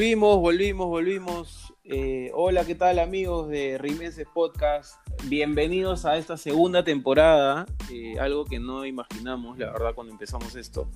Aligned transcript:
Volvimos, 0.00 0.38
volvimos, 0.38 0.86
volvimos. 0.88 1.74
Eh, 1.84 2.30
hola, 2.32 2.64
¿qué 2.64 2.74
tal 2.74 2.98
amigos 3.00 3.50
de 3.50 3.76
Rimenses 3.76 4.26
Podcast? 4.32 4.94
Bienvenidos 5.24 6.06
a 6.06 6.16
esta 6.16 6.38
segunda 6.38 6.82
temporada, 6.82 7.66
eh, 7.92 8.18
algo 8.18 8.46
que 8.46 8.58
no 8.58 8.86
imaginamos, 8.86 9.58
la 9.58 9.70
verdad, 9.70 9.94
cuando 9.94 10.14
empezamos 10.14 10.56
esto. 10.56 10.88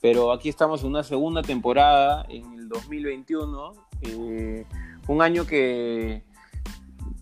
Pero 0.00 0.32
aquí 0.32 0.48
estamos 0.48 0.82
en 0.82 0.88
una 0.88 1.04
segunda 1.04 1.42
temporada, 1.42 2.26
en 2.28 2.52
el 2.54 2.68
2021, 2.68 3.74
eh, 4.00 4.66
un 5.06 5.22
año 5.22 5.46
que, 5.46 6.24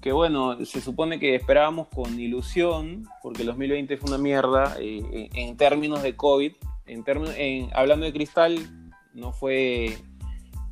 que, 0.00 0.12
bueno, 0.12 0.64
se 0.64 0.80
supone 0.80 1.20
que 1.20 1.34
esperábamos 1.34 1.89
con 1.89 2.19
ilusión, 2.19 3.06
porque 3.23 3.42
el 3.42 3.48
2020 3.48 3.98
fue 3.98 4.09
una 4.09 4.16
mierda 4.19 4.75
en 4.80 5.56
términos 5.59 6.02
de 6.02 6.16
COVID. 6.16 6.52
En 6.87 7.05
términos, 7.05 7.34
hablando 7.75 8.06
de 8.06 8.12
cristal, 8.14 8.59
no 9.12 9.34
fue 9.34 9.98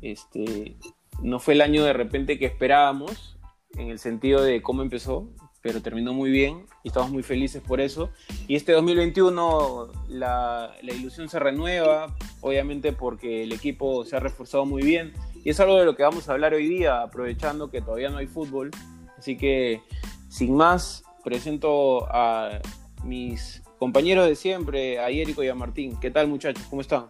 este, 0.01 0.75
no 1.21 1.39
fue 1.39 1.53
el 1.53 1.61
año 1.61 1.83
de 1.83 1.93
repente 1.93 2.39
que 2.39 2.45
esperábamos, 2.45 3.37
en 3.75 3.89
el 3.89 3.99
sentido 3.99 4.41
de 4.41 4.61
cómo 4.61 4.81
empezó, 4.81 5.29
pero 5.61 5.81
terminó 5.81 6.13
muy 6.13 6.31
bien 6.31 6.65
y 6.83 6.87
estamos 6.87 7.11
muy 7.11 7.23
felices 7.23 7.61
por 7.61 7.81
eso. 7.81 8.09
Y 8.47 8.55
este 8.55 8.71
2021 8.71 9.91
la, 10.07 10.73
la, 10.81 10.93
ilusión 10.93 11.29
se 11.29 11.39
renueva, 11.39 12.15
obviamente 12.41 12.93
porque 12.93 13.43
el 13.43 13.51
equipo 13.51 14.05
se 14.05 14.15
ha 14.15 14.19
reforzado 14.19 14.65
muy 14.65 14.83
bien. 14.83 15.13
Y 15.43 15.49
es 15.49 15.59
algo 15.59 15.77
de 15.77 15.85
lo 15.85 15.95
que 15.95 16.03
vamos 16.03 16.27
a 16.27 16.33
hablar 16.33 16.53
hoy 16.53 16.67
día, 16.67 17.01
aprovechando 17.01 17.69
que 17.69 17.81
todavía 17.81 18.09
no 18.09 18.17
hay 18.17 18.27
fútbol. 18.27 18.71
Así 19.17 19.37
que, 19.37 19.81
sin 20.29 20.55
más, 20.55 21.03
presento 21.23 22.07
a 22.09 22.59
mis 23.03 23.61
compañeros 23.77 24.27
de 24.27 24.35
siempre, 24.35 24.99
a 24.99 25.09
Érico 25.09 25.43
y 25.43 25.49
a 25.49 25.55
Martín. 25.55 25.97
¿Qué 25.99 26.11
tal 26.11 26.27
muchachos? 26.27 26.65
¿Cómo 26.69 26.81
están? 26.81 27.07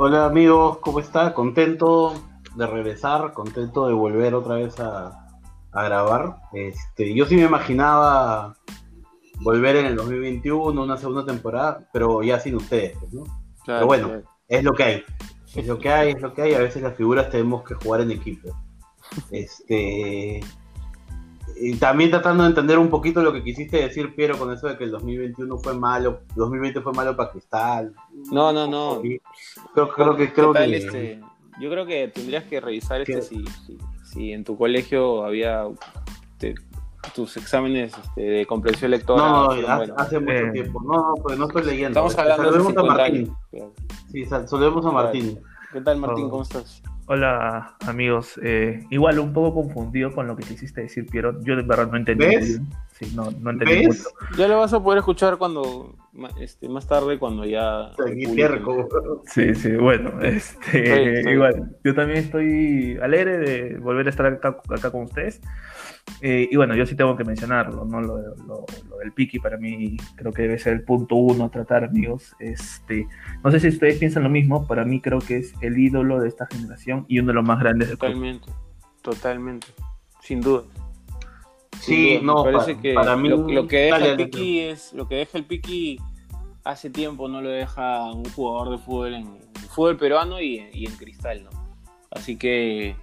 Hola 0.00 0.26
amigos, 0.26 0.78
¿cómo 0.78 1.00
está? 1.00 1.34
Contento 1.34 2.14
de 2.54 2.68
regresar, 2.68 3.32
contento 3.32 3.88
de 3.88 3.94
volver 3.94 4.32
otra 4.32 4.54
vez 4.54 4.78
a, 4.78 5.26
grabar. 5.72 6.36
Este, 6.52 7.12
yo 7.16 7.26
sí 7.26 7.34
me 7.34 7.42
imaginaba 7.42 8.54
volver 9.40 9.74
en 9.74 9.86
el 9.86 9.96
2021, 9.96 10.80
una 10.80 10.96
segunda 10.96 11.26
temporada, 11.26 11.88
pero 11.92 12.22
ya 12.22 12.38
sin 12.38 12.54
ustedes, 12.54 12.96
pues, 12.96 13.12
¿no? 13.12 13.24
pero 13.66 13.86
bueno, 13.86 14.22
es 14.46 14.62
lo 14.62 14.72
que 14.72 14.82
hay. 14.84 15.04
Es 15.56 15.66
lo 15.66 15.80
que 15.80 15.90
hay, 15.90 16.12
es 16.12 16.22
lo 16.22 16.32
que 16.32 16.42
hay. 16.42 16.54
A 16.54 16.60
veces 16.60 16.80
las 16.80 16.96
figuras 16.96 17.28
tenemos 17.28 17.64
que 17.64 17.74
jugar 17.74 18.02
en 18.02 18.12
equipo. 18.12 18.50
Este, 19.32 20.38
y 21.60 21.76
también 21.76 22.10
tratando 22.10 22.42
de 22.44 22.50
entender 22.50 22.78
un 22.78 22.88
poquito 22.88 23.22
lo 23.22 23.32
que 23.32 23.42
quisiste 23.42 23.78
decir, 23.78 24.14
Piero, 24.14 24.38
con 24.38 24.52
eso 24.52 24.68
de 24.68 24.76
que 24.76 24.84
el 24.84 24.90
2021 24.90 25.58
fue 25.58 25.74
malo, 25.74 26.20
2020 26.36 26.80
fue 26.80 26.92
malo 26.92 27.16
para 27.16 27.30
Cristal. 27.30 27.94
No, 28.30 28.52
no, 28.52 28.66
no. 28.66 29.02
Creo, 29.74 29.88
creo 29.88 30.16
que... 30.16 30.32
Creo 30.32 30.52
que 30.52 30.76
este, 30.76 31.20
yo 31.60 31.70
creo 31.70 31.86
que 31.86 32.08
tendrías 32.08 32.44
que 32.44 32.60
revisar 32.60 33.00
este 33.00 33.22
si, 33.22 33.44
si, 34.04 34.32
en 34.32 34.44
tu 34.44 34.56
colegio 34.56 35.24
había 35.24 35.64
tus 37.14 37.36
exámenes 37.36 37.92
este, 37.96 38.22
de 38.22 38.46
comprensión 38.46 38.90
lectora. 38.90 39.22
No, 39.22 39.54
no, 39.54 39.94
hace, 39.96 40.20
mucho 40.20 40.32
eh. 40.32 40.50
tiempo. 40.52 40.80
No, 40.82 40.92
no, 40.92 41.14
pues 41.22 41.38
no 41.38 41.46
estoy 41.46 41.64
leyendo. 41.64 42.06
Estamos 42.06 42.18
hablando 42.18 42.72
de 42.72 42.80
a 42.80 42.84
Martín. 42.84 43.32
Sí, 44.12 44.24
saludemos 44.24 44.86
a 44.86 44.90
Martín. 44.90 45.40
¿Qué 45.72 45.80
tal, 45.80 45.98
Martín? 45.98 46.28
¿Cómo 46.30 46.42
estás? 46.42 46.82
Hola 47.10 47.74
amigos, 47.86 48.38
eh, 48.42 48.84
igual 48.90 49.18
un 49.18 49.32
poco 49.32 49.62
confundido 49.62 50.12
con 50.12 50.26
lo 50.26 50.36
que 50.36 50.44
quisiste 50.44 50.82
decir, 50.82 51.06
Piero. 51.06 51.42
Yo 51.42 51.56
de 51.56 51.62
verdad 51.62 51.90
no 51.90 51.96
entendí. 51.96 52.26
¿Ves? 52.26 52.60
Sí, 52.92 53.10
no, 53.16 53.30
no 53.30 53.50
entendí 53.50 53.86
mucho. 53.86 54.02
Ya 54.36 54.46
lo 54.46 54.58
vas 54.58 54.74
a 54.74 54.82
poder 54.82 54.98
escuchar 54.98 55.38
cuando 55.38 55.94
este, 56.40 56.68
más 56.68 56.86
tarde 56.86 57.18
cuando 57.18 57.44
ya. 57.44 57.92
Sí, 59.26 59.54
sí, 59.54 59.72
bueno, 59.72 60.20
este, 60.20 61.22
igual. 61.30 61.76
Yo 61.84 61.94
también 61.94 62.18
estoy 62.18 62.98
alegre 63.02 63.38
de 63.38 63.78
volver 63.78 64.06
a 64.06 64.10
estar 64.10 64.26
acá, 64.26 64.90
con 64.90 65.02
ustedes. 65.02 65.40
Eh, 66.22 66.48
y 66.50 66.56
bueno, 66.56 66.74
yo 66.74 66.86
sí 66.86 66.96
tengo 66.96 67.16
que 67.16 67.24
mencionarlo, 67.24 67.84
¿no? 67.84 68.00
Lo, 68.00 68.16
del 68.98 69.12
Piki 69.12 69.38
para 69.38 69.58
mí 69.58 69.96
creo 70.16 70.32
que 70.32 70.42
debe 70.42 70.58
ser 70.58 70.72
el 70.72 70.82
punto 70.82 71.14
uno 71.16 71.44
a 71.44 71.50
tratar, 71.50 71.84
amigos. 71.84 72.34
Este, 72.38 73.06
no 73.44 73.50
sé 73.50 73.60
si 73.60 73.68
ustedes 73.68 73.98
piensan 73.98 74.24
lo 74.24 74.30
mismo, 74.30 74.66
para 74.66 74.84
mí 74.84 75.00
creo 75.00 75.20
que 75.20 75.36
es 75.38 75.54
el 75.60 75.78
ídolo 75.78 76.20
de 76.20 76.28
esta 76.28 76.46
generación 76.46 77.04
y 77.08 77.18
uno 77.18 77.28
de 77.28 77.34
los 77.34 77.44
más 77.44 77.60
grandes 77.60 77.90
Totalmente, 77.90 78.50
totalmente, 79.02 79.66
sin 80.20 80.40
duda. 80.40 80.64
Sí, 81.80 82.20
no, 82.22 82.44
parece 82.44 82.78
que 82.78 82.94
mí 83.16 83.28
lo, 83.28 83.66
que 83.66 83.76
deja 83.76 84.06
el 84.06 84.16
Piki 84.16 84.60
es 84.60 84.92
lo 84.92 85.08
que 85.08 85.16
deja 85.16 85.38
el 85.38 85.44
Piki 85.44 85.98
hace 86.64 86.90
tiempo 86.90 87.28
no 87.28 87.40
lo 87.40 87.48
deja 87.48 88.12
un 88.12 88.24
jugador 88.30 88.70
de 88.70 88.78
fútbol 88.78 89.14
en, 89.14 89.38
fútbol 89.70 89.96
peruano 89.96 90.40
y, 90.40 90.58
en 90.58 90.92
cristal, 90.96 91.44
¿no? 91.44 91.50
Así 92.10 92.36
que 92.36 92.96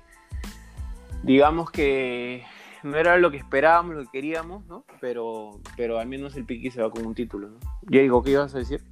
digamos 1.24 1.72
que 1.72 2.44
no 2.84 2.98
era 2.98 3.18
lo 3.18 3.32
que 3.32 3.38
esperábamos, 3.38 3.96
lo 3.96 4.04
que 4.04 4.10
queríamos, 4.12 4.66
¿no? 4.68 4.86
Pero, 5.02 5.60
pero 5.76 6.00
al 6.00 6.08
menos 6.08 6.36
el 6.36 6.46
Piki 6.46 6.70
se 6.70 6.82
va 6.82 6.92
con 6.92 7.06
un 7.06 7.16
título, 7.16 7.50
¿no? 7.50 7.58
Diego, 7.82 8.22
¿qué 8.22 8.32
ibas 8.32 8.54
a 8.54 8.60
decir? 8.60 8.84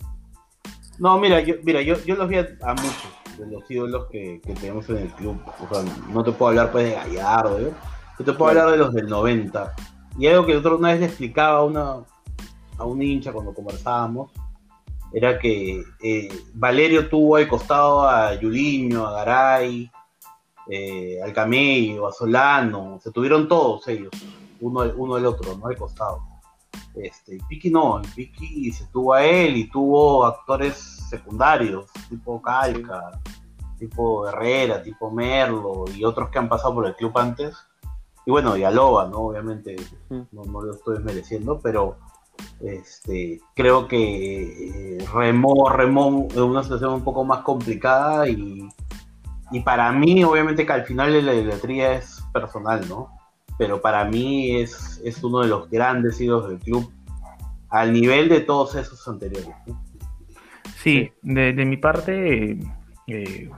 No, 0.98 1.20
mira, 1.20 1.42
yo, 1.42 1.56
mira, 1.64 1.82
yo, 1.82 1.96
yo 2.04 2.16
los 2.16 2.30
vi 2.30 2.38
a, 2.38 2.74
muchos 2.74 3.38
de 3.38 3.52
los 3.52 3.70
ídolos 3.70 4.08
que, 4.12 4.42
tenemos 4.44 4.90
en 4.90 4.98
el 4.98 5.10
club. 5.10 5.40
O 5.60 5.74
sea, 5.74 5.84
no 6.10 6.24
te 6.24 6.32
puedo 6.32 6.50
hablar 6.50 6.72
pues 6.72 6.86
de 6.86 6.96
Gallardo, 6.96 7.60
¿eh? 7.60 7.72
Yo 8.20 8.26
te 8.26 8.34
puedo 8.34 8.52
hablar 8.52 8.72
de 8.72 8.78
los 8.78 8.94
del 8.94 9.08
90. 9.08 9.74
Y 10.20 10.28
algo 10.28 10.46
que 10.46 10.56
otro 10.56 10.78
una 10.78 10.90
vez 10.90 11.00
le 11.00 11.06
explicaba 11.08 11.60
a, 11.60 11.64
una, 11.64 12.04
a 12.78 12.86
un 12.86 13.02
hincha 13.02 13.34
cuando 13.34 13.54
conversábamos, 13.54 14.32
era 15.12 15.40
que 15.40 15.84
eh, 16.04 16.44
Valerio 16.54 17.10
tuvo 17.10 17.38
al 17.38 17.48
costado 17.48 18.08
a 18.08 18.36
Yuliño, 18.36 19.06
a 19.06 19.14
Garay, 19.14 19.90
eh, 20.70 21.20
al 21.24 21.34
Camello, 21.34 22.08
a 22.08 22.12
Solano, 22.12 23.00
se 23.02 23.12
tuvieron 23.12 23.48
todos 23.48 23.88
ellos, 23.88 24.12
uno, 24.62 24.82
uno 24.96 25.16
del 25.16 25.26
otro, 25.26 25.58
no 25.58 25.68
al 25.68 25.78
costado. 25.78 26.22
Este, 26.96 27.40
Piki 27.50 27.72
no, 27.72 28.00
Piki 28.16 28.72
se 28.72 28.86
tuvo 28.88 29.14
a 29.14 29.26
él 29.26 29.58
y 29.58 29.70
tuvo 29.70 30.26
actores 30.26 30.76
secundarios, 31.10 31.88
tipo 32.10 32.40
Calca, 32.40 33.20
tipo 33.80 34.28
Herrera, 34.28 34.82
tipo 34.84 35.10
Merlo 35.10 35.86
y 35.96 36.06
otros 36.06 36.30
que 36.30 36.38
han 36.38 36.48
pasado 36.48 36.76
por 36.76 36.86
el 36.86 36.96
club 36.96 37.18
antes 37.18 37.56
y 38.26 38.32
bueno, 38.32 38.56
y 38.56 38.64
a 38.64 38.72
Loba, 38.72 39.08
¿no? 39.08 39.18
Obviamente 39.18 39.76
no, 40.10 40.62
lo 40.62 40.74
estoy 40.74 41.00
mereciendo, 41.00 41.60
pero 41.62 41.98
este, 42.62 43.42
creo 43.54 43.88
que 43.88 44.98
eh, 44.98 45.06
remó, 45.14 45.70
remó 45.70 46.28
en 46.34 46.42
una 46.42 46.64
situación 46.64 46.94
un 46.94 47.04
poco 47.04 47.24
más 47.26 47.40
complicada 47.40 48.28
y, 48.30 48.68
y 49.52 49.60
para 49.60 49.92
mí, 49.92 50.24
obviamente 50.24 50.66
que 50.66 50.74
al 50.74 50.86
final 50.86 51.26
la 51.26 51.34
idolatría 51.34 51.94
es 51.94 52.24
personal, 52.32 52.88
¿no? 52.88 53.10
Pero 53.58 53.82
para 53.82 54.06
mí 54.06 54.56
es, 54.56 55.02
es 55.04 55.24
uno 55.24 55.42
de 55.42 55.50
los 55.50 55.70
grandes 55.70 56.20
ídolos 56.22 56.50
del 56.50 56.60
club 56.60 56.92
al 57.70 57.92
nivel 57.92 58.30
de 58.30 58.40
todos 58.40 58.76
esos 58.76 59.06
anteriores. 59.08 59.54
Sí, 60.78 61.12
de, 61.22 61.54
mi 61.66 61.78
parte, 61.78 62.60
eh, 63.08 63.50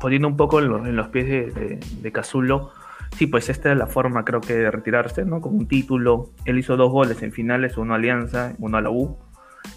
poniendo 0.00 0.28
un 0.28 0.36
poco 0.36 0.60
en, 0.60 0.96
los 0.96 1.08
pies 1.08 1.26
de, 1.26 1.50
de, 1.50 1.80
de 2.00 2.12
Cazulo, 2.12 2.70
sí, 3.16 3.26
pues 3.26 3.48
esta 3.48 3.72
es 3.72 3.78
la 3.78 3.86
forma 3.86 4.24
creo 4.24 4.40
que 4.40 4.54
de 4.54 4.70
retirarse, 4.70 5.24
¿no? 5.24 5.40
Con 5.40 5.54
un 5.56 5.68
título. 5.68 6.30
Él 6.44 6.58
hizo 6.58 6.76
dos 6.76 6.90
goles 6.90 7.22
en 7.22 7.32
finales, 7.32 7.76
uno 7.76 7.94
a 7.94 7.96
Alianza, 7.96 8.54
uno 8.58 8.76
a 8.78 8.80
la 8.80 8.90
U. 8.90 9.18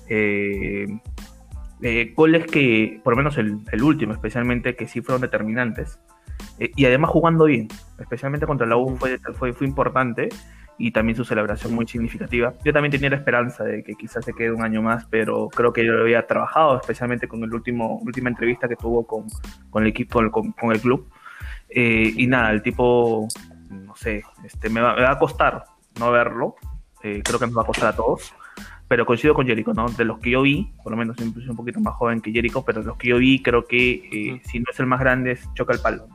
Eh, 0.09 0.87
eh, 1.81 2.13
goles 2.15 2.45
que, 2.45 2.99
por 3.03 3.13
lo 3.13 3.17
menos 3.17 3.37
el, 3.37 3.83
último 3.83 4.13
especialmente, 4.13 4.75
que 4.75 4.87
sí 4.87 5.01
fueron 5.01 5.21
determinantes. 5.21 5.99
Eh, 6.59 6.71
y 6.75 6.85
además 6.85 7.09
jugando 7.09 7.45
bien, 7.45 7.67
especialmente 7.99 8.45
contra 8.45 8.67
la 8.67 8.77
U 8.77 8.95
fue, 8.97 9.19
fue, 9.33 9.53
importante 9.61 10.29
y 10.77 10.91
también 10.91 11.15
su 11.15 11.25
celebración 11.25 11.73
muy 11.73 11.87
significativa. 11.87 12.53
Yo 12.63 12.73
también 12.73 12.91
tenía 12.91 13.09
la 13.09 13.15
esperanza 13.15 13.63
de 13.63 13.83
que 13.83 13.93
quizás 13.95 14.25
se 14.25 14.33
quede 14.33 14.51
un 14.51 14.63
año 14.63 14.81
más, 14.81 15.05
pero 15.05 15.49
creo 15.49 15.73
que 15.73 15.85
yo 15.85 15.93
lo 15.93 16.01
había 16.01 16.25
trabajado, 16.27 16.79
especialmente 16.79 17.27
con 17.27 17.43
el 17.43 17.53
último 17.53 17.99
última 17.99 18.29
entrevista 18.29 18.67
que 18.67 18.75
tuvo 18.75 19.05
con, 19.05 19.25
con 19.69 19.83
el 19.83 19.89
equipo, 19.89 20.19
con 20.31 20.71
el 20.71 20.79
club. 20.79 21.07
Eh, 21.73 22.13
y 22.17 22.27
nada, 22.27 22.51
el 22.51 22.61
tipo, 22.61 23.27
no 23.69 23.95
sé, 23.95 24.23
este, 24.43 24.69
me, 24.69 24.81
va, 24.81 25.09
a 25.09 25.17
costar 25.17 25.63
no 25.99 26.11
verlo. 26.11 26.55
Eh, 27.03 27.21
creo 27.23 27.39
que 27.39 27.47
nos 27.47 27.57
va 27.57 27.63
a 27.63 27.65
costar 27.65 27.89
a 27.89 27.95
todos. 27.95 28.33
Pero 28.87 29.05
coincido 29.05 29.33
con 29.33 29.47
Jericho, 29.47 29.73
¿no? 29.73 29.87
De 29.87 30.03
los 30.03 30.19
que 30.19 30.31
yo 30.31 30.41
vi, 30.41 30.73
por 30.83 30.91
lo 30.91 30.97
menos 30.97 31.15
siempre 31.15 31.41
soy 31.41 31.51
un 31.51 31.55
poquito 31.55 31.79
más 31.79 31.95
joven 31.95 32.19
que 32.19 32.31
Jericho, 32.31 32.63
pero 32.65 32.81
de 32.81 32.87
los 32.87 32.97
que 32.97 33.07
yo 33.07 33.17
vi, 33.17 33.41
creo 33.41 33.65
que 33.65 33.91
eh, 34.11 34.41
si 34.43 34.59
no 34.59 34.65
es 34.69 34.79
el 34.81 34.85
más 34.85 34.99
grande, 34.99 35.39
choca 35.53 35.73
el 35.73 35.79
palo. 35.79 36.07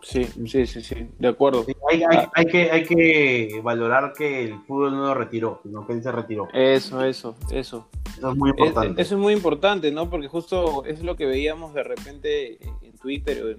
Sí, 0.00 0.24
sí, 0.24 0.66
sí, 0.66 0.82
sí, 0.82 1.08
de 1.18 1.28
acuerdo. 1.28 1.64
hay, 1.90 2.02
hay, 2.02 2.26
hay, 2.34 2.46
que, 2.46 2.70
hay 2.70 2.84
que 2.84 3.60
valorar 3.62 4.12
que 4.12 4.44
el 4.44 4.60
fútbol 4.60 4.92
no 4.92 5.06
lo 5.06 5.14
retiró, 5.14 5.60
sino 5.62 5.86
que 5.86 5.94
él 5.94 6.02
se 6.02 6.12
retiró. 6.12 6.48
Eso, 6.52 7.02
eso, 7.04 7.36
eso. 7.50 7.88
Eso 8.16 8.30
es 8.30 8.36
muy 8.36 8.50
importante. 8.50 9.02
eso 9.02 9.14
es 9.14 9.20
muy 9.20 9.32
importante, 9.32 9.90
¿no? 9.90 10.10
Porque 10.10 10.28
justo 10.28 10.84
es 10.84 11.02
lo 11.02 11.16
que 11.16 11.24
veíamos 11.24 11.72
de 11.74 11.84
repente 11.84 12.58
en 12.82 12.92
Twitter 12.98 13.44
o 13.44 13.50
en 13.50 13.58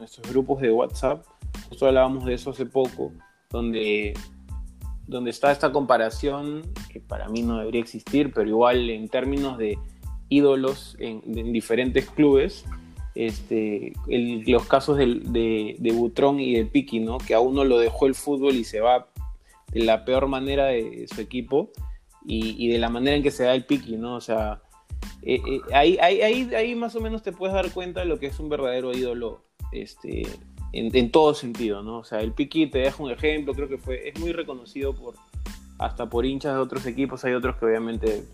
nuestros 0.00 0.28
grupos 0.28 0.60
de 0.60 0.72
WhatsApp, 0.72 1.24
justo 1.68 1.86
hablábamos 1.86 2.24
de 2.24 2.34
eso 2.34 2.50
hace 2.50 2.66
poco, 2.66 3.12
donde, 3.50 4.14
donde 5.06 5.30
está 5.30 5.52
esta 5.52 5.70
comparación, 5.70 6.62
que 6.90 7.00
para 7.00 7.28
mí 7.28 7.42
no 7.42 7.58
debería 7.58 7.80
existir, 7.80 8.32
pero 8.34 8.48
igual 8.48 8.90
en 8.90 9.08
términos 9.08 9.58
de 9.58 9.78
ídolos 10.28 10.96
en, 10.98 11.52
diferentes 11.52 12.08
clubes, 12.08 12.64
este, 13.14 13.92
los 14.06 14.66
casos 14.66 14.96
de, 14.96 15.76
de, 15.78 15.92
Butrón 15.92 16.40
y 16.40 16.54
de 16.54 16.64
Piki, 16.64 17.00
¿no? 17.00 17.18
Que 17.18 17.34
a 17.34 17.40
uno 17.40 17.64
lo 17.64 17.78
dejó 17.78 18.06
el 18.06 18.14
fútbol 18.14 18.54
y 18.54 18.64
se 18.64 18.80
va 18.80 19.08
de 19.72 19.84
la 19.84 20.04
peor 20.04 20.28
manera 20.28 20.66
de 20.66 21.06
su 21.12 21.20
equipo 21.20 21.70
y, 22.24 22.68
de 22.68 22.78
la 22.78 22.88
manera 22.88 23.16
en 23.16 23.22
que 23.22 23.30
se 23.30 23.44
da 23.44 23.54
el 23.54 23.64
Piki, 23.64 23.96
¿no? 23.96 24.14
O 24.14 24.20
sea, 24.20 24.62
eh, 25.22 25.40
eh, 25.46 25.60
ahí, 25.72 25.98
ahí, 26.00 26.54
ahí, 26.54 26.74
más 26.74 26.94
o 26.94 27.00
menos 27.00 27.22
te 27.22 27.32
puedes 27.32 27.54
dar 27.54 27.70
cuenta 27.72 28.00
de 28.00 28.06
lo 28.06 28.18
que 28.18 28.26
es 28.26 28.38
un 28.38 28.48
verdadero 28.48 28.92
ídolo 28.92 29.49
este, 29.72 30.22
en, 30.72 30.94
en, 30.94 31.10
todo 31.10 31.34
sentido, 31.34 31.82
¿no? 31.82 31.98
O 31.98 32.04
sea, 32.04 32.20
el 32.20 32.32
Piki 32.32 32.66
te 32.66 32.80
deja 32.80 33.02
un 33.02 33.10
ejemplo, 33.10 33.54
creo 33.54 33.68
que 33.68 33.78
fue, 33.78 34.08
es 34.08 34.18
muy 34.18 34.32
reconocido 34.32 34.94
por 34.94 35.14
hasta 35.78 36.10
por 36.10 36.26
hinchas 36.26 36.54
de 36.54 36.60
otros 36.60 36.84
equipos, 36.86 37.24
hay 37.24 37.32
otros 37.32 37.56
que 37.56 37.64
obviamente 37.64 38.24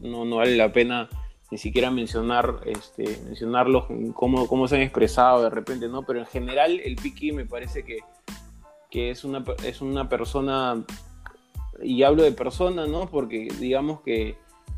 no, 0.00 0.24
no 0.24 0.36
vale 0.36 0.56
la 0.56 0.72
pena 0.72 1.08
ni 1.50 1.58
siquiera 1.58 1.90
mencionar, 1.90 2.60
este, 2.66 3.04
mencionarlos, 3.24 3.86
cómo, 4.14 4.46
cómo 4.46 4.68
se 4.68 4.76
han 4.76 4.82
expresado 4.82 5.42
de 5.42 5.50
repente, 5.50 5.88
¿no? 5.88 6.02
Pero 6.02 6.20
en 6.20 6.26
general 6.26 6.80
el 6.80 6.96
Piki 6.96 7.32
me 7.32 7.46
parece 7.46 7.84
que, 7.84 7.98
que 8.90 9.10
es, 9.10 9.24
una, 9.24 9.44
es 9.64 9.80
una 9.80 10.08
persona, 10.08 10.84
y 11.82 12.02
hablo 12.02 12.22
de 12.22 12.32
persona, 12.32 12.86
¿no? 12.86 13.08
Porque 13.08 13.48
digamos 13.58 14.02
que 14.02 14.36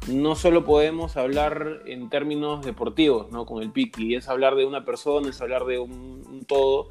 no 0.08 0.34
solo 0.34 0.64
podemos 0.64 1.16
hablar 1.16 1.82
en 1.86 2.08
términos 2.08 2.64
deportivos, 2.64 3.30
¿no? 3.30 3.46
Con 3.46 3.62
el 3.62 3.70
Piki, 3.70 4.14
es 4.14 4.28
hablar 4.28 4.54
de 4.56 4.64
una 4.64 4.84
persona, 4.84 5.28
es 5.28 5.40
hablar 5.40 5.64
de 5.64 5.78
un, 5.78 6.44
todo 6.46 6.88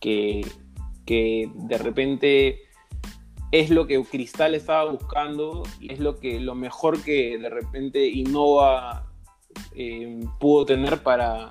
que, 0.00 0.46
que 1.06 1.50
de 1.54 1.78
repente 1.78 2.68
es 3.52 3.70
lo 3.70 3.86
que 3.86 4.02
Cristal 4.04 4.54
estaba 4.54 4.90
buscando 4.90 5.62
y 5.80 5.92
es 5.92 6.00
lo 6.00 6.18
que 6.18 6.40
lo 6.40 6.54
mejor 6.54 7.02
que 7.02 7.38
de 7.38 7.48
repente 7.48 8.06
Innova 8.06 9.06
eh, 9.74 10.20
pudo 10.38 10.66
tener 10.66 11.02
para, 11.02 11.50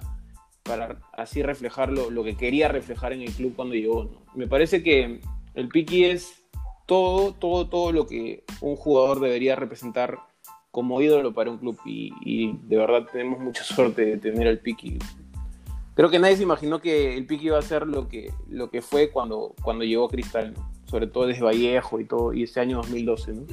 para 0.63 0.99
así 1.13 1.41
reflejar 1.41 1.91
lo, 1.91 2.23
que 2.23 2.35
quería 2.35 2.67
reflejar 2.67 3.13
en 3.13 3.21
el 3.21 3.31
club 3.31 3.55
cuando 3.55 3.75
llegó. 3.75 4.09
Me 4.35 4.47
parece 4.47 4.83
que 4.83 5.21
el 5.55 5.69
Piki 5.69 6.05
es 6.05 6.43
todo, 6.85 7.33
todo, 7.33 7.67
todo 7.67 7.91
lo 7.91 8.05
que 8.05 8.43
un 8.61 8.75
jugador 8.75 9.19
debería 9.19 9.55
representar 9.55 10.19
como 10.77 11.01
ídolo 11.01 11.33
para 11.33 11.49
un 11.49 11.57
club 11.57 11.75
y, 11.85 12.55
de 12.67 12.77
verdad 12.77 13.07
tenemos 13.11 13.39
mucha 13.39 13.63
suerte 13.63 14.05
de 14.05 14.17
tener 14.17 14.47
al 14.47 14.59
Piki. 14.59 14.99
Creo 15.95 16.11
que 16.11 16.19
nadie 16.19 16.37
se 16.37 16.43
imaginó 16.43 16.79
que 16.79 17.17
el 17.17 17.25
Piki 17.25 17.47
iba 17.47 17.57
a 17.57 17.63
ser 17.63 17.87
lo 17.87 18.07
que, 18.07 18.31
lo 18.47 18.69
que 18.69 18.83
fue 18.83 19.09
cuando, 19.09 19.55
cuando 19.63 19.83
llegó 19.83 20.07
Cristal, 20.07 20.53
sobre 20.85 21.07
todo 21.07 21.25
desde 21.25 21.41
Vallejo 21.41 21.99
y 21.99 22.05
todo, 22.05 22.31
y 22.31 22.43
ese 22.43 22.59
año 22.59 22.77
2012. 22.77 23.33
¿no? 23.33 23.45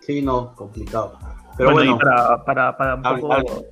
Sí, 0.00 0.20
no, 0.20 0.54
complicado. 0.54 1.18
Pero 1.56 1.72
bueno, 1.72 1.98
para, 2.44 2.76
para, 2.76 2.96
un 2.96 3.02
poco. 3.02 3.64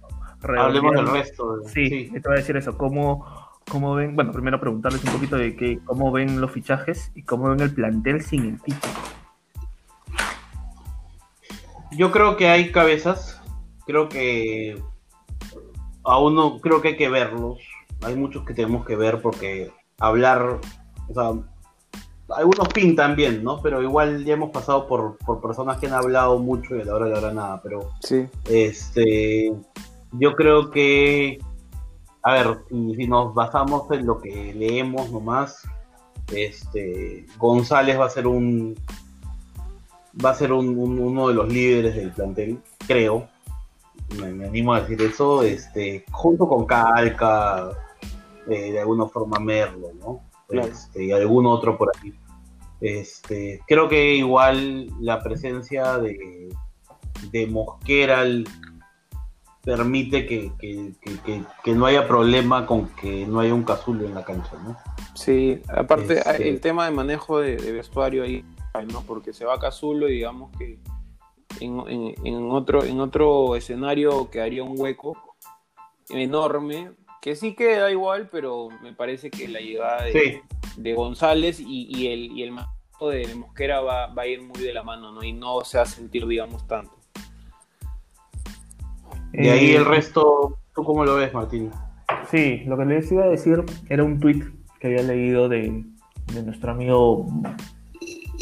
hablemos 0.58 0.94
del 0.94 1.06
resto. 1.06 1.60
sí, 1.66 2.10
te 2.14 2.20
voy 2.20 2.32
a 2.32 2.40
decir 2.40 2.56
eso. 2.56 2.78
¿Cómo, 2.78 3.26
¿Cómo 3.70 3.94
ven? 3.94 4.16
Bueno, 4.16 4.32
primero 4.32 4.58
preguntarles 4.58 5.04
un 5.04 5.12
poquito 5.12 5.36
de 5.36 5.54
que, 5.54 5.80
cómo 5.84 6.10
ven 6.12 6.40
los 6.40 6.50
fichajes 6.50 7.12
y 7.14 7.24
cómo 7.24 7.50
ven 7.50 7.60
el 7.60 7.74
plantel 7.74 8.22
sin 8.22 8.46
el 8.46 8.62
título. 8.62 9.17
Yo 11.92 12.10
creo 12.10 12.36
que 12.36 12.48
hay 12.48 12.72
cabezas. 12.72 13.40
Creo 13.86 14.08
que 14.08 14.80
aún 16.04 16.34
no, 16.34 16.58
creo 16.60 16.80
que 16.80 16.88
hay 16.88 16.96
que 16.96 17.08
verlos. 17.08 17.58
Hay 18.02 18.16
muchos 18.16 18.44
que 18.44 18.54
tenemos 18.54 18.86
que 18.86 18.96
ver 18.96 19.20
porque 19.20 19.70
hablar, 19.98 20.60
o 21.08 21.14
sea, 21.14 21.32
algunos 22.36 22.68
pintan 22.68 23.16
bien, 23.16 23.42
¿no? 23.42 23.60
Pero 23.62 23.82
igual 23.82 24.24
ya 24.24 24.34
hemos 24.34 24.50
pasado 24.50 24.86
por, 24.86 25.18
personas 25.40 25.78
que 25.78 25.86
han 25.86 25.94
hablado 25.94 26.38
mucho 26.38 26.76
y 26.76 26.82
a 26.82 26.84
la 26.84 26.94
hora 26.94 27.06
de 27.06 27.12
la 27.12 27.18
hora 27.18 27.32
nada, 27.32 27.60
pero 27.62 27.90
sí. 28.00 28.26
este 28.48 29.52
yo 30.12 30.34
creo 30.34 30.70
que 30.70 31.38
a 32.22 32.32
ver, 32.32 32.58
si, 32.68 33.06
nos 33.06 33.34
basamos 33.34 33.90
en 33.90 34.06
lo 34.06 34.20
que 34.20 34.52
leemos 34.54 35.10
nomás, 35.10 35.62
este 36.32 37.24
González 37.38 37.98
va 37.98 38.06
a 38.06 38.10
ser 38.10 38.26
un 38.26 38.76
va 40.24 40.30
a 40.30 40.34
ser 40.34 40.52
uno 40.52 41.28
de 41.28 41.34
los 41.34 41.48
líderes 41.48 41.96
del 41.96 42.12
plantel, 42.12 42.58
creo. 42.86 43.28
Me, 44.20 44.46
animo 44.46 44.72
a 44.72 44.80
decir 44.80 45.00
eso, 45.02 45.42
este, 45.42 46.04
junto 46.10 46.48
con 46.48 46.64
Calca, 46.66 47.70
eh, 48.48 48.72
de 48.72 48.80
alguna 48.80 49.06
forma 49.06 49.38
Merlo, 49.38 49.90
¿no? 50.00 50.22
Este, 50.48 51.04
y 51.04 51.12
algún 51.12 51.46
otro 51.46 51.76
por 51.76 51.92
ahí. 51.94 52.14
Este, 52.80 53.60
creo 53.66 53.88
que 53.88 54.14
igual 54.14 54.88
la 55.00 55.22
presencia 55.22 55.98
de, 55.98 56.48
de 57.30 57.46
Mosquera 57.46 58.24
permite 59.68 60.24
que, 60.26 61.74
no 61.74 61.86
haya 61.86 62.08
problema 62.08 62.64
con 62.64 62.88
que 62.88 63.26
no 63.26 63.40
haya 63.40 63.52
un 63.52 63.64
casulo 63.64 64.06
en 64.06 64.14
la 64.14 64.24
cancha, 64.24 64.52
¿no? 64.64 64.76
Sí, 65.14 65.60
aparte 65.68 66.18
este 66.18 66.48
el 66.48 66.60
tema 66.60 66.86
de 66.86 66.92
manejo 66.92 67.40
de, 67.40 67.56
vestuario 67.72 68.22
ahí, 68.22 68.44
¿no? 68.92 69.02
Porque 69.02 69.32
se 69.32 69.44
va 69.44 69.58
Casulo 69.58 70.08
y 70.08 70.14
digamos 70.14 70.56
que 70.56 70.78
en, 71.60 72.50
otro, 72.50 72.84
en 72.84 73.00
otro 73.00 73.56
escenario 73.56 74.30
quedaría 74.30 74.62
un 74.62 74.78
hueco 74.78 75.16
enorme 76.10 76.92
que 77.20 77.34
sí 77.34 77.54
queda 77.54 77.90
igual, 77.90 78.28
pero 78.30 78.68
me 78.82 78.92
parece 78.92 79.30
que 79.30 79.48
la 79.48 79.60
llegada 79.60 80.04
de, 80.04 80.94
González 80.94 81.58
y, 81.60 82.06
el, 82.06 82.32
y 82.32 82.44
el 82.44 82.54
de 83.00 83.34
Mosquera 83.34 83.80
va, 83.80 84.12
a 84.16 84.26
ir 84.26 84.42
muy 84.42 84.60
de 84.60 84.72
la 84.72 84.82
mano, 84.82 85.12
¿no? 85.12 85.22
Y 85.24 85.32
no 85.32 85.60
se 85.64 85.78
va 85.78 85.82
a 85.82 85.86
sentir, 85.86 86.26
digamos, 86.26 86.66
tanto. 86.66 86.92
Y 89.32 89.48
ahí 89.48 89.72
el 89.72 89.84
resto, 89.84 90.58
¿tú 90.74 90.84
cómo 90.84 91.04
lo 91.04 91.16
ves, 91.16 91.34
Martín? 91.34 91.70
Sí, 92.30 92.62
lo 92.66 92.76
que 92.76 92.84
les 92.84 93.10
iba 93.10 93.24
a 93.24 93.28
decir 93.28 93.64
era 93.88 94.04
un 94.04 94.20
tweet 94.20 94.44
que 94.80 94.86
había 94.86 95.02
leído 95.02 95.48
de, 95.48 95.84
de 96.32 96.42
nuestro 96.42 96.72
amigo 96.72 97.26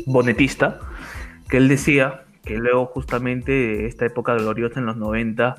bonetista, 0.07 0.81
que 1.49 1.57
él 1.57 1.69
decía 1.69 2.25
que 2.45 2.59
luego 2.59 2.87
justamente 2.87 3.87
esta 3.87 4.07
época 4.07 4.35
gloriosa 4.35 4.81
en 4.81 4.87
los 4.87 4.97
90 4.97 5.55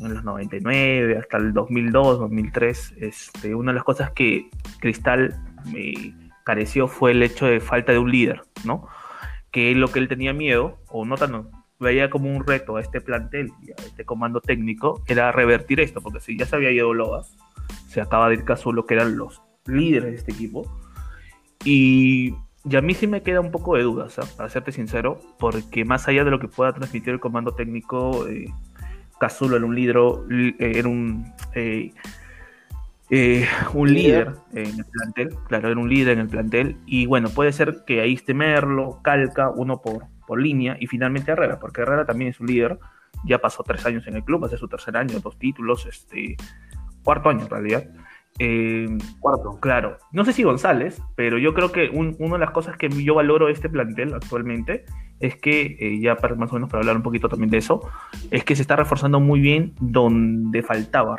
en 0.00 0.14
los 0.14 0.24
99 0.24 1.18
hasta 1.18 1.36
el 1.36 1.52
2002, 1.52 2.18
2003, 2.20 2.94
este, 2.98 3.54
una 3.54 3.72
de 3.72 3.76
las 3.76 3.84
cosas 3.84 4.10
que 4.12 4.48
Cristal 4.80 5.38
me 5.70 6.14
careció 6.44 6.88
fue 6.88 7.12
el 7.12 7.22
hecho 7.22 7.46
de 7.46 7.60
falta 7.60 7.92
de 7.92 7.98
un 7.98 8.10
líder, 8.10 8.42
¿no? 8.64 8.88
Que 9.50 9.74
lo 9.74 9.88
que 9.88 9.98
él 9.98 10.08
tenía 10.08 10.32
miedo, 10.32 10.78
o 10.88 11.04
no 11.04 11.16
tan, 11.16 11.48
veía 11.78 12.10
como 12.10 12.34
un 12.34 12.46
reto 12.46 12.76
a 12.76 12.80
este 12.80 13.00
plantel 13.00 13.52
a 13.78 13.82
este 13.82 14.04
comando 14.04 14.40
técnico, 14.40 15.02
era 15.06 15.32
revertir 15.32 15.80
esto, 15.80 16.00
porque 16.00 16.20
si 16.20 16.38
ya 16.38 16.46
se 16.46 16.56
había 16.56 16.70
ido 16.70 16.94
Loa, 16.94 17.24
se 17.88 18.00
acaba 18.00 18.28
de 18.28 18.36
ir 18.36 18.44
Casulo, 18.44 18.86
que 18.86 18.94
eran 18.94 19.16
los 19.16 19.42
líderes 19.66 20.10
de 20.10 20.16
este 20.16 20.32
equipo, 20.32 20.64
y, 21.64 22.34
a 22.64 22.80
mí 22.80 22.94
sí 22.94 23.06
me 23.06 23.22
queda 23.22 23.40
un 23.40 23.50
poco 23.50 23.76
de 23.76 23.82
dudas, 23.82 24.16
para 24.36 24.48
serte 24.48 24.72
sincero, 24.72 25.20
porque 25.38 25.84
más 25.84 26.08
allá 26.08 26.24
de 26.24 26.30
lo 26.30 26.38
que 26.38 26.48
pueda 26.48 26.72
transmitir 26.72 27.14
el 27.14 27.20
comando 27.20 27.52
técnico, 27.52 28.26
eh, 28.28 28.52
Cazulo 29.18 29.56
era 29.56 29.66
un 29.66 29.74
líder, 29.74 29.96
eh, 30.30 30.54
era 30.58 30.88
un, 30.88 31.32
eh, 31.54 31.92
eh, 33.10 33.46
un 33.74 33.92
líder 33.92 34.32
en 34.52 34.78
el 34.78 34.84
plantel, 34.84 35.36
claro, 35.46 35.68
era 35.68 35.80
un 35.80 35.88
líder 35.88 36.14
en 36.14 36.20
el 36.20 36.28
plantel, 36.28 36.76
y 36.86 37.06
bueno, 37.06 37.28
puede 37.30 37.52
ser 37.52 37.84
que 37.86 38.00
ahí 38.00 38.14
esté 38.14 38.34
Merlo, 38.34 39.00
Calca, 39.02 39.50
uno 39.50 39.80
por, 39.80 40.06
por 40.26 40.40
línea, 40.40 40.76
y 40.80 40.86
finalmente 40.86 41.32
Herrera, 41.32 41.58
porque 41.58 41.82
Herrera 41.82 42.06
también 42.06 42.30
es 42.30 42.40
un 42.40 42.46
líder, 42.46 42.78
ya 43.24 43.38
pasó 43.38 43.62
tres 43.62 43.84
años 43.84 44.06
en 44.06 44.16
el 44.16 44.24
club, 44.24 44.44
hace 44.44 44.56
su 44.56 44.68
tercer 44.68 44.96
año, 44.96 45.20
dos 45.20 45.38
títulos, 45.38 45.86
este, 45.86 46.36
cuarto 47.02 47.28
año 47.28 47.42
en 47.42 47.50
realidad. 47.50 47.84
Cuarto. 49.18 49.58
Claro, 49.60 49.98
no 50.12 50.24
sé 50.24 50.32
si 50.32 50.42
González, 50.42 51.02
pero 51.14 51.36
yo 51.36 51.52
creo 51.52 51.72
que 51.72 51.90
una 51.90 52.32
de 52.32 52.38
las 52.38 52.52
cosas 52.52 52.76
que 52.78 52.88
yo 52.88 53.14
valoro 53.14 53.46
de 53.46 53.52
este 53.52 53.68
plantel 53.68 54.14
actualmente 54.14 54.86
es 55.20 55.36
que, 55.36 55.76
eh, 55.78 56.00
ya 56.00 56.16
para, 56.16 56.34
más 56.34 56.50
o 56.50 56.54
menos 56.54 56.70
para 56.70 56.80
hablar 56.80 56.96
un 56.96 57.02
poquito 57.02 57.28
también 57.28 57.50
de 57.50 57.58
eso, 57.58 57.82
es 58.30 58.42
que 58.42 58.56
se 58.56 58.62
está 58.62 58.76
reforzando 58.76 59.20
muy 59.20 59.40
bien 59.40 59.74
donde 59.78 60.62
faltaba 60.62 61.18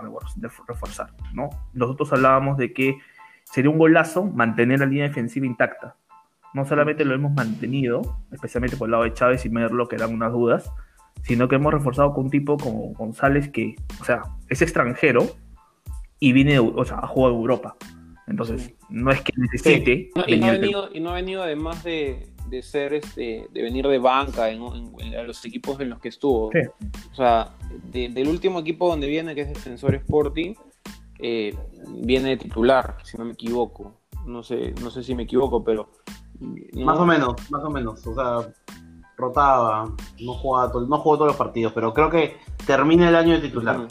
reforzar, 0.68 1.12
¿no? 1.34 1.50
Nosotros 1.74 2.12
hablábamos 2.12 2.58
de 2.58 2.74
que 2.74 2.98
sería 3.44 3.70
un 3.70 3.78
golazo 3.78 4.26
mantener 4.26 4.80
la 4.80 4.88
línea 4.88 5.08
defensiva 5.08 5.46
intacta. 5.46 5.96
No 6.56 6.66
solamente 6.66 7.06
lo 7.06 7.14
hemos 7.14 7.32
mantenido, 7.34 8.18
especialmente 8.32 8.76
por 8.76 8.88
el 8.88 8.94
lado 8.94 9.04
de 9.04 9.14
Chávez 9.14 9.46
y 9.46 9.50
Merlo, 9.52 9.88
que 9.88 9.96
eran 9.96 10.14
unas 10.14 10.32
dudas, 10.32 10.72
sino 11.22 11.48
que 11.48 11.56
hemos 11.56 11.72
reforzado 11.72 12.14
con 12.14 12.26
un 12.26 12.32
tipo 12.32 12.58
como 12.58 12.94
González 12.94 13.50
que, 13.50 13.76
o 14.00 14.04
sea, 14.04 14.24
es 14.50 14.64
extranjero 14.64 15.28
y 16.24 16.34
viene, 16.34 16.60
o 16.60 16.86
sea, 16.86 17.00
a 17.00 17.08
jugar 17.08 17.34
Europa. 17.34 17.76
Entonces, 18.28 18.74
no 18.90 19.12
es 19.12 19.22
que 19.22 19.34
necesite. 19.36 20.12
y, 20.28 20.38
no 20.38 20.46
ha 20.46 20.52
venido, 20.52 20.90
y 20.94 21.00
no 21.00 21.10
ha 21.10 21.14
venido 21.16 21.42
además 21.42 21.84
de, 21.84 22.32
de 22.48 22.62
ser 22.62 22.94
este, 22.94 23.48
de 23.52 23.62
venir 23.62 23.88
de 23.88 23.98
banca 23.98 24.52
en, 24.52 24.60
los 25.26 25.44
equipos 25.46 25.80
en 25.80 25.90
los 25.90 26.00
que 26.00 26.10
estuvo. 26.10 26.52
O 27.12 27.16
sea, 27.16 27.50
del 27.92 28.28
último 28.28 28.60
equipo 28.60 28.88
donde 28.88 29.08
viene, 29.08 29.34
que 29.34 29.42
es 29.42 29.50
Defensor 29.50 29.96
Sporting, 29.96 30.54
eh, 31.18 31.58
viene 31.90 32.30
de 32.30 32.38
titular, 32.38 32.98
si 33.04 33.18
no 33.18 33.26
me 33.26 33.32
equivoco. 33.32 33.96
No 34.28 34.44
sé, 34.44 34.76
no 34.80 34.92
sé 34.92 35.02
si 35.02 35.16
me 35.16 35.24
equivoco, 35.24 35.64
pero. 35.64 35.90
Más 36.76 37.00
o 37.00 37.06
menos, 37.06 37.34
más 37.50 37.64
o 37.64 37.70
menos. 37.72 38.06
O 38.06 38.14
sea, 38.14 38.54
rotaba, 39.18 39.92
no 40.20 40.34
jugaba, 40.36 40.72
no 40.88 40.98
jugó 41.00 41.16
todos 41.16 41.30
los 41.30 41.36
partidos, 41.36 41.74
pero 41.74 41.96
creo 41.96 42.12
que 42.12 42.38
termina 42.68 43.10
el 43.10 43.16
año 43.16 43.34
de 43.34 43.40
titular. 43.40 43.88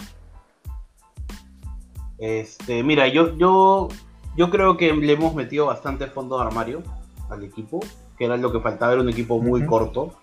Este, 2.21 2.83
mira, 2.83 3.09
yo, 3.09 3.37
yo, 3.37 3.89
yo 4.37 4.51
creo 4.51 4.77
que 4.77 4.93
le 4.93 5.15
hemos 5.15 5.35
metido 5.35 5.67
bastante 5.67 6.07
fondo 6.07 6.39
de 6.39 6.45
armario 6.45 6.83
al 7.31 7.43
equipo, 7.43 7.81
que 8.19 8.27
era 8.27 8.37
lo 8.37 8.53
que 8.53 8.61
faltaba, 8.61 8.93
era 8.93 9.01
un 9.01 9.09
equipo 9.09 9.41
muy 9.41 9.65
corto. 9.65 10.15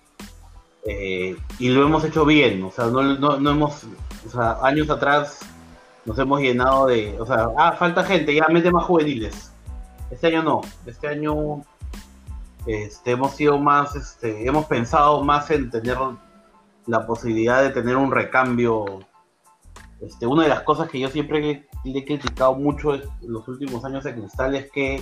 Eh, 0.85 1.35
y 1.59 1.69
lo 1.69 1.83
hemos 1.85 2.05
hecho 2.05 2.23
bien, 2.23 2.63
o 2.63 2.71
sea, 2.71 2.85
no, 2.85 3.01
no, 3.01 3.49
hemos, 3.49 3.83
o 4.25 4.29
sea, 4.29 4.59
años 4.61 4.89
atrás 4.89 5.39
nos 6.05 6.17
hemos 6.17 6.39
llenado 6.39 6.85
de, 6.85 7.19
o 7.19 7.25
sea, 7.25 7.49
ah, 7.57 7.73
falta 7.73 8.05
gente, 8.05 8.33
ya 8.33 8.47
mete 8.47 8.71
más 8.71 8.85
juveniles. 8.85 9.51
Este 10.09 10.27
año 10.27 10.43
no, 10.43 10.61
este 10.85 11.09
año 11.09 11.65
este, 12.67 13.11
hemos 13.11 13.35
sido 13.35 13.57
más, 13.57 13.95
este, 13.95 14.47
hemos 14.47 14.65
pensado 14.65 15.23
más 15.23 15.49
en 15.51 15.69
tener 15.69 15.97
la 16.85 17.05
posibilidad 17.05 17.63
de 17.63 17.69
tener 17.69 17.95
un 17.97 18.11
recambio. 18.11 18.85
Este, 20.01 20.27
una 20.27 20.43
de 20.43 20.49
las 20.49 20.61
cosas 20.61 20.89
que 20.89 20.99
yo 20.99 21.09
siempre 21.09 21.65
le 21.83 21.99
he 21.99 22.05
criticado 22.05 22.55
mucho 22.55 22.93
en 22.93 23.01
los 23.21 23.47
últimos 23.47 23.83
años 23.83 24.03
de 24.03 24.13
Cristal 24.13 24.55
es 24.55 24.71
que 24.71 25.01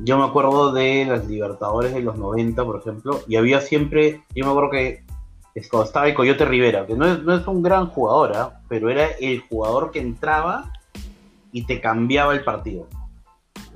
yo 0.00 0.18
me 0.18 0.24
acuerdo 0.24 0.72
de 0.72 1.04
las 1.06 1.26
Libertadores 1.26 1.92
de 1.92 2.00
los 2.00 2.16
90, 2.16 2.64
por 2.64 2.80
ejemplo, 2.80 3.20
y 3.26 3.36
había 3.36 3.60
siempre, 3.60 4.22
yo 4.34 4.44
me 4.44 4.50
acuerdo 4.50 4.70
que 4.70 5.04
estaba 5.54 6.08
el 6.08 6.14
Coyote 6.14 6.44
Rivera, 6.44 6.86
que 6.86 6.94
no 6.94 7.34
es, 7.34 7.46
un 7.46 7.62
gran 7.62 7.86
jugador, 7.86 8.36
¿ah? 8.36 8.60
pero 8.68 8.90
era 8.90 9.06
el 9.20 9.40
jugador 9.40 9.90
que 9.90 10.00
entraba 10.00 10.72
y 11.52 11.64
te 11.64 11.80
cambiaba 11.80 12.32
el 12.32 12.44
partido. 12.44 12.86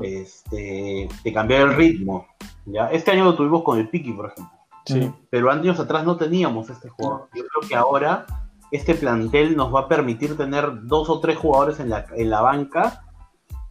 Este, 0.01 1.09
te 1.23 1.33
cambiaba 1.33 1.71
el 1.71 1.77
ritmo. 1.77 2.27
¿ya? 2.67 2.89
Este 2.89 3.11
año 3.11 3.25
lo 3.25 3.35
tuvimos 3.35 3.63
con 3.63 3.79
el 3.79 3.89
Piki, 3.89 4.13
por 4.13 4.27
ejemplo. 4.27 4.59
Sí. 4.87 5.11
Pero 5.31 5.51
años 5.51 5.81
atrás 5.81 6.05
no 6.05 6.17
teníamos 6.17 6.71
este 6.71 6.89
jugador. 6.91 7.29
Yo 7.35 7.43
creo 7.47 7.69
que 7.69 7.75
ahora 7.75 8.27
este 8.75 8.97
plantel 8.97 9.57
nos 9.57 9.73
va 9.73 9.81
a 9.81 9.89
permitir 9.89 10.37
tener 10.37 10.83
dos 10.83 11.09
o 11.09 11.21
tres 11.21 11.39
jugadores 11.39 11.79
en 11.79 11.91
la, 11.91 12.07
en 12.17 12.29
la 12.29 12.41
banca 12.41 13.05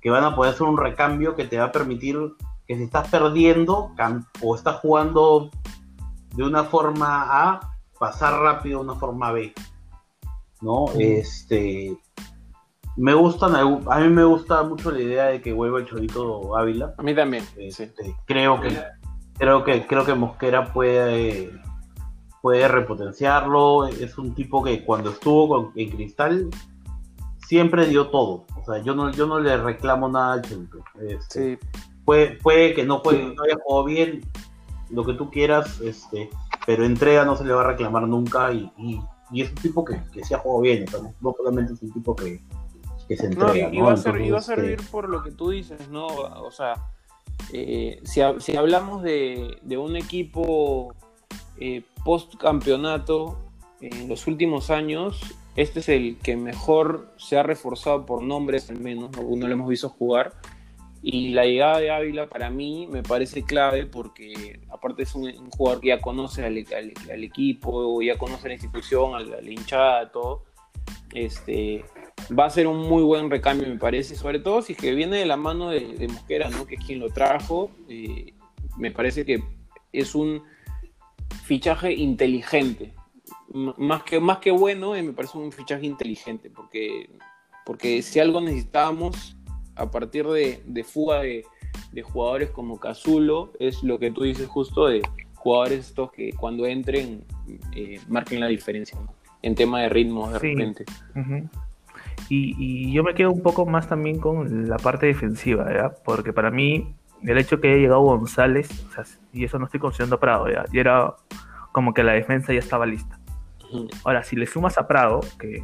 que 0.02 0.10
van 0.10 0.24
a 0.24 0.34
poder 0.34 0.54
hacer 0.54 0.66
un 0.66 0.78
recambio 0.78 1.36
que 1.36 1.44
te 1.44 1.58
va 1.58 1.66
a 1.66 1.72
permitir 1.74 2.18
que 2.66 2.78
si 2.78 2.84
estás 2.84 3.10
perdiendo 3.10 3.92
o 4.42 4.56
estás 4.56 4.78
jugando 4.78 5.50
de 6.36 6.44
una 6.44 6.64
forma 6.64 7.26
A, 7.30 7.60
pasar 8.00 8.40
rápido 8.40 8.80
a 8.80 8.82
una 8.82 8.96
forma 8.96 9.34
B. 9.34 9.54
¿No? 10.62 10.86
Este. 10.98 11.98
Me 12.96 13.14
gustan, 13.14 13.56
a 13.56 14.00
mí 14.00 14.08
me 14.10 14.24
gusta 14.24 14.64
mucho 14.64 14.92
la 14.92 15.02
idea 15.02 15.26
de 15.26 15.42
que 15.42 15.52
vuelva 15.52 15.80
el 15.80 15.86
Chorito 15.86 16.56
Ávila. 16.56 16.94
A 16.98 17.04
mí 17.04 17.14
también. 17.14 17.44
Este, 17.58 18.16
creo 18.26 18.62
que 18.62 18.82
creo 19.38 19.64
que 19.66 19.86
creo 19.86 20.06
que 20.06 20.14
Mosquera 20.14 20.72
puede 20.72 21.52
puede 22.44 22.68
repotenciarlo. 22.68 23.88
Es 23.88 24.18
un 24.18 24.36
tipo 24.36 24.62
que 24.62 24.84
cuando 24.84 25.12
estuvo 25.12 25.72
en 25.76 25.90
Cristal 25.90 26.50
siempre 27.48 27.88
dio 27.88 28.10
todo. 28.10 28.46
O 28.62 28.66
sea, 28.66 28.84
yo 28.84 28.94
no, 28.94 29.12
yo 29.12 29.26
no 29.26 29.40
le 29.40 29.56
reclamo 29.56 30.10
nada 30.10 30.34
al 30.34 30.42
Chorito. 30.42 30.84
Este, 31.08 31.58
puede, 32.04 32.36
puede 32.44 32.74
que 32.74 32.84
no, 32.84 33.02
puede, 33.02 33.34
no 33.34 33.44
haya 33.44 33.56
jugado 33.64 33.86
bien, 33.86 34.22
lo 34.90 35.06
que 35.06 35.14
tú 35.14 35.32
quieras, 35.32 35.80
este, 35.80 36.30
pero 36.66 36.84
entrega 36.84 37.24
no 37.24 37.38
se 37.38 37.46
le 37.46 37.54
va 37.54 37.62
a 37.62 37.68
reclamar 37.68 38.10
nunca 38.10 38.52
y, 38.52 38.70
y, 38.78 39.42
es 39.42 39.50
un 39.50 39.56
tipo 39.56 39.86
que, 39.86 40.02
que 40.12 40.26
se 40.26 40.36
ha 40.36 40.40
jugado 40.40 40.62
bien, 40.62 40.86
no 41.22 41.34
solamente 41.38 41.74
es 41.74 41.82
un 41.82 41.94
tipo 41.94 42.14
que, 42.14 42.42
que 43.08 43.16
se 43.16 43.28
entrega. 43.28 43.74
y, 43.74 43.80
va 43.80 43.94
a 43.94 43.98
servir 43.98 44.36
este 44.36 44.78
por 44.92 45.08
lo 45.08 45.24
que 45.24 45.32
tú 45.32 45.50
dices, 45.50 45.88
¿no? 45.90 46.08
O 46.08 46.52
sea, 46.52 46.76
eh, 47.54 48.02
si, 48.04 48.22
si, 48.40 48.58
hablamos 48.58 49.02
de, 49.02 49.58
de 49.62 49.78
un 49.78 49.96
equipo 49.96 50.94
eh, 51.60 51.84
post 52.04 52.36
campeonato 52.36 53.40
en 53.82 54.08
los 54.08 54.28
últimos 54.28 54.70
años, 54.70 55.22
este 55.56 55.82
es 55.82 55.90
el 55.90 56.18
que 56.18 56.36
mejor 56.36 57.14
se 57.18 57.38
ha 57.38 57.44
reforzado 57.44 58.06
por 58.06 58.24
nombres, 58.24 58.70
al 58.70 58.80
menos, 58.80 59.12
no, 59.12 59.48
lo 59.48 59.54
hemos 59.54 59.70
visto 59.70 59.90
jugar 59.90 60.34
y 61.06 61.30
la 61.30 61.44
llegada 61.44 61.80
de 61.80 61.92
Ávila 61.92 62.28
para 62.28 62.50
mí 62.50 62.88
me 62.90 63.04
parece 63.04 63.44
clave 63.44 63.86
porque 63.86 64.62
aparte 64.70 65.04
es 65.04 65.14
un, 65.16 65.32
jugador 65.50 65.82
que 65.82 65.90
ya 65.90 66.00
conoce 66.00 66.46
al, 66.46 66.58
equipo, 67.24 68.02
ya 68.02 68.18
conoce 68.18 68.48
la 68.48 68.54
institución, 68.54 69.14
a 69.14 69.20
la, 69.20 69.42
hinchada, 69.42 70.10
todo. 70.14 70.46
Este, 71.14 71.84
va 72.38 72.46
a 72.46 72.50
ser 72.50 72.68
un 72.68 72.88
muy 72.88 73.04
buen 73.04 73.30
recambio 73.30 73.68
me 73.68 73.78
parece, 73.78 74.16
sobre 74.16 74.40
todo 74.40 74.62
si 74.62 74.74
es 74.74 74.80
que 74.80 74.96
viene 74.96 75.18
de 75.18 75.26
la 75.26 75.36
mano 75.36 75.70
de, 75.70 76.08
Mosquera, 76.08 76.50
¿no? 76.50 76.66
que 76.66 76.76
es 76.76 76.86
quien 76.86 77.00
lo 77.00 77.10
trajo. 77.10 77.70
Eh, 77.90 78.34
me 78.78 78.90
parece 78.90 79.26
que 79.26 79.44
es 79.92 80.16
un 80.16 80.42
fichaje 81.44 81.94
inteligente. 81.94 82.94
más 83.54 84.04
que, 84.04 84.20
más 84.20 84.40
que 84.40 84.52
bueno, 84.52 84.96
eh, 84.96 85.04
me 85.04 85.14
parece 85.14 85.38
un 85.38 85.52
fichaje 85.52 85.86
inteligente 85.86 86.50
porque, 86.50 87.10
porque 87.66 88.02
si 88.02 88.20
algo 88.20 88.42
necesitábamos 88.42 89.36
a 89.76 89.90
partir 89.90 90.26
de, 90.28 90.84
fuga 90.84 91.22
de, 91.22 91.44
jugadores 92.04 92.50
como 92.52 92.80
Cazulo, 92.80 93.54
es 93.60 93.84
lo 93.84 94.00
que 94.00 94.12
tú 94.12 94.24
dices 94.24 94.48
justo 94.48 94.88
de 94.88 95.02
jugadores 95.36 95.88
estos 95.88 96.12
que 96.12 96.32
cuando 96.34 96.66
entren 96.66 97.24
eh, 97.76 98.00
marquen 98.08 98.40
la 98.40 98.48
diferencia 98.48 98.98
en 99.42 99.56
tema 99.56 99.82
de 99.82 99.90
ritmo 99.90 100.30
de 100.30 100.40
repente. 100.40 100.86
y, 102.30 102.92
yo 102.92 103.04
me 103.04 103.14
quedo 103.14 103.32
un 103.32 103.42
poco 103.42 103.66
más 103.66 103.90
también 103.90 104.20
con 104.20 104.70
la 104.70 104.78
parte 104.78 105.08
defensiva, 105.08 105.72
¿ya? 105.74 105.94
porque 106.06 106.32
para 106.32 106.50
mí 106.50 106.96
el 107.26 107.38
hecho 107.38 107.60
que 107.60 107.70
haya 107.70 107.78
llegado 107.78 108.02
González, 108.02 108.70
y 109.32 109.46
eso 109.46 109.60
no 109.60 109.66
estoy 109.66 109.80
considerando 109.80 110.18
a 110.18 110.20
Prado, 110.20 110.50
¿ya? 110.50 110.66
y 110.72 110.80
era 110.80 111.14
como 111.72 111.94
que 111.94 112.04
la 112.04 112.14
defensa 112.14 112.54
ya 112.54 112.60
estaba 112.60 112.86
lista. 112.86 113.20
Ahora, 114.04 114.24
si 114.24 114.36
le 114.36 114.46
sumas 114.46 114.78
a 114.78 114.88
Prado, 114.88 115.22
que 115.40 115.64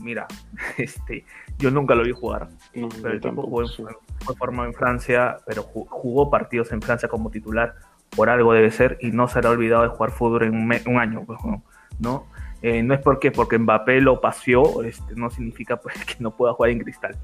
mira, 0.00 0.26
este, 0.78 1.24
yo 1.58 1.70
nunca 1.70 1.94
lo 1.94 2.04
vi 2.04 2.12
jugar, 2.12 2.48
pero 2.72 3.12
el 3.12 3.20
tipo 3.20 3.42
jugó 3.42 3.64
fue 4.24 4.36
formado 4.36 4.68
en 4.68 4.74
Francia, 4.74 5.38
pero 5.46 5.62
jugó 5.62 6.30
partidos 6.30 6.72
en 6.72 6.82
Francia 6.82 7.08
como 7.08 7.30
titular, 7.30 7.74
por 8.14 8.28
algo 8.28 8.52
debe 8.52 8.70
ser, 8.70 8.98
y 9.00 9.10
no 9.12 9.28
se 9.28 9.38
ha 9.38 9.48
olvidado 9.48 9.82
de 9.82 9.88
jugar 9.88 10.10
fútbol 10.10 10.42
en 10.44 10.54
un, 10.54 10.98
año, 10.98 11.24
pues, 11.24 11.38
¿no? 11.98 12.26
Eh, 12.62 12.82
no 12.82 12.92
es 12.92 13.00
porque 13.00 13.30
porque 13.30 13.58
Mbappé 13.58 14.02
lo 14.02 14.20
paseó, 14.20 14.82
este, 14.82 15.14
no 15.14 15.30
significa 15.30 15.76
pues, 15.76 15.94
que 16.04 16.16
no 16.18 16.30
pueda 16.30 16.52
jugar 16.52 16.70
en 16.70 16.80
cristal. 16.80 17.16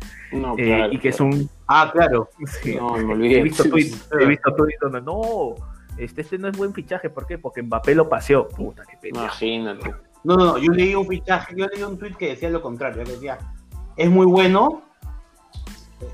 Eh, 0.58 0.88
y 0.90 0.98
que 0.98 1.10
es 1.10 1.20
un... 1.20 1.48
Ah, 1.66 1.90
claro. 1.92 2.28
no, 2.78 2.96
me 2.96 3.12
olvidé. 3.14 3.40
He 3.40 3.42
visto 3.42 3.64
tweets, 3.70 4.08
he 4.18 4.26
visto 4.26 4.54
donde 4.80 5.02
no, 5.02 5.54
este, 5.98 6.22
este 6.22 6.38
no 6.38 6.48
es 6.48 6.56
buen 6.56 6.72
fichaje, 6.72 7.10
¿por 7.10 7.26
qué? 7.26 7.38
Porque 7.38 7.62
Mbappé 7.62 7.94
lo 7.94 8.08
paseó. 8.08 8.48
Puta, 8.48 8.82
qué 8.88 8.96
pena. 8.96 9.20
Imagínate. 9.20 9.94
No, 10.24 10.36
no, 10.36 10.44
no, 10.44 10.58
yo 10.58 10.72
leí 10.72 10.94
un 10.94 11.06
fichaje, 11.06 11.54
yo 11.56 11.66
leí 11.66 11.82
un 11.82 11.98
tweet 11.98 12.14
que 12.14 12.30
decía 12.30 12.50
lo 12.50 12.60
contrario, 12.60 13.04
que 13.04 13.12
decía, 13.12 13.38
es 13.96 14.10
muy 14.10 14.26
bueno, 14.26 14.82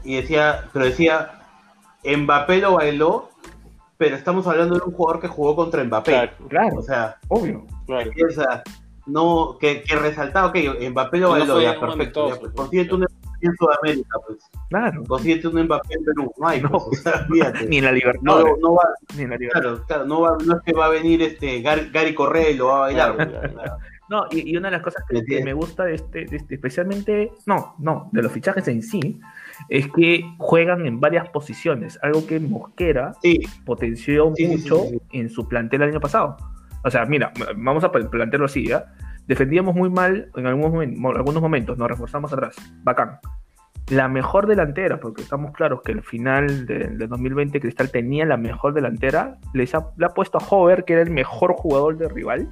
y 0.05 0.17
decía, 0.17 0.69
pero 0.73 0.85
decía, 0.85 1.41
Mbappé 2.05 2.59
lo 2.59 2.75
bailó, 2.75 3.31
pero 3.97 4.17
estamos 4.17 4.47
hablando 4.47 4.76
de 4.76 4.83
un 4.85 4.93
jugador 4.93 5.21
que 5.21 5.29
jugó 5.29 5.57
contra 5.57 5.83
Mbappé. 5.83 6.31
Claro, 6.49 6.79
O 6.79 6.83
sea, 6.83 7.17
obvio. 7.29 7.67
Claro. 7.87 8.11
O 8.29 8.33
sea, 8.33 8.62
no, 9.06 9.56
que, 9.61 9.82
que 9.82 9.97
resaltaba, 9.97 10.49
ok, 10.49 10.56
Mbappé 10.90 11.18
lo 11.18 11.30
bailó, 11.30 11.61
ya, 11.61 11.78
perfecto. 11.78 12.28
Ya, 12.28 12.40
pues, 12.40 12.52
consíguete 12.52 12.94
un 12.94 13.00
Mbappé 13.00 13.28
en 13.40 13.56
Sudamérica, 13.56 14.18
pues. 14.26 14.38
Claro. 14.68 15.04
Consíguete 15.04 15.49
un 15.49 15.62
Mbappé 15.64 15.94
en 15.94 16.04
Perú, 16.04 16.32
no 16.38 16.49
hay, 16.49 16.61
pues, 16.61 16.82
o 16.82 16.92
sea, 16.94 17.26
Ni 17.68 17.78
en 17.78 17.85
la 17.85 17.92
libertad. 17.92 18.23
No, 18.23 18.56
no 18.56 18.75
va, 18.75 18.85
Ni 19.16 19.23
en 19.23 19.30
la 19.30 19.37
libertad. 19.37 19.61
Claro, 19.61 19.85
claro, 19.87 20.04
no, 20.06 20.21
va, 20.21 20.37
no 20.44 20.56
es 20.56 20.62
que 20.64 20.73
va 20.73 20.87
a 20.87 20.90
venir 20.90 21.23
este 21.23 21.61
Gary, 21.62 21.90
Gary 21.92 22.14
Correa 22.14 22.50
y 22.50 22.56
lo 22.56 22.68
va 22.68 22.76
a 22.76 22.80
bailar. 22.80 23.16
Claro. 23.16 23.78
No, 24.12 24.26
y, 24.30 24.54
una 24.59 24.68
de 24.68 24.73
las 24.73 24.82
cosas 24.82 25.04
que, 25.09 25.42
me 25.42 25.54
gusta 25.54 25.85
de 25.85 25.94
este, 25.94 26.26
de 26.26 26.37
este, 26.37 26.56
especialmente, 26.56 27.32
no, 27.47 27.75
no, 27.78 28.11
de 28.12 28.21
los 28.21 28.30
fichajes 28.30 28.68
en 28.68 28.82
sí, 28.82 29.18
es 29.71 29.88
que 29.90 30.23
juegan 30.37 30.85
en 30.85 31.00
varias 31.00 31.30
posiciones, 31.30 31.99
algo 32.02 32.26
que 32.26 32.38
Mosquera 32.38 33.12
potenció 33.64 34.30
mucho 34.38 34.85
en 35.12 35.30
su 35.30 35.49
plantel 35.49 35.80
el 35.80 35.88
año 35.90 36.00
pasado. 36.00 36.37
O 36.85 36.91
sea, 36.91 37.05
mira, 37.07 37.33
vamos 37.57 37.85
a 37.85 37.93
plantearlo 37.93 38.47
así, 38.47 38.67
¿ya? 38.67 38.93
Defendíamos 39.27 39.75
muy 39.75 39.89
mal 39.89 40.31
en 40.35 40.47
algunos, 40.47 41.17
algunos 41.17 41.43
momentos, 41.43 41.79
nos 41.79 41.89
reforzamos 41.89 42.33
atrás, 42.33 42.57
bacán. 42.83 43.19
La 43.89 44.09
mejor 44.09 44.47
delantera, 44.47 44.99
porque 44.99 45.23
estamos 45.23 45.53
claros 45.53 45.83
que 45.83 45.93
el 45.93 46.03
final 46.03 46.67
del 46.67 46.99
de 46.99 47.07
2020 47.07 47.61
Cristal 47.61 47.91
tenía 47.91 48.25
la 48.25 48.37
mejor 48.37 48.75
delantera, 48.75 49.39
les 49.55 49.75
ha, 49.75 49.87
le 49.97 50.07
ha 50.07 50.11
puesto 50.11 50.39
a 50.39 50.45
Hover, 50.49 50.85
que 50.85 50.95
era 50.95 51.03
el 51.03 51.11
mejor 51.11 51.53
jugador 51.55 51.97
de 51.99 52.09
rival, 52.09 52.49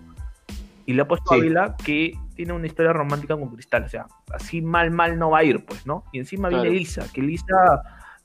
y 0.86 0.92
le 0.92 1.02
ha 1.02 1.08
puesto 1.08 1.32
a 1.32 1.36
Ávila 1.36 1.76
que 1.84 2.14
tiene 2.34 2.52
una 2.52 2.66
historia 2.66 2.92
romántica 2.92 3.36
con 3.36 3.48
Cristal. 3.50 3.84
O 3.84 3.88
sea, 3.88 4.06
así 4.32 4.60
mal, 4.60 4.90
mal 4.90 5.18
no 5.18 5.30
va 5.30 5.38
a 5.38 5.44
ir, 5.44 5.64
pues, 5.64 5.86
¿no? 5.86 6.04
Y 6.12 6.18
encima 6.18 6.48
viene 6.48 6.70
Lisa, 6.70 7.06
que 7.12 7.22
Lisa, 7.22 7.82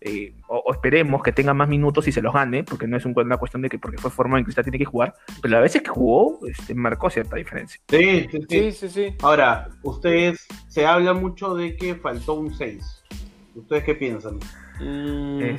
eh, 0.07 0.35
o, 0.47 0.71
esperemos 0.71 1.23
que 1.23 1.31
tenga 1.31 1.55
más 1.55 1.67
minutos 1.67 2.07
y 2.07 2.11
se 2.11 2.21
los 2.21 2.31
gane, 2.31 2.63
porque 2.63 2.85
no 2.85 2.95
es 2.95 3.05
una 3.05 3.37
cuestión 3.37 3.63
de 3.63 3.69
que 3.69 3.79
porque 3.79 3.97
fue 3.97 4.11
formado 4.11 4.37
en 4.37 4.43
Cristal 4.43 4.63
tiene 4.63 4.77
que 4.77 4.85
jugar, 4.85 5.15
pero 5.41 5.57
a 5.57 5.61
veces 5.61 5.81
que 5.81 5.89
jugó, 5.89 6.39
este, 6.47 6.75
marcó 6.75 7.09
cierta 7.09 7.37
diferencia. 7.37 7.81
Sí 7.89 8.27
sí 8.29 8.71
sí. 8.71 8.89
sí, 8.89 9.15
Ahora, 9.23 9.69
ustedes, 9.81 10.45
se 10.67 10.85
habla 10.85 11.13
mucho 11.13 11.55
de 11.55 11.75
que 11.75 11.95
faltó 11.95 12.35
un 12.35 12.53
6. 12.53 13.03
¿Ustedes 13.55 13.83
qué 13.83 13.95
piensan? 13.95 14.37
Mm, 14.79 15.55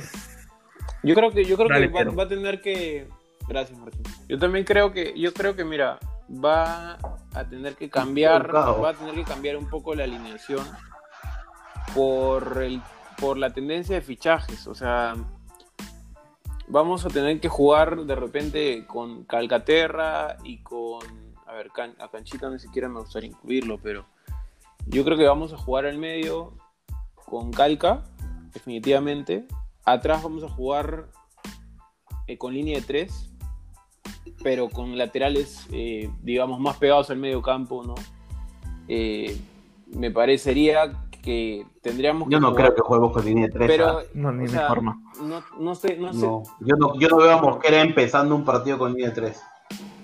yo 1.03 1.13
creo 1.13 1.31
que, 1.31 1.43
yo 1.43 1.57
creo 1.57 1.67
que 1.67 1.87
va, 1.87 2.03
va, 2.05 2.23
a 2.23 2.27
tener 2.29 2.61
que. 2.61 3.09
Gracias, 3.49 3.77
Martín. 3.77 4.03
Yo 4.29 4.39
también 4.39 4.63
creo 4.63 4.93
que, 4.93 5.13
yo 5.19 5.33
creo 5.33 5.57
que, 5.57 5.65
mira, 5.65 5.99
va 6.29 6.97
a 7.33 7.49
tener 7.49 7.75
que 7.75 7.89
cambiar, 7.89 8.55
va 8.55 8.89
a 8.89 8.93
tener 8.93 9.13
que 9.13 9.23
cambiar 9.25 9.57
un 9.57 9.69
poco 9.69 9.93
la 9.93 10.05
alineación. 10.05 10.65
por, 11.93 12.63
el, 12.63 12.81
por 13.19 13.37
la 13.37 13.51
tendencia 13.51 13.95
de 13.95 14.01
fichajes. 14.01 14.67
O 14.67 14.75
sea, 14.75 15.15
vamos 16.67 17.05
a 17.05 17.09
tener 17.09 17.39
que 17.39 17.49
jugar 17.49 18.05
de 18.05 18.15
repente 18.15 18.85
con 18.87 19.23
Calcaterra 19.23 20.37
y 20.43 20.59
con. 20.59 21.01
A 21.45 21.53
ver, 21.53 21.71
a 21.99 22.09
Canchita 22.09 22.49
ni 22.49 22.59
siquiera 22.59 22.89
me 22.89 22.99
gustaría 22.99 23.29
incluirlo, 23.29 23.79
pero 23.81 24.05
yo 24.85 25.03
creo 25.03 25.17
que 25.17 25.25
vamos 25.25 25.53
a 25.53 25.57
jugar 25.57 25.85
al 25.85 25.97
medio 25.97 26.53
con 27.15 27.51
Calca, 27.51 28.03
definitivamente. 28.53 29.45
Atrás 29.85 30.23
vamos 30.23 30.43
a 30.43 30.49
jugar 30.49 31.09
eh, 32.27 32.37
con 32.37 32.53
línea 32.53 32.79
de 32.79 32.85
tres, 32.85 33.29
pero 34.43 34.69
con 34.69 34.97
laterales, 34.97 35.65
eh, 35.71 36.09
digamos, 36.21 36.59
más 36.59 36.77
pegados 36.77 37.09
al 37.09 37.17
medio 37.17 37.41
campo, 37.41 37.83
¿no? 37.83 37.95
Eh, 38.89 39.37
me 39.87 40.11
parecería 40.11 41.06
que 41.27 41.65
tendríamos 41.81 42.29
Yo 42.29 42.39
no 42.39 42.55
creo 42.55 42.73
que 42.73 42.81
juguemos 42.81 43.11
con 43.11 43.25
línea 43.25 43.47
de 43.47 43.51
tres. 43.51 43.67
Pero. 43.67 43.99
No, 44.13 44.31
ni 44.31 44.47
de 44.47 44.59
forma. 44.61 44.97
No, 45.21 45.43
no 45.59 45.75
sé, 45.75 45.97
no 45.97 46.13
sé. 46.13 46.25
No, 46.25 46.43
yo 46.61 46.75
no, 46.77 46.97
yo 46.97 47.09
no 47.09 47.17
veo 47.17 47.31
a 47.33 47.41
Mosquera 47.41 47.81
empezando 47.81 48.33
un 48.33 48.45
partido 48.45 48.77
con 48.77 48.93
línea 48.93 49.09
de 49.09 49.15
3. 49.15 49.41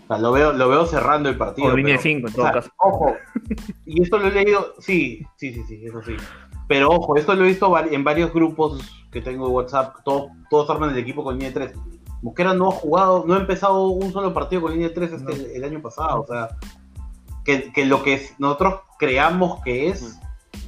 O 0.03 0.07
sea, 0.07 0.17
lo 0.17 0.33
veo, 0.33 0.51
lo 0.51 0.67
veo 0.67 0.85
cerrando 0.85 1.29
el 1.29 1.37
partido. 1.37 1.69
O 1.69 1.77
línea 1.77 1.95
de 1.95 2.01
5 2.01 2.27
en 2.27 2.33
o 2.33 2.35
todo 2.35 2.43
sea, 2.45 2.51
caso. 2.51 2.71
Ojo, 2.77 3.15
y 3.85 4.01
esto 4.03 4.17
lo 4.17 4.27
he 4.27 4.31
leído, 4.31 4.73
sí, 4.79 5.25
sí, 5.37 5.53
sí, 5.53 5.63
sí, 5.63 5.85
eso 5.85 6.01
sí. 6.01 6.17
Pero 6.67 6.89
ojo, 6.89 7.15
esto 7.15 7.33
lo 7.35 7.45
he 7.45 7.47
visto 7.47 7.73
en 7.79 8.03
varios 8.03 8.33
grupos 8.33 8.81
que 9.09 9.21
tengo 9.21 9.47
de 9.47 9.53
WhatsApp, 9.53 9.95
todos, 10.03 10.27
todos 10.49 10.69
arman 10.69 10.89
el 10.89 10.97
equipo 10.97 11.23
con 11.23 11.35
línea 11.35 11.49
de 11.49 11.53
3. 11.53 11.73
Mosquera 12.21 12.53
no 12.53 12.67
ha 12.67 12.71
jugado, 12.71 13.23
no 13.25 13.33
ha 13.35 13.37
empezado 13.37 13.87
un 13.87 14.11
solo 14.11 14.33
partido 14.33 14.61
con 14.63 14.73
línea 14.73 14.89
de 14.89 14.93
3 14.93 15.11
este, 15.13 15.23
No. 15.23 15.29
el, 15.31 15.45
el 15.55 15.63
año 15.63 15.81
pasado. 15.81 16.21
O 16.21 16.27
sea, 16.27 16.49
que, 17.45 17.71
que 17.71 17.85
lo 17.85 18.03
que 18.03 18.13
es- 18.15 18.35
nosotros 18.39 18.81
creamos 18.99 19.61
que 19.63 19.87
es, 19.89 20.19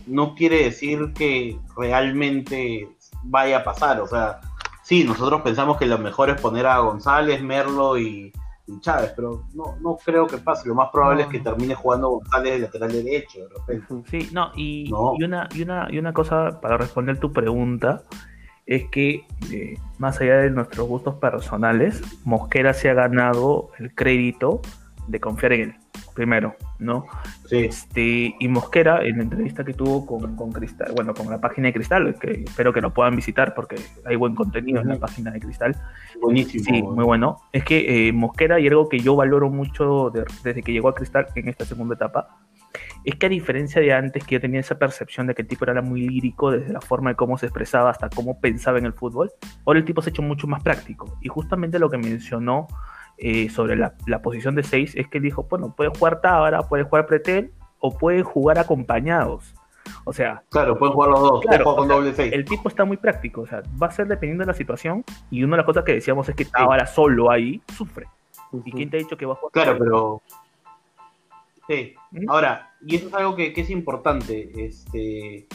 no 0.07 0.35
quiere 0.35 0.63
decir 0.63 1.13
que 1.13 1.57
realmente 1.77 2.87
vaya 3.23 3.57
a 3.59 3.63
pasar. 3.63 3.99
O 4.01 4.07
sea, 4.07 4.39
sí, 4.83 5.03
nosotros 5.03 5.41
pensamos 5.41 5.77
que 5.77 5.85
lo 5.85 5.97
mejor 5.97 6.29
es 6.29 6.39
poner 6.39 6.65
a 6.67 6.79
González, 6.79 7.41
Merlo 7.41 7.97
y, 7.97 8.31
y 8.67 8.79
Chávez, 8.81 9.13
pero 9.15 9.43
no, 9.53 9.75
no 9.81 9.97
creo 10.03 10.27
que 10.27 10.37
pase. 10.37 10.67
Lo 10.67 10.75
más 10.75 10.89
probable 10.91 11.23
No, 11.23 11.29
es 11.29 11.31
que 11.31 11.39
termine 11.43 11.75
jugando 11.75 12.09
González 12.09 12.53
de 12.53 12.59
lateral 12.59 12.91
derecho, 12.91 13.39
de 13.39 13.49
repente. 13.49 14.09
Sí, 14.09 14.29
no, 14.31 14.51
y, 14.55 14.89
No. 14.91 15.13
y 15.17 15.23
una, 15.23 15.49
y, 15.53 15.61
una, 15.63 15.87
y 15.89 15.97
una 15.97 16.13
cosa 16.13 16.59
para 16.61 16.77
responder 16.77 17.19
tu 17.19 17.31
pregunta 17.31 18.03
es 18.65 18.89
que 18.89 19.25
eh, 19.51 19.77
más 19.99 20.19
allá 20.21 20.37
de 20.37 20.49
nuestros 20.49 20.87
gustos 20.87 21.15
personales, 21.15 22.01
Mosquera 22.25 22.73
se 22.73 22.89
ha 22.89 22.93
ganado 22.95 23.69
el 23.77 23.93
crédito 23.93 24.61
de 25.07 25.19
confiar 25.19 25.53
en 25.53 25.61
él, 25.61 25.75
primero, 26.15 26.55
¿no? 26.79 27.05
Sí, 27.47 27.65
Este, 27.65 28.33
y 28.39 28.47
Mosquera, 28.47 29.03
en 29.03 29.17
la 29.17 29.23
entrevista 29.23 29.63
que 29.63 29.73
tuvo 29.73 30.05
con, 30.05 30.35
con 30.35 30.51
Cristal, 30.51 30.93
bueno, 30.95 31.13
con 31.13 31.29
la 31.29 31.39
página 31.39 31.67
de 31.67 31.73
Cristal, 31.73 32.15
que 32.19 32.43
espero 32.47 32.73
que 32.73 32.81
lo 32.81 32.91
puedan 32.93 33.15
visitar 33.15 33.53
porque 33.53 33.75
hay 34.05 34.15
buen 34.15 34.33
contenido 34.33 34.81
en 34.81 34.87
la 34.87 34.97
página 34.97 35.29
de 35.31 35.39
Cristal, 35.39 35.75
buenísimo. 36.21 36.63
Sí, 36.63 36.81
muy 36.81 37.03
bueno. 37.03 37.41
Es 37.51 37.63
que 37.63 38.07
eh, 38.07 38.13
Mosquera, 38.13 38.59
y 38.59 38.67
algo 38.67 38.89
que 38.89 38.99
yo 38.99 39.15
valoro 39.15 39.49
mucho 39.49 40.09
de- 40.09 40.25
desde 40.43 40.63
que 40.63 40.71
llegó 40.71 40.89
a 40.89 40.95
Cristal 40.95 41.27
en 41.35 41.49
esta 41.49 41.65
segunda 41.65 41.95
etapa, 41.95 42.39
es 43.03 43.15
que 43.15 43.27
a 43.27 43.29
diferencia 43.29 43.81
de 43.81 43.93
antes, 43.93 44.23
que 44.25 44.35
yo 44.35 44.41
tenía 44.41 44.59
esa 44.59 44.79
percepción 44.79 45.27
de 45.27 45.35
que 45.35 45.43
el 45.43 45.47
tipo 45.47 45.63
era 45.65 45.81
muy 45.81 46.01
lírico, 46.07 46.51
desde 46.51 46.73
la 46.73 46.81
forma 46.81 47.11
de 47.11 47.15
cómo 47.15 47.37
se 47.37 47.45
expresaba 47.45 47.89
hasta 47.91 48.09
cómo 48.09 48.39
pensaba 48.39 48.79
en 48.79 48.85
el 48.85 48.93
fútbol, 48.93 49.31
ahora 49.65 49.79
el 49.79 49.85
tipo 49.85 50.01
se 50.01 50.09
ha 50.09 50.11
hecho 50.11 50.21
mucho 50.23 50.47
más 50.47 50.63
práctico. 50.63 51.17
Y 51.21 51.27
justamente 51.29 51.77
lo 51.77 51.89
que 51.89 51.97
mencionó 51.97 52.67
eh, 53.17 53.49
sobre 53.49 53.75
la, 53.75 53.95
la 54.07 54.21
posición 54.21 54.55
de 54.55 54.63
6 54.63 54.95
es 54.95 55.07
que 55.07 55.17
él 55.19 55.23
dijo, 55.23 55.43
bueno, 55.49 55.73
puede 55.75 55.89
jugar 55.89 56.21
Tábara, 56.21 56.63
puede 56.63 56.83
jugar 56.83 57.05
Pretel, 57.05 57.51
o 57.79 57.97
pueden 57.97 58.23
jugar 58.23 58.59
acompañados. 58.59 59.53
O 60.03 60.13
sea, 60.13 60.43
Claro, 60.49 60.77
pueden 60.77 60.93
jugar 60.93 61.11
los 61.11 61.19
dos, 61.21 61.41
Claro, 61.41 61.63
pueden 61.63 61.63
jugar 61.63 61.75
con 61.77 61.87
sea, 61.87 61.95
doble 61.95 62.13
6. 62.13 62.33
el 62.33 62.45
tipo 62.45 62.69
está 62.69 62.85
muy 62.85 62.97
práctico, 62.97 63.41
o 63.41 63.47
sea, 63.47 63.61
va 63.81 63.87
a 63.87 63.91
ser 63.91 64.07
dependiendo 64.07 64.43
de 64.43 64.47
la 64.47 64.53
situación. 64.53 65.03
Y 65.29 65.43
una 65.43 65.55
de 65.55 65.57
las 65.57 65.65
cosas 65.65 65.83
que 65.83 65.93
decíamos 65.93 66.27
es 66.29 66.35
que 66.35 66.45
Tábara 66.45 66.87
solo 66.87 67.31
ahí 67.31 67.61
sufre. 67.75 68.07
¿Y 68.63 68.71
quién 68.71 68.89
te 68.89 68.97
ha 68.97 68.99
dicho 68.99 69.17
que 69.17 69.25
va 69.25 69.33
a 69.33 69.37
jugar? 69.37 69.51
Claro, 69.51 69.77
pero. 69.77 70.21
Sí. 71.67 71.95
¿Mm? 72.11 72.29
Ahora, 72.29 72.71
y 72.85 72.95
eso 72.95 73.07
es 73.07 73.13
algo 73.13 73.35
que, 73.35 73.53
que 73.53 73.61
es 73.61 73.69
importante. 73.69 74.65
Este. 74.65 75.47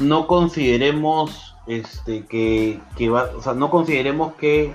No 0.00 0.26
consideremos 0.26 1.56
este 1.66 2.24
que, 2.26 2.80
que 2.96 3.10
va, 3.10 3.30
o 3.36 3.42
sea, 3.42 3.54
no 3.54 3.70
consideremos 3.70 4.34
que 4.34 4.74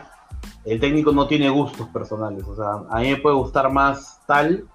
el 0.66 0.80
técnico 0.80 1.12
no 1.12 1.28
tiene 1.28 1.50
gustos 1.50 1.88
personales. 1.90 2.44
O 2.48 2.56
sea, 2.56 2.84
a 2.90 3.00
mí 3.02 3.10
me 3.12 3.18
puede 3.18 3.36
gustar 3.36 3.72
más 3.72 4.22
tal 4.28 4.66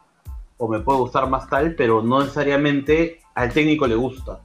o 0.59 0.69
me 0.69 0.81
puede 0.81 0.99
gustar 1.01 1.29
más 1.29 1.49
tal, 1.49 1.75
pero 1.75 2.03
no 2.03 2.21
necesariamente 2.21 3.21
al 3.35 3.53
técnico 3.53 3.87
le 3.87 3.95
gusta. 3.97 4.41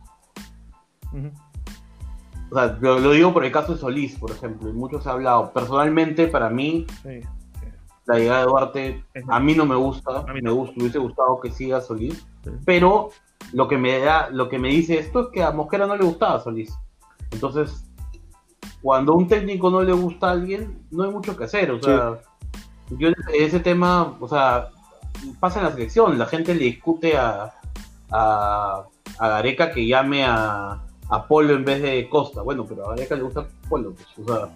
O 2.51 2.55
sea, 2.55 2.77
lo, 2.79 2.99
lo 2.99 3.11
digo 3.11 3.33
por 3.33 3.43
el 3.43 3.51
caso 3.51 3.73
de 3.73 3.79
Solís, 3.79 4.17
por 4.17 4.31
ejemplo, 4.31 4.69
y 4.69 4.73
mucho 4.73 5.01
se 5.01 5.09
ha 5.09 5.13
hablado. 5.13 5.51
Personalmente, 5.51 6.27
para 6.27 6.49
mí, 6.49 6.85
Sí, 7.03 7.21
sí. 7.21 7.67
la 8.05 8.17
llegada 8.17 8.39
de 8.41 8.45
Duarte 8.45 9.03
a 9.27 9.39
mí 9.39 9.55
no 9.55 9.65
me 9.65 9.75
gusta, 9.75 10.19
A 10.19 10.33
mí 10.33 10.41
me, 10.41 10.51
gusta, 10.51 10.73
me 10.77 10.83
hubiese 10.83 10.99
gustado 10.99 11.39
que 11.41 11.51
siga 11.51 11.81
Solís, 11.81 12.25
Sí. 12.43 12.51
pero 12.65 13.09
lo 13.53 13.67
que 13.67 13.77
me 13.77 13.99
da, 13.99 14.29
lo 14.29 14.47
que 14.49 14.59
me 14.59 14.69
dice 14.69 14.99
esto 14.99 15.21
es 15.21 15.27
que 15.33 15.43
a 15.43 15.51
Mosquera 15.51 15.87
no 15.87 15.95
le 15.97 16.05
gustaba 16.05 16.39
Solís. 16.39 16.73
Entonces, 17.31 17.83
cuando 18.85 19.13
a 19.13 19.15
un 19.15 19.27
técnico 19.27 19.71
no 19.71 19.81
le 19.81 19.93
gusta 19.93 20.27
a 20.27 20.33
alguien, 20.33 20.77
no 20.91 21.05
hay 21.05 21.09
mucho 21.09 21.35
que 21.35 21.45
hacer. 21.45 21.71
O 21.71 21.81
sea, 21.81 22.19
yo 22.91 23.09
ese 23.33 23.59
tema, 23.59 24.15
o 24.19 24.27
sea, 24.27 24.69
pasa 25.39 25.57
en 25.57 25.65
la 25.65 25.71
selección, 25.71 26.19
la 26.19 26.27
gente 26.27 26.53
le 26.53 26.65
discute 26.65 27.17
a, 27.17 27.51
a, 28.11 28.83
a 29.17 29.27
Gareca 29.27 29.71
que 29.71 29.87
llame 29.87 30.23
a, 30.23 30.83
a 31.09 31.27
Polo 31.27 31.55
en 31.55 31.65
vez 31.65 31.81
de 31.81 32.07
Costa. 32.07 32.43
Bueno, 32.43 32.63
pero 32.69 32.85
a 32.85 32.89
Gareca 32.89 33.15
le 33.15 33.23
gusta 33.23 33.47
Polo, 33.67 33.95
pues, 33.95 34.19
o 34.19 34.31
sea. 34.31 34.49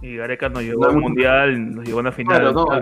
Y 0.00 0.14
Gareca 0.14 0.48
nos 0.48 0.62
llevó 0.62 0.84
No, 0.84 0.90
al 0.90 0.96
mundial, 0.98 1.74
nos 1.74 1.84
llevó 1.84 1.98
a 1.98 2.04
la 2.04 2.12
final. 2.12 2.40
Claro, 2.40 2.52
no. 2.52 2.80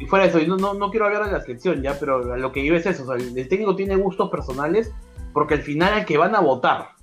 Y, 0.00 0.06
fuera 0.06 0.24
de 0.24 0.30
eso, 0.30 0.40
y 0.40 0.48
no, 0.48 0.56
no, 0.56 0.74
no 0.74 0.90
quiero 0.90 1.06
hablar 1.06 1.26
de 1.26 1.30
la 1.30 1.40
selección 1.40 1.80
ya, 1.82 1.96
pero 2.00 2.36
lo 2.36 2.50
que 2.50 2.58
iba 2.58 2.76
es 2.76 2.86
eso. 2.86 3.04
O 3.04 3.06
sea, 3.06 3.14
el, 3.14 3.38
el 3.38 3.48
técnico 3.48 3.76
tiene 3.76 3.94
gustos 3.94 4.28
personales 4.28 4.92
porque 5.32 5.54
al 5.54 5.62
final 5.62 5.92
al 5.92 6.04
que 6.04 6.18
van 6.18 6.34
a 6.34 6.40
votar, 6.40 6.93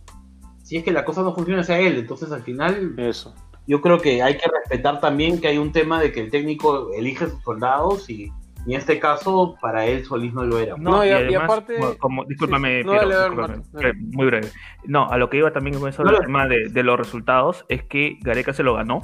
si 0.71 0.77
es 0.77 0.86
que 0.86 0.91
la 0.91 1.03
cosa 1.03 1.21
no 1.21 1.36
funciona, 1.36 1.63
sea 1.65 1.79
él. 1.79 1.97
Entonces 1.97 2.31
al 2.31 2.43
final 2.43 2.93
Eso. 2.97 3.36
yo 3.67 3.81
creo 3.81 3.99
que 3.99 4.23
hay 4.23 4.38
que 4.38 4.47
respetar 4.49 5.01
también 5.01 5.41
que 5.41 5.49
hay 5.49 5.57
un 5.57 5.73
tema 5.73 5.99
de 5.99 6.13
que 6.13 6.21
el 6.21 6.31
técnico 6.31 6.93
elige 6.93 7.27
sus 7.27 7.43
soldados 7.43 8.10
y, 8.10 8.31
y 8.65 8.73
en 8.73 8.79
este 8.79 8.97
caso 8.97 9.57
para 9.60 9.86
él 9.86 10.05
Solís 10.05 10.34
no 10.34 10.45
lo 10.45 10.57
era. 10.60 10.77
No, 10.77 10.91
No, 10.91 11.03
y 11.05 11.10
y, 11.10 11.12
a- 11.12 11.21
y 11.23 11.25
además, 11.25 11.43
aparte- 11.49 11.97
como, 11.99 12.23
discúlpame, 12.23 12.69
sí, 12.69 12.77
sí. 12.84 12.86
No, 12.86 12.91
Piero, 12.93 13.10
dale, 13.10 13.19
discúlpame, 13.19 13.57
Martín, 13.57 13.71
dale. 13.73 13.93
muy 14.15 14.25
breve. 14.27 14.47
No, 14.86 15.10
a 15.10 15.17
lo 15.17 15.29
que 15.29 15.38
iba 15.39 15.51
también 15.51 15.77
con 15.77 15.89
eso 15.89 16.03
No, 16.05 16.12
no. 16.13 16.19
tema 16.19 16.47
de, 16.47 16.69
de 16.69 16.84
los 16.84 16.97
resultados 16.97 17.65
es 17.67 17.84
que 17.84 18.17
Gareca 18.21 18.53
se 18.53 18.63
lo 18.63 18.73
ganó 18.75 19.01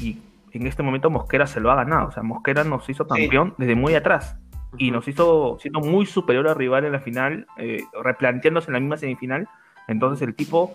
y 0.00 0.18
en 0.52 0.66
este 0.68 0.84
momento 0.84 1.10
Mosquera 1.10 1.48
se 1.48 1.58
lo 1.58 1.72
ha 1.72 1.74
ganado. 1.74 2.08
O 2.08 2.12
sea, 2.12 2.22
Mosquera 2.22 2.62
nos 2.62 2.88
hizo 2.88 3.02
Sí. 3.04 3.08
campeón 3.08 3.54
desde 3.58 3.74
muy 3.74 3.94
atrás 3.96 4.36
y 4.78 4.92
nos 4.92 5.08
hizo 5.08 5.58
siendo 5.58 5.80
muy 5.80 6.06
superior 6.06 6.46
al 6.46 6.54
rival 6.54 6.84
en 6.84 6.92
la 6.92 7.00
final, 7.00 7.46
eh, 7.58 7.82
replanteándose 8.04 8.68
en 8.68 8.74
la 8.74 8.80
misma 8.80 8.96
semifinal. 8.98 9.48
Entonces 9.88 10.26
el 10.26 10.34
tipo 10.36 10.74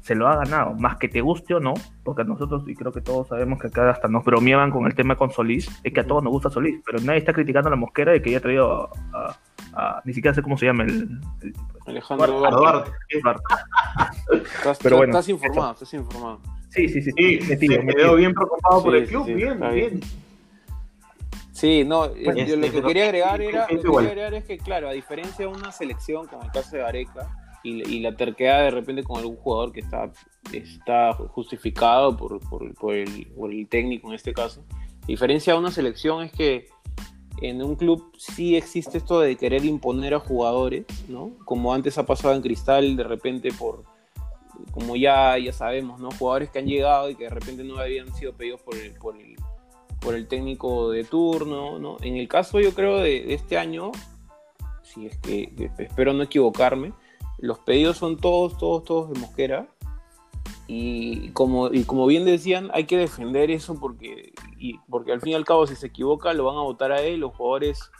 se 0.00 0.14
lo 0.14 0.26
ha 0.28 0.36
ganado, 0.36 0.74
más 0.74 0.96
que 0.96 1.08
te 1.08 1.20
guste 1.20 1.54
o 1.54 1.60
no, 1.60 1.74
porque 2.04 2.22
a 2.22 2.24
nosotros, 2.24 2.62
y 2.66 2.74
creo 2.74 2.92
que 2.92 3.00
todos 3.00 3.28
sabemos 3.28 3.60
que 3.60 3.66
acá 3.68 3.90
hasta 3.90 4.08
nos 4.08 4.24
bromeaban 4.24 4.70
con 4.70 4.86
el 4.86 4.94
tema 4.94 5.16
con 5.16 5.30
Solís, 5.30 5.68
es 5.84 5.92
que 5.92 6.00
a 6.00 6.06
todos 6.06 6.22
nos 6.22 6.32
gusta 6.32 6.50
Solís, 6.50 6.80
pero 6.86 6.98
nadie 7.00 7.18
está 7.18 7.32
criticando 7.32 7.68
a 7.68 7.70
la 7.70 7.76
mosquera 7.76 8.12
de 8.12 8.22
que 8.22 8.30
haya 8.30 8.40
traído 8.40 8.90
a, 9.12 9.18
a- 9.18 9.38
a- 9.74 10.02
ni 10.04 10.14
siquiera 10.14 10.34
sé 10.34 10.42
cómo 10.42 10.56
se 10.56 10.66
llama 10.66 10.84
el, 10.84 11.20
este. 11.42 11.52
Alejandro 11.86 12.38
Duarte. 12.50 12.90
Duarte. 13.22 13.42
Estás, 14.56 14.78
Pero 14.82 14.96
bueno, 14.98 15.12
estás 15.12 15.28
informado, 15.28 15.72
estás 15.72 15.94
informado. 15.94 16.40
Sí, 16.70 16.88
sí, 16.88 17.00
sí, 17.02 17.10
Sí, 17.16 17.40
sí, 17.40 17.40
se 17.42 17.48
metido, 17.54 17.74
quedó 17.76 17.84
metido. 17.86 18.14
bien 18.16 18.34
preocupado 18.34 18.82
por 18.84 18.94
el 18.94 19.06
club, 19.06 19.24
sí, 19.26 19.30
sí, 19.32 19.36
bien, 19.36 19.58
bien. 19.60 19.72
bien. 19.74 20.00
Sí, 21.52 21.84
no, 21.84 22.04
eh, 22.06 22.22
Bueno, 22.24 22.38
yo 22.40 22.44
este, 22.44 22.56
lo 22.56 22.62
que 22.66 22.72
pero 22.72 22.86
quería 22.88 23.04
agregar 23.04 23.40
era, 23.40 23.60
lo 23.62 23.66
que 23.66 23.82
quería 23.82 23.98
agregar 24.10 24.34
es 24.34 24.44
que, 24.44 24.58
claro, 24.58 24.88
a 24.88 24.92
diferencia 24.92 25.46
de 25.46 25.52
una 25.52 25.72
selección, 25.72 26.26
como 26.28 26.42
el 26.44 26.50
caso 26.52 26.76
de 26.76 26.84
Areca, 26.84 27.28
y, 27.68 27.96
y 27.96 28.00
la 28.00 28.16
terquedad 28.16 28.62
de 28.62 28.70
repente 28.70 29.02
con 29.02 29.18
algún 29.18 29.36
jugador 29.36 29.72
que 29.72 29.80
está, 29.80 30.10
está 30.52 31.12
justificado 31.14 32.16
por, 32.16 32.40
por- 32.48 32.74
por 32.74 32.94
el, 32.94 33.26
por 33.36 33.50
el 33.52 33.66
técnico 33.68 34.08
en 34.08 34.14
este 34.14 34.32
caso, 34.32 34.64
a 35.02 35.06
diferencia 35.06 35.52
de 35.52 35.58
una 35.58 35.70
selección 35.70 36.22
es 36.24 36.32
que 36.32 36.68
en 37.40 37.62
un 37.62 37.76
club 37.76 38.12
sí 38.18 38.56
existe 38.56 38.98
esto 38.98 39.20
de 39.20 39.36
querer 39.36 39.64
imponer 39.64 40.12
a 40.14 40.18
jugadores, 40.18 40.84
¿no? 41.08 41.30
Como 41.44 41.72
antes 41.72 41.96
ha 41.96 42.04
pasado 42.04 42.34
en 42.34 42.42
Cristal, 42.42 42.96
de 42.96 43.04
repente 43.04 43.50
por, 43.52 43.84
como 44.72 44.96
ya, 44.96 45.38
ya 45.38 45.52
sabemos, 45.52 46.00
¿no? 46.00 46.10
Jugadores 46.10 46.50
que 46.50 46.58
han 46.58 46.66
llegado 46.66 47.08
y 47.08 47.14
que 47.14 47.24
de 47.24 47.30
repente 47.30 47.62
no 47.62 47.78
habían 47.78 48.12
sido 48.14 48.32
pedidos 48.32 48.60
por 48.62 48.74
el, 48.76 48.92
por 48.94 49.16
el, 49.16 49.36
por 50.00 50.14
el 50.16 50.26
técnico 50.26 50.90
de 50.90 51.04
turno, 51.04 51.78
¿no? 51.78 51.96
En 52.00 52.16
el 52.16 52.26
caso, 52.26 52.58
yo 52.60 52.74
creo, 52.74 52.98
de, 52.98 53.22
de 53.22 53.34
este 53.34 53.56
año, 53.56 53.92
si 54.82 55.06
es 55.06 55.16
que 55.18 55.52
espero 55.78 56.12
no 56.14 56.24
equivocarme, 56.24 56.92
los 57.38 57.58
pedidos 57.60 57.96
son 57.96 58.16
todos, 58.16 58.58
todos, 58.58 58.84
todos 58.84 59.10
de 59.10 59.20
Mosquera. 59.20 59.68
Y 60.66 61.30
como, 61.30 61.72
y 61.72 61.84
como 61.84 62.06
bien 62.06 62.26
decían, 62.26 62.70
hay 62.74 62.84
que 62.84 62.98
defender 62.98 63.50
eso 63.50 63.80
porque, 63.80 64.34
y, 64.58 64.78
porque 64.90 65.12
al 65.12 65.20
fin 65.20 65.32
y 65.32 65.34
al 65.34 65.46
cabo, 65.46 65.66
si 65.66 65.74
se 65.74 65.86
equivoca, 65.86 66.34
lo 66.34 66.44
van 66.44 66.56
a 66.56 66.62
votar 66.62 66.92
a 66.92 67.00
él. 67.00 67.20
Los 67.20 67.34
jugadores, 67.34 67.90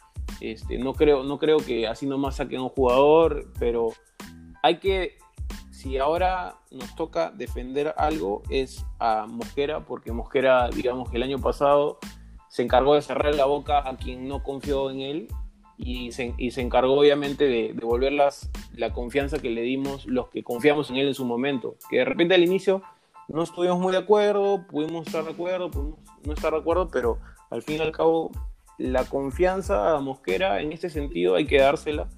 este, 0.41 0.77
no, 0.77 0.93
creo, 0.93 1.23
no 1.23 1.39
creo 1.39 1.59
que 1.59 1.87
así 1.87 2.07
nomás 2.07 2.37
saquen 2.37 2.59
a 2.59 2.65
un 2.65 2.69
jugador, 2.69 3.51
pero 3.59 3.89
hay 4.63 4.79
que 4.79 5.17
si 5.71 5.97
ahora 5.97 6.57
nos 6.73 6.95
toca 6.97 7.31
defender 7.31 7.95
algo 7.97 8.43
es 8.51 8.85
a 8.99 9.27
Mosquera, 9.29 9.85
porque 9.85 10.11
Mosquera, 10.11 10.69
digamos 10.71 11.09
que 11.09 11.17
el 11.19 11.23
año 11.23 11.39
pasado 11.39 11.99
se 12.49 12.65
encargó 12.65 12.97
de 12.97 13.03
cerrar 13.03 13.35
la 13.37 13.45
boca 13.45 13.89
a 13.89 13.97
quien 13.97 14.27
no 14.27 14.43
confió 14.43 14.91
en 14.91 15.01
él 15.01 15.29
y 15.79 16.11
se, 16.11 16.35
y 16.37 16.51
se 16.51 16.61
encargó 16.61 16.99
obviamente 16.99 17.45
de 17.45 17.73
devolver 17.73 18.13
la 18.13 18.93
confianza 18.93 19.39
que 19.39 19.49
le 19.49 19.63
dimos 19.63 20.07
los 20.07 20.29
que 20.29 20.43
confiamos 20.43 20.91
en 20.91 20.97
él 20.97 21.09
en 21.09 21.15
su 21.15 21.25
momento. 21.25 21.77
Que 21.89 21.99
de 21.99 22.05
repente 22.05 22.35
al 22.35 22.43
inicio 22.43 22.83
no 23.29 23.45
estuvimos 23.45 23.79
muy 23.79 23.93
de 23.93 23.99
acuerdo, 23.99 24.67
pudimos 24.69 25.07
estar 25.07 25.25
de 25.25 25.31
acuerdo, 25.31 25.71
pudimos 25.71 25.99
no 26.25 26.33
estar 26.33 26.53
de 26.53 26.59
acuerdo, 26.59 26.89
pero 26.89 27.19
al 27.51 27.63
fin 27.63 27.77
y 27.77 27.81
al 27.81 27.93
cabo 27.93 28.33
la 28.77 29.05
confianza 29.05 29.97
a 29.97 30.01
Mosquera 30.01 30.61
en 30.61 30.73
este 30.73 30.91
sentido 30.91 31.37
hay 31.37 31.47
que 31.47 31.61
dársela 31.61 32.09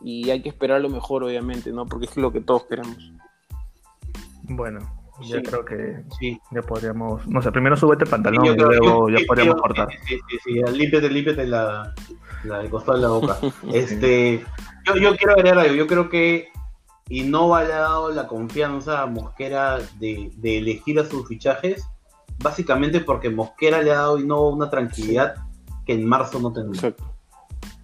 y 0.00 0.30
hay 0.30 0.40
que 0.42 0.48
esperar 0.48 0.80
lo 0.80 0.88
mejor 0.88 1.22
obviamente, 1.22 1.70
¿no? 1.70 1.86
Porque 1.86 2.06
es 2.06 2.16
lo 2.16 2.32
que 2.32 2.40
todos 2.40 2.64
queremos. 2.64 3.12
Bueno, 4.44 4.80
yo 5.22 5.42
creo 5.42 5.64
que 5.64 6.02
sí. 6.18 6.40
ya 6.50 6.62
podríamos, 6.62 7.26
no 7.28 7.42
sé, 7.42 7.52
primero 7.52 7.76
súbete 7.76 8.04
el 8.04 8.10
pantalón 8.10 8.46
y 8.46 8.56
luego 8.56 9.10
ya 9.10 9.18
podríamos 9.26 9.56
cortar. 9.56 9.88
Sí, 10.06 10.18
sí, 10.28 10.38
sí, 10.44 10.52
límpiate, 10.72 11.08
límpiate 11.08 11.46
la, 11.46 11.94
la 12.44 12.58
del 12.58 12.70
costado 12.70 12.98
de 12.98 13.02
la 13.02 13.08
boca. 13.08 13.38
este, 13.72 14.44
yo, 14.84 14.96
yo 14.96 15.16
quiero 15.16 15.32
agregar 15.32 15.58
algo, 15.58 15.74
yo 15.74 15.86
creo 15.86 16.08
que 16.08 16.48
y 17.08 17.22
no 17.22 17.58
le 17.60 17.72
ha 17.72 17.80
dado 17.80 18.10
la 18.10 18.26
confianza 18.26 19.02
a 19.02 19.06
Mosquera 19.06 19.78
de, 19.98 20.30
de, 20.36 20.58
elegir 20.58 20.98
a 20.98 21.04
sus 21.04 21.28
fichajes, 21.28 21.84
básicamente 22.38 23.00
porque 23.00 23.28
Mosquera 23.28 23.82
le 23.82 23.90
ha 23.90 23.96
dado 23.96 24.18
no 24.18 24.48
una 24.48 24.70
tranquilidad 24.70 25.34
que 25.84 25.92
en 25.94 26.06
marzo 26.06 26.38
no 26.38 26.52
tenía. 26.52 26.72
Exacto. 26.72 27.04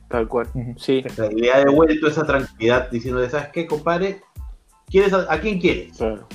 Tal 0.09 0.27
cual. 0.27 0.49
Sí. 0.79 1.05
le 1.37 1.53
ha 1.53 1.59
devuelto 1.59 2.07
esa 2.07 2.25
tranquilidad 2.25 2.91
diciendo, 2.91 3.29
¿sabes 3.29 3.49
qué, 3.53 3.67
compadre? 3.67 4.23
¿Quieres 4.87 5.13
a, 5.13 5.31
a 5.31 5.39
quién 5.39 5.61
quieres? 5.61 5.99
Claro 5.99 6.27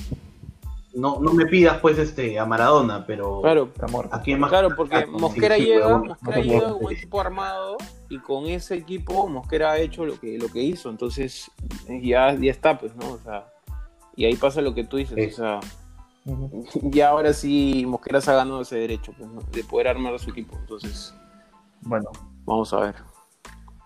no, 0.94 1.18
no 1.20 1.32
me 1.32 1.46
pidas 1.46 1.78
pues 1.78 1.98
este 1.98 2.38
a 2.38 2.46
Maradona, 2.46 3.04
pero 3.06 3.40
claro, 3.40 3.70
¿a 4.10 4.36
más? 4.36 4.50
Claro, 4.50 4.74
porque 4.76 5.06
Mosquera 5.06 5.58
llega, 5.58 5.98
Mosquera 5.98 6.40
llega 6.40 6.72
con 6.72 6.84
un 6.84 6.92
equipo 6.92 7.20
armado 7.20 7.76
y 8.08 8.18
con 8.18 8.46
ese 8.46 8.76
equipo 8.76 9.28
Mosquera 9.28 9.72
ha 9.72 9.78
hecho 9.78 10.04
lo 10.04 10.18
que 10.18 10.38
lo 10.38 10.48
que 10.48 10.62
hizo, 10.62 10.90
entonces 10.90 11.50
ya, 12.02 12.34
ya 12.34 12.50
está 12.50 12.78
pues, 12.78 12.94
¿no? 12.96 13.12
O 13.12 13.18
sea, 13.18 13.52
y 14.16 14.24
ahí 14.24 14.36
pasa 14.36 14.60
lo 14.60 14.74
que 14.74 14.84
tú 14.84 14.96
dices, 14.98 15.34
o 15.34 15.36
sea, 15.36 15.60
ya 16.82 17.08
ahora 17.10 17.32
sí 17.32 17.84
Mosquera 17.86 18.20
se 18.20 18.30
ha 18.30 18.34
ganado 18.34 18.62
ese 18.62 18.76
derecho 18.76 19.12
pues, 19.18 19.28
de 19.50 19.64
poder 19.64 19.88
armar 19.88 20.14
a 20.14 20.18
su 20.18 20.30
equipo, 20.30 20.56
entonces 20.58 21.14
bueno, 21.82 22.10
vamos 22.44 22.72
a 22.72 22.80
ver. 22.80 23.13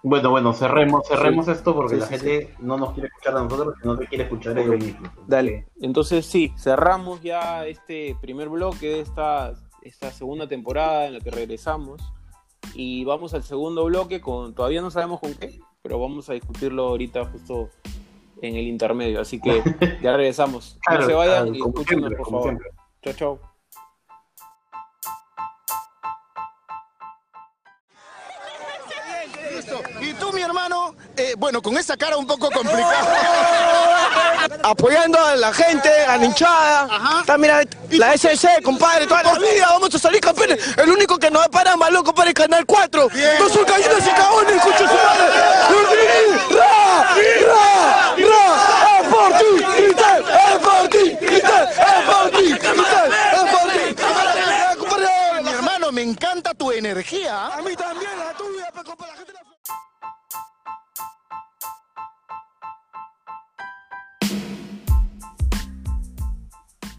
Bueno, 0.03 0.31
bueno, 0.31 0.53
cerremos, 0.53 1.07
cerremos 1.09 1.49
esto 1.49 1.75
porque 1.75 1.97
la 1.97 2.07
gente 2.07 2.55
no 2.61 2.77
nos 2.77 2.93
quiere 2.93 3.09
escuchar 3.09 3.37
a 3.37 3.43
nosotros, 3.43 3.75
sino 3.83 3.99
que 3.99 4.07
quiere 4.07 4.25
escuchar 4.25 4.57
a 4.57 4.63
ellos 4.63 4.77
mismos. 4.77 5.11
Dale. 5.27 5.67
Entonces 5.81 6.25
sí, 6.27 6.53
cerramos 6.57 7.21
ya 7.21 7.67
este 7.67 8.17
primer 8.21 8.49
bloque 8.49 8.89
de 8.89 9.01
esta, 9.01 9.55
esta 9.83 10.11
segunda 10.13 10.47
temporada 10.47 11.07
en 11.07 11.15
la 11.15 11.21
que 11.21 11.31
regresamos. 11.31 12.01
Y 12.75 13.05
vamos 13.05 13.35
al 13.35 13.43
segundo 13.43 13.85
bloque 13.87 14.21
con, 14.21 14.55
todavía 14.55 14.81
no 14.81 14.91
sabemos 14.91 15.21
con 15.21 15.35
qué, 15.35 15.59
pero 15.83 15.99
vamos 15.99 16.29
a 16.31 16.35
discutirlo 16.35 16.89
ahorita 16.89 17.25
justo 17.25 17.71
en 18.43 18.57
el 18.57 18.67
intermedio. 18.67 19.21
Así 19.21 19.41
que 19.41 19.63
ya 20.03 20.17
regresamos. 20.17 20.79
no 20.91 21.03
se 21.03 21.13
vayan 21.15 21.55
y 21.55 21.59
escúchenos, 21.59 22.13
por 22.15 22.31
favor. 22.31 22.59
Chao, 23.03 23.15
chao. 23.15 23.48
Eh, 31.17 31.35
bueno, 31.37 31.61
con 31.61 31.77
esa 31.77 31.97
cara 31.97 32.17
un 32.17 32.27
poco 32.27 32.49
complicada. 32.51 34.39
Apoyando 34.63 35.19
a 35.19 35.35
la 35.35 35.53
gente, 35.53 35.91
a 36.07 36.17
la 36.17 36.25
hinchada. 36.25 36.89
Está, 37.21 37.37
mira, 37.37 37.63
la 37.91 38.15
SS, 38.15 38.63
compadre, 38.63 39.07
toda 39.07 39.25
la 39.25 39.35
vida, 39.35 39.67
vamos 39.69 39.93
a 39.95 39.99
salir 39.99 40.21
campeones. 40.21 40.59
El 40.77 40.91
único 40.91 41.19
que 41.19 41.29
nos 41.31 41.43
va 41.43 41.47
a 41.47 41.51
parar 41.51 41.77
más 41.77 41.91
loco 41.91 42.15
para 42.15 42.29
el 42.29 42.35
Canal 42.35 42.65
4. 42.65 43.09
Todos 43.39 43.53
son 43.53 43.65
gallinas 43.65 44.07
y 44.07 44.11
cagones, 44.11 44.55
escucha 44.55 44.79
su 44.79 44.85
madre. 44.85 45.27
¡Ra! 46.51 47.17
¡Ra! 47.49 48.15
¡Ra! 48.17 49.01
¡Es 49.01 49.09
por 49.09 49.33
ti! 49.39 49.51
¡Grita! 49.83 50.19
¡Es 50.19 50.59
por 50.59 50.89
ti! 50.89 51.17
¡Grita! 51.21 51.57
¡Es 51.65 52.05
por 52.07 52.31
ti! 52.31 52.45
¡Grita! 52.45 53.05
¡Es 53.35 54.77
por 54.77 54.97
ti! 54.99 55.05
Mi 55.43 55.51
hermano, 55.51 55.91
me 55.93 56.03
encanta 56.03 56.55
tu 56.55 56.71
energía. 56.71 57.47
A 57.47 57.63
mí 57.63 57.75
también, 57.75 58.11
la 58.19 58.33
tuya, 58.35 58.48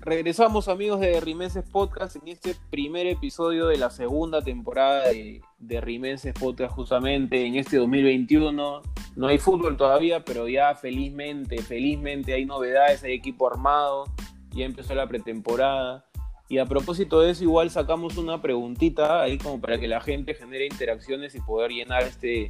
Regresamos 0.10 0.68
amigos 0.70 1.00
de 1.02 1.20
Rimenses 1.20 1.64
Podcast 1.70 2.16
en 2.16 2.30
este 2.30 2.56
primer 2.72 3.06
episodio 3.06 3.68
de 3.68 3.78
la 3.78 3.92
segunda 3.92 4.42
temporada 4.42 5.04
de, 5.04 5.82
Rimenses 5.82 6.34
Podcast 6.34 6.74
justamente 6.74 7.46
en 7.46 7.58
este 7.58 7.78
2021. 7.78 8.82
No 9.16 9.28
hay 9.28 9.38
fútbol 9.38 9.78
todavía, 9.78 10.26
pero 10.26 10.48
ya 10.48 10.74
felizmente, 10.74 11.62
felizmente 11.62 12.34
hay 12.34 12.44
novedades, 12.44 13.04
hay 13.04 13.14
equipo 13.14 13.52
armado, 13.52 14.06
ya 14.50 14.66
empezó 14.66 14.96
la 14.96 15.08
pretemporada. 15.08 16.04
Y 16.48 16.58
a 16.58 16.66
propósito 16.66 17.22
de 17.22 17.30
eso, 17.30 17.44
igual 17.44 17.70
sacamos 17.70 18.18
una 18.18 18.42
preguntita 18.42 19.22
ahí 19.22 19.38
como 19.38 19.62
para 19.62 19.80
que 19.80 19.88
la 19.88 20.02
gente 20.02 20.34
genere 20.34 20.66
interacciones 20.66 21.36
y 21.36 21.42
poder 21.42 21.70
llenar 21.70 22.02
este 22.02 22.50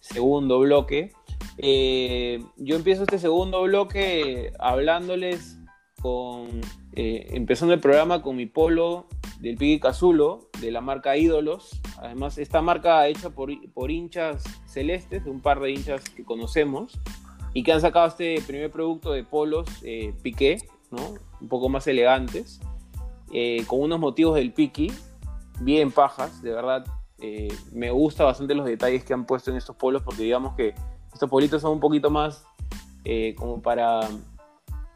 segundo 0.00 0.60
bloque. 0.60 1.12
Eh, 1.58 2.42
yo 2.56 2.76
empiezo 2.76 3.02
este 3.02 3.18
segundo 3.18 3.60
bloque 3.64 4.54
hablándoles 4.58 5.58
con, 6.00 6.60
eh, 6.92 7.28
empezando 7.30 7.74
el 7.74 7.80
programa 7.80 8.22
con 8.22 8.36
mi 8.36 8.46
polo 8.46 9.06
del 9.40 9.56
Piqui 9.56 9.78
Cazulo, 9.78 10.48
de 10.60 10.70
la 10.70 10.80
marca 10.80 11.16
Ídolos. 11.16 11.80
Además, 11.98 12.38
esta 12.38 12.62
marca 12.62 13.06
hecha 13.06 13.30
por, 13.30 13.50
por 13.72 13.90
hinchas 13.90 14.42
celestes, 14.66 15.24
de 15.24 15.30
un 15.30 15.40
par 15.40 15.60
de 15.60 15.72
hinchas 15.72 16.08
que 16.08 16.24
conocemos, 16.24 16.98
y 17.54 17.62
que 17.62 17.72
han 17.72 17.80
sacado 17.80 18.08
este 18.08 18.40
primer 18.46 18.70
producto 18.70 19.12
de 19.12 19.24
polos 19.24 19.68
eh, 19.82 20.14
piqué, 20.22 20.58
¿no? 20.90 21.14
un 21.40 21.48
poco 21.48 21.68
más 21.68 21.86
elegantes, 21.86 22.60
eh, 23.32 23.64
con 23.66 23.80
unos 23.80 24.00
motivos 24.00 24.34
del 24.34 24.52
Piqui, 24.52 24.90
bien 25.60 25.92
pajas, 25.92 26.42
de 26.42 26.52
verdad. 26.52 26.84
me 27.72 27.90
gusta 27.90 28.24
bastante 28.24 28.54
los 28.54 28.64
detalles 28.64 29.04
que 29.04 29.12
han 29.12 29.26
puesto 29.26 29.50
en 29.50 29.56
estos 29.56 29.76
polos, 29.76 30.02
porque 30.02 30.22
digamos 30.22 30.54
que 30.54 30.74
estos 31.12 31.28
politos 31.28 31.62
son 31.62 31.72
un 31.72 31.80
poquito 31.80 32.10
más 32.10 32.44
como 33.36 33.62
para 33.62 34.00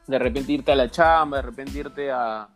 de 0.06 0.18
repente 0.18 0.52
irte 0.52 0.72
a 0.72 0.76
la 0.76 0.90
chamba, 0.90 1.38
de 1.38 1.42
repente 1.42 1.78
irte 1.78 2.10
a, 2.10 2.48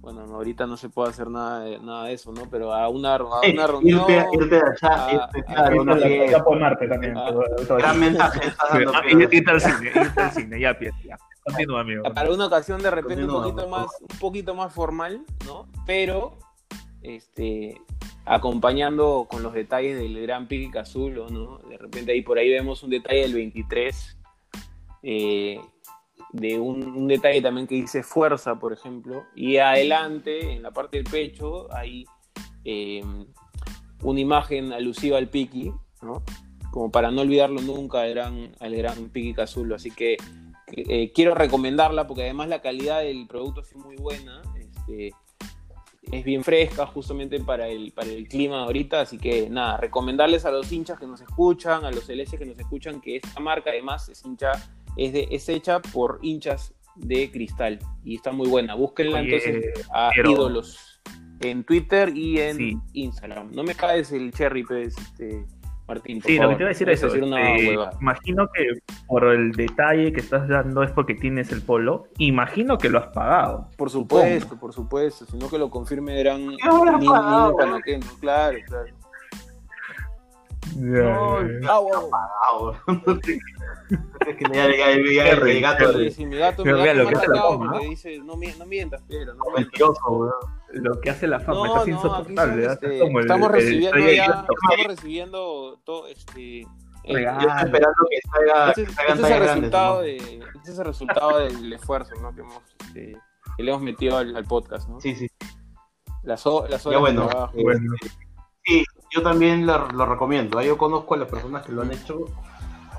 bueno, 0.00 0.22
ahorita 0.22 0.66
no 0.66 0.78
se 0.78 0.88
puede 0.88 1.10
hacer 1.10 1.28
nada 1.28 1.60
de, 1.60 1.78
nada 1.78 2.06
de 2.06 2.14
eso, 2.14 2.32
¿no? 2.32 2.48
Pero 2.50 2.72
a 2.72 2.88
una, 2.88 3.16
a 3.16 3.40
una 3.52 3.66
reunión. 3.66 4.00
Irte, 4.10 4.26
irte 4.32 4.56
a 4.56 4.96
la 4.96 5.12
irte, 5.12 5.44
claro, 5.44 5.82
una 5.82 5.96
fiesta. 5.96 6.44
por 6.44 6.58
Marte 6.58 6.88
también. 6.88 7.14
Gran 7.68 8.00
mensaje 8.00 8.48
estás 8.48 8.72
dando. 8.72 8.92
Irte 9.30 9.50
al 9.50 9.60
cine, 9.60 9.92
irte 9.94 10.20
al 10.20 10.32
cine, 10.32 10.60
ya, 10.60 10.78
ya. 11.04 11.18
Continúa, 11.44 11.80
amigo. 11.80 12.02
Para 12.14 12.30
una 12.30 12.46
ocasión 12.46 12.82
de 12.82 12.90
repente 12.90 13.24
un 13.24 13.30
poquito 13.30 13.68
más, 13.68 13.88
un 14.00 14.18
poquito 14.18 14.54
más 14.54 14.72
formal, 14.72 15.22
¿no? 15.46 15.66
Pero, 15.84 16.38
este, 17.02 17.80
acompañando 18.24 19.26
con 19.28 19.42
los 19.42 19.52
detalles 19.52 19.98
del 19.98 20.20
Gran 20.22 20.48
Pique 20.48 20.70
Cazulo, 20.70 21.28
¿no? 21.28 21.58
De 21.68 21.76
repente 21.76 22.12
ahí 22.12 22.22
por 22.22 22.38
ahí 22.38 22.48
vemos 22.48 22.82
un 22.82 22.90
detalle 22.90 23.22
del 23.22 23.34
23, 23.34 24.18
eh, 25.02 25.60
de 26.32 26.58
un, 26.58 27.08
detalle 27.08 27.42
también 27.42 27.66
que 27.66 27.74
dice 27.74 28.02
fuerza, 28.02 28.58
por 28.58 28.72
ejemplo, 28.72 29.24
y 29.34 29.56
adelante, 29.56 30.52
en 30.52 30.62
la 30.62 30.70
parte 30.70 30.98
del 30.98 31.06
pecho, 31.06 31.72
hay 31.74 32.04
eh, 32.64 33.02
una 34.02 34.20
imagen 34.20 34.72
alusiva 34.72 35.18
al 35.18 35.28
Piki, 35.28 35.72
¿no? 36.02 36.22
como 36.70 36.90
para 36.90 37.10
no 37.10 37.22
olvidarlo 37.22 37.60
nunca 37.60 38.02
al 38.02 38.10
gran, 38.10 38.52
al 38.60 38.76
gran 38.76 39.08
Piki 39.10 39.34
Cazulo. 39.34 39.74
Así 39.74 39.90
que 39.90 40.16
eh, 40.72 41.12
quiero 41.12 41.34
recomendarla 41.34 42.06
porque 42.06 42.22
además 42.22 42.48
la 42.48 42.62
calidad 42.62 43.00
del 43.00 43.26
producto 43.26 43.60
es 43.60 43.74
muy 43.74 43.96
buena. 43.96 44.40
Este, 44.56 45.10
es 46.12 46.24
bien 46.24 46.42
fresca 46.42 46.86
justamente 46.86 47.40
para 47.40 47.68
el, 47.68 47.92
para 47.92 48.08
el 48.08 48.26
clima 48.26 48.64
ahorita, 48.64 49.02
así 49.02 49.18
que 49.18 49.48
nada, 49.48 49.76
recomendarles 49.76 50.44
a 50.44 50.50
los 50.50 50.70
hinchas 50.72 50.98
que 50.98 51.06
nos 51.06 51.20
escuchan, 51.20 51.84
a 51.84 51.90
los 51.90 52.04
celestes 52.04 52.38
que 52.38 52.46
nos 52.46 52.58
escuchan, 52.58 53.00
que 53.00 53.16
esta 53.16 53.38
marca 53.38 53.70
además 53.70 54.08
es 54.08 54.24
hincha 54.24 54.52
es, 55.00 55.12
de, 55.14 55.28
es 55.30 55.48
hecha 55.48 55.80
por 55.80 56.18
hinchas 56.22 56.74
de 56.94 57.30
cristal 57.30 57.78
y 58.04 58.16
está 58.16 58.32
muy 58.32 58.48
buena. 58.48 58.74
Búsquenla 58.74 59.20
entonces 59.20 59.88
a 59.92 60.10
ídolos 60.16 61.00
en 61.40 61.64
Twitter 61.64 62.14
y 62.14 62.38
en 62.38 62.82
Instagram. 62.92 63.50
No 63.52 63.62
me 63.62 63.74
caes 63.74 64.12
el 64.12 64.30
cherry, 64.32 64.62
pues, 64.62 64.96
este, 64.98 65.46
Martín. 65.88 66.20
sí, 66.22 66.38
lo 66.38 66.50
que 66.50 66.56
te 66.56 66.62
iba 66.62 66.68
a 66.68 66.72
decir 66.74 66.90
es 66.90 67.02
eso. 67.02 67.14
Este, 67.14 67.76
imagino 68.00 68.48
que 68.52 68.66
por 69.06 69.24
el 69.24 69.52
detalle 69.52 70.12
que 70.12 70.20
estás 70.20 70.46
dando 70.48 70.82
es 70.82 70.90
porque 70.90 71.14
tienes 71.14 71.50
el 71.50 71.62
polo. 71.62 72.04
Imagino 72.18 72.76
que 72.76 72.90
lo 72.90 72.98
has 72.98 73.08
pagado. 73.08 73.70
Por 73.78 73.88
supuesto, 73.88 74.58
por 74.58 74.74
supuesto. 74.74 75.24
Si 75.24 75.38
no 75.38 75.48
que 75.48 75.58
lo 75.58 75.70
confirme 75.70 76.20
eran 76.20 76.46
ni, 76.46 76.58
claro, 76.58 76.98
claro. 76.98 78.58
No, 78.70 78.99
me 87.80 87.88
dice, 87.88 88.18
no, 88.18 88.36
no 88.36 88.66
mientas, 88.66 89.02
pero 89.08 89.34
no 89.34 89.44
mentiroso. 89.56 90.32
Lo 90.72 91.00
que 91.00 91.10
hace 91.10 91.26
la 91.26 91.40
fama 91.40 91.66
No, 91.66 91.76
no, 91.76 91.86
insoportable. 91.86 92.64
¿eh? 92.64 92.68
este, 92.72 92.94
Es 92.96 93.02
como 93.02 93.18
el- 93.18 93.24
estamos 93.24 93.48
el- 93.48 93.54
recibiendo 93.54 93.98
ya, 93.98 94.24
estamos 94.24 94.86
recibiendo 94.86 95.80
todo 95.84 96.06
este 96.06 96.60
el- 97.04 97.14
Regalo. 97.16 97.40
Yo 97.40 97.48
estoy 97.48 97.64
esperando 97.66 97.96
que 98.10 98.18
salga, 98.30 98.68
este, 98.70 98.84
que 98.84 98.90
este 98.90 99.02
es 99.02 99.10
el 99.10 99.16
grandes. 99.26 99.40
resultado 99.48 100.02
este 100.04 100.70
es 100.70 100.78
el 100.78 100.84
resultado 100.84 101.38
del 101.38 101.72
esfuerzo 101.72 102.14
¿no? 102.20 102.34
que 102.34 102.40
hemos 102.42 102.62
este, 102.80 103.16
que 103.56 103.62
le 103.62 103.70
hemos 103.70 103.82
metido 103.82 104.18
al, 104.18 104.36
al 104.36 104.44
podcast 104.44 104.86
¿no? 104.88 105.00
Sí, 105.00 105.14
sí. 105.14 105.26
las, 106.22 106.44
las 106.44 106.46
horas 106.46 106.82
Ya 106.84 106.98
bueno, 106.98 107.22
de 107.22 107.28
trabajo 107.28 107.52
eh, 107.58 107.62
Bueno. 107.62 107.92
sí, 108.64 108.84
yo 109.10 109.22
también 109.22 109.66
lo, 109.66 109.88
lo 109.92 110.06
recomiendo. 110.06 110.58
Ahí 110.58 110.68
Yo 110.68 110.78
conozco 110.78 111.14
a 111.14 111.18
las 111.18 111.28
personas 111.28 111.64
que 111.64 111.72
lo 111.72 111.82
han 111.82 111.92
hecho. 111.92 112.26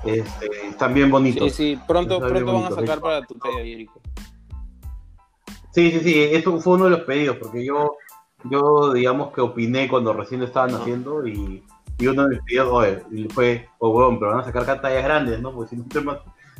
Este, 0.04 0.66
están 0.68 0.94
bien 0.94 1.06
sí 1.06 1.12
bonitos. 1.12 1.52
sí 1.52 1.78
pronto 1.86 2.14
Está 2.14 2.26
bien 2.28 2.44
pronto 2.44 2.60
van 2.62 2.72
a 2.72 2.74
sacar 2.74 3.00
para 3.00 3.22
tu 3.24 3.38
Jerico 3.38 4.00
Sí, 5.70 5.90
sí, 5.92 6.00
sí, 6.00 6.22
eso 6.24 6.60
fue 6.60 6.74
uno 6.74 6.84
de 6.86 6.90
los 6.90 7.00
pedidos, 7.02 7.36
porque 7.38 7.64
yo, 7.64 7.96
yo 8.44 8.92
digamos 8.92 9.32
que 9.32 9.40
opiné 9.40 9.88
cuando 9.88 10.12
recién 10.12 10.40
lo 10.40 10.46
estaban 10.46 10.74
haciendo 10.74 11.26
y, 11.26 11.62
y 11.98 12.06
uno 12.08 12.24
de 12.24 12.30
mis 12.36 12.40
pedidos 12.44 12.68
oye, 12.72 13.02
y 13.12 13.28
fue, 13.28 13.68
oh, 13.78 13.90
weón, 13.90 14.18
pero 14.18 14.32
van 14.32 14.40
a 14.40 14.44
sacar 14.44 14.66
tallas 14.82 15.04
grandes, 15.04 15.40
¿no? 15.40 15.52
Porque 15.52 15.76
si 15.76 15.76
no 15.76 16.02
más... 16.02 16.18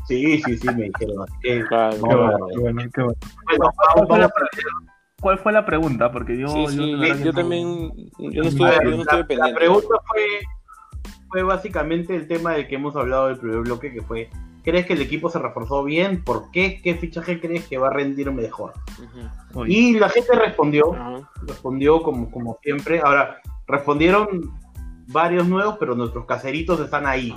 Sí, 0.09 0.41
sí, 0.43 0.57
sí, 0.57 0.67
me 0.69 0.85
dijeron. 0.85 1.23
Así 1.25 1.35
que, 1.43 1.65
Claro. 1.67 1.97
no, 1.99 2.09
Qué 2.09 2.15
no, 2.15 2.23
bueno, 2.23 2.39
no. 2.39 2.47
qué 2.49 2.59
bueno, 2.59 2.83
bueno. 2.97 3.15
Bueno, 3.45 3.71
¿Cuál 3.75 3.89
vamos, 3.95 4.09
vamos 4.09 4.25
a 4.25 4.29
pre- 4.29 4.47
¿Cuál 5.23 5.39
fue 5.39 5.53
la 5.53 5.65
pregunta? 5.65 6.13
Porque 6.13 6.37
yo, 6.37 6.49
sí 6.49 6.67
sí 6.69 6.93
no- 6.93 7.33
también 7.33 7.93
yo 8.19 8.43
no 8.43 8.49
estuve 8.49 8.71
ver, 8.71 8.85
yo 8.85 8.91
no 8.91 8.97
la, 8.97 9.03
estuve 9.03 9.19
la 9.21 9.27
pendiente 9.27 9.55
pregunta 9.55 9.89
fue, 10.09 10.23
fue 11.31 11.43
básicamente 11.45 12.15
el 12.15 12.29
tema 12.29 12.53
del 12.53 12.67
que 12.69 12.75
hemos 12.75 12.95
hablado 12.97 13.29
del 13.29 13.39
primer 13.39 13.61
bloque, 13.61 13.93
que 13.93 14.03
fue, 14.03 14.29
¿crees 14.65 14.85
que 14.85 14.93
el 14.95 15.01
equipo 15.01 15.31
se 15.31 15.39
reforzó 15.39 15.85
bien? 15.85 16.23
¿Por 16.25 16.51
qué? 16.51 16.81
¿Qué 16.83 16.97
fichaje 16.97 17.41
crees 17.41 17.67
que 17.69 17.79
va 17.79 17.87
a 17.89 17.93
rendir 17.93 18.31
mejor? 18.33 18.73
Y 19.71 19.99
la 19.99 20.09
gente 20.11 20.35
respondió, 20.35 20.93
respondió 21.47 22.03
como, 22.03 22.31
como 22.31 22.59
siempre. 22.63 23.01
Ahora, 23.01 23.41
respondieron 23.67 24.51
varios 25.07 25.47
nuevos, 25.47 25.77
pero 25.79 25.95
nuestros 25.95 26.27
caseritos 26.27 26.81
están 26.81 27.07
ahí. 27.07 27.35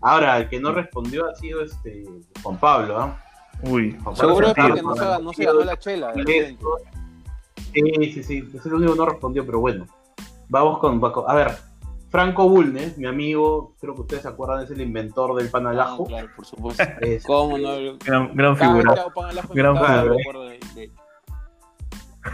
Ahora, 0.00 0.38
el 0.38 0.48
que 0.48 0.60
no 0.60 0.72
respondió 0.72 1.28
ha 1.28 1.34
sido 1.34 1.62
este 1.62 2.04
Juan 2.42 2.58
Pablo, 2.58 2.98
¿ah? 2.98 3.22
Uy. 3.62 3.96
Seguro 4.14 4.48
es 4.48 4.54
Santana, 4.54 4.68
porque 4.68 4.82
no 4.82 4.94
se, 5.16 5.22
no 5.22 5.32
se 5.32 5.44
ganó 5.44 5.60
la 5.60 5.78
chela. 5.78 6.12
Sí, 7.72 8.12
sí, 8.12 8.22
sí, 8.22 8.48
es 8.54 8.66
el 8.66 8.74
único 8.74 8.92
que 8.92 8.98
no 8.98 9.06
respondió, 9.06 9.44
pero 9.44 9.60
bueno. 9.60 9.86
Vamos 10.48 10.78
con, 10.78 11.00
a 11.26 11.34
ver, 11.34 11.56
Franco 12.08 12.48
Bulnes, 12.48 12.96
mi 12.96 13.06
amigo, 13.06 13.74
creo 13.80 13.94
que 13.94 14.00
ustedes 14.02 14.22
se 14.22 14.28
acuerdan, 14.28 14.62
es 14.62 14.70
el 14.70 14.80
inventor 14.80 15.34
del 15.34 15.50
pan 15.50 15.66
al 15.66 15.80
Ah, 15.80 15.96
claro 16.06 16.28
por 16.36 16.46
supuesto 16.46 16.82
Es- 17.00 17.24
cómo 17.24 17.58
no 17.58 17.74
Gran, 18.04 18.56
figura. 18.56 18.94
Gran 19.52 19.76
figura. 19.76 20.04
me 20.04 20.20
acuerdo 20.22 20.44
de- 20.48 20.58
de- 20.74 20.90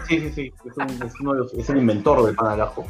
Sí, 0.08 0.20
sí, 0.20 0.30
sí, 0.32 0.52
es, 0.64 0.76
un- 0.76 1.02
es 1.06 1.20
uno 1.20 1.32
de 1.34 1.38
los- 1.40 1.54
es 1.54 1.68
el 1.70 1.78
inventor 1.78 2.24
del 2.24 2.34
pan 2.34 2.48
al 2.52 2.60
ajo. 2.60 2.84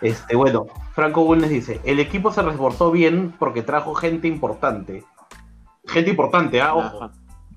Este, 0.00 0.34
bueno, 0.34 0.66
Franco 0.94 1.22
Bulnes 1.24 1.50
dice, 1.50 1.80
el 1.84 2.00
equipo 2.00 2.32
se 2.32 2.42
reforzó 2.42 2.90
bien 2.90 3.32
porque 3.38 3.62
trajo 3.62 3.94
gente 3.94 4.26
importante. 4.26 5.04
Gente 5.86 6.10
importante, 6.10 6.60
ah, 6.60 6.74
ojo. 6.74 7.04
Ajá. 7.04 7.12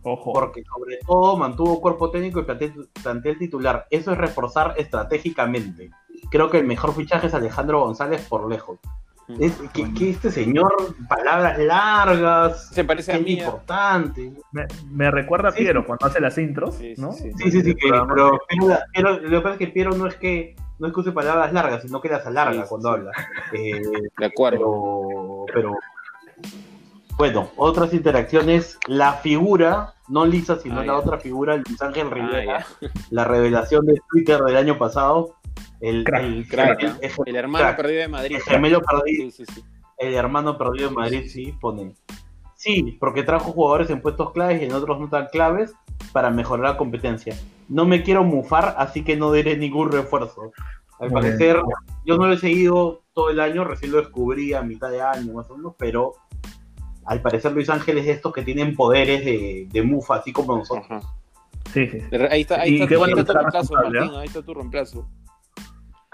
Ojo. 0.06 0.34
Porque 0.34 0.64
sobre 0.64 0.98
todo 1.06 1.36
mantuvo 1.36 1.82
cuerpo 1.82 2.12
técnico 2.12 2.40
y 2.40 2.44
plantel, 2.44 2.88
plantel 3.04 3.38
titular. 3.38 3.86
Eso 3.90 4.12
es 4.12 4.18
reforzar 4.18 4.76
estratégicamente. 4.78 5.90
Creo 6.32 6.50
que 6.50 6.60
el 6.60 6.66
mejor 6.66 6.94
fichaje 6.94 7.28
es 7.28 7.34
Alejandro 7.34 7.82
González 7.82 8.26
por 8.30 8.48
lejos. 8.50 8.80
Es, 9.40 9.54
que, 9.74 9.92
que 9.96 10.12
este 10.12 10.30
señor, 10.30 10.72
palabras 11.10 11.58
largas, 11.58 12.70
Se 12.70 12.84
parece 12.84 13.12
a 13.14 13.18
mí. 13.20 13.32
¿eh? 13.34 13.38
importante. 13.40 14.32
Me, 14.52 14.68
me 14.92 15.10
recuerda 15.10 15.50
a 15.50 15.52
Sí, 15.52 15.64
Piero 15.64 15.84
cuando 15.84 16.06
hace 16.06 16.20
las 16.22 16.38
intros, 16.38 16.76
Sí, 16.76 16.96
sí, 16.96 17.02
¿no? 17.02 17.12
sí. 17.12 17.32
Sí, 17.36 17.50
sí, 17.52 17.62
sí, 17.64 17.74
que, 17.74 17.90
pero, 17.90 18.40
lo 19.20 19.30
que 19.30 19.42
pasa 19.42 19.54
es 19.54 19.58
que 19.58 19.68
Piero 19.70 19.92
no 19.96 20.06
es 20.06 20.16
que 20.16 20.56
no 20.78 20.86
es 20.88 20.94
que 20.94 21.00
use 21.00 21.12
palabras 21.12 21.52
largas, 21.54 21.82
sino 21.82 22.00
que 22.02 22.10
las 22.10 22.24
alarga 22.28 22.54
Sí, 22.54 22.62
sí, 22.62 22.66
cuando 22.70 22.90
sí. 22.90 22.94
habla. 23.00 23.12
Eh, 23.54 23.82
De 24.20 24.26
acuerdo. 24.28 25.46
pero, 25.48 25.72
pero 25.72 25.74
bueno, 27.18 27.50
otras 27.56 27.94
interacciones, 27.94 28.78
la 28.88 29.14
figura, 29.14 29.94
no 30.10 30.26
Lisa, 30.26 30.58
sino 30.58 30.76
Ah, 30.82 30.86
la 30.86 30.94
ya. 30.94 30.98
otra 31.00 31.18
figura, 31.20 31.56
Luis 31.56 31.82
Ángel 31.82 32.08
Ah, 32.12 32.14
Rivera, 32.14 32.66
la 33.10 33.24
revelación 33.24 33.86
de 33.86 34.02
Twitter 34.10 34.40
del 34.42 34.58
año 34.58 34.78
pasado, 34.78 35.36
el, 35.82 36.04
Crack, 36.04 36.24
el, 36.24 36.48
Crack, 36.48 36.84
el- 36.84 36.90
¿no? 36.90 36.96
el- 37.02 37.12
El 37.28 37.36
hermano 37.36 37.66
crack, 37.66 37.78
perdido 37.78 38.02
de 38.02 38.08
Madrid. 38.10 38.36
el 38.36 38.42
gemelo 38.42 38.82
perdido, 38.82 39.32
Sí, 39.32 39.46
sí, 39.46 39.46
sí. 39.54 39.64
el 39.98 40.14
hermano 40.14 40.58
perdido 40.58 40.90
de 40.90 40.96
Madrid, 40.96 41.24
sí, 41.30 41.54
pone. 41.60 41.96
Sí, 42.56 42.98
porque 43.00 43.24
trajo 43.24 43.52
jugadores 43.52 43.90
en 43.90 44.02
puestos 44.02 44.32
claves 44.32 44.62
y 44.62 44.66
en 44.66 44.74
otros 44.74 45.00
no 45.00 45.10
tan 45.10 45.28
claves 45.28 45.74
para 46.12 46.30
mejorar 46.32 46.72
la 46.72 46.78
competencia. 46.78 47.36
No 47.70 47.86
me 47.86 48.02
quiero 48.04 48.24
mufar, 48.24 48.76
así 48.78 49.04
que 49.04 49.16
no 49.16 49.32
diré 49.32 49.56
ningún 49.58 49.92
refuerzo. 49.92 50.52
Al 51.00 51.12
Muy 51.12 51.22
bien. 51.22 51.34
parecer, 51.38 51.62
yo 52.06 52.18
no 52.18 52.26
lo 52.28 52.34
he 52.34 52.38
seguido 52.38 53.02
todo 53.14 53.30
el 53.30 53.40
año, 53.40 53.64
recién 53.66 53.92
lo 53.92 53.98
descubrí 54.00 54.54
a 54.54 54.62
mitad 54.62 54.90
de 54.90 55.02
año 55.02 55.34
más 55.34 55.50
o 55.52 55.58
menos, 55.58 55.76
pero 55.78 56.14
al 57.06 57.22
parecer 57.22 57.52
Luis 57.52 57.70
Ángel 57.70 57.98
es 58.00 58.06
de 58.06 58.12
estos 58.14 58.34
que 58.34 58.42
tienen 58.42 58.76
poderes 58.76 59.24
de, 59.26 59.68
de 59.72 59.84
mufa, 59.84 60.16
así 60.16 60.32
como 60.34 60.58
nosotros. 60.58 60.86
Ajá. 60.90 61.02
Sí, 61.74 61.88
sí. 61.88 62.00
Ahí 62.30 62.42
está, 62.42 62.62
ahí 62.62 62.76
está, 62.76 62.88
qué 62.88 62.94
tu- 62.96 63.00
bueno 63.00 63.16
ahí 63.16 63.22
está 63.22 63.34
tu 63.34 63.40
reemplazo, 63.40 63.74
Martín. 63.74 64.16
Ahí 64.16 64.28
está 64.28 64.42
tu 64.42 64.54
reemplazo. 64.54 65.08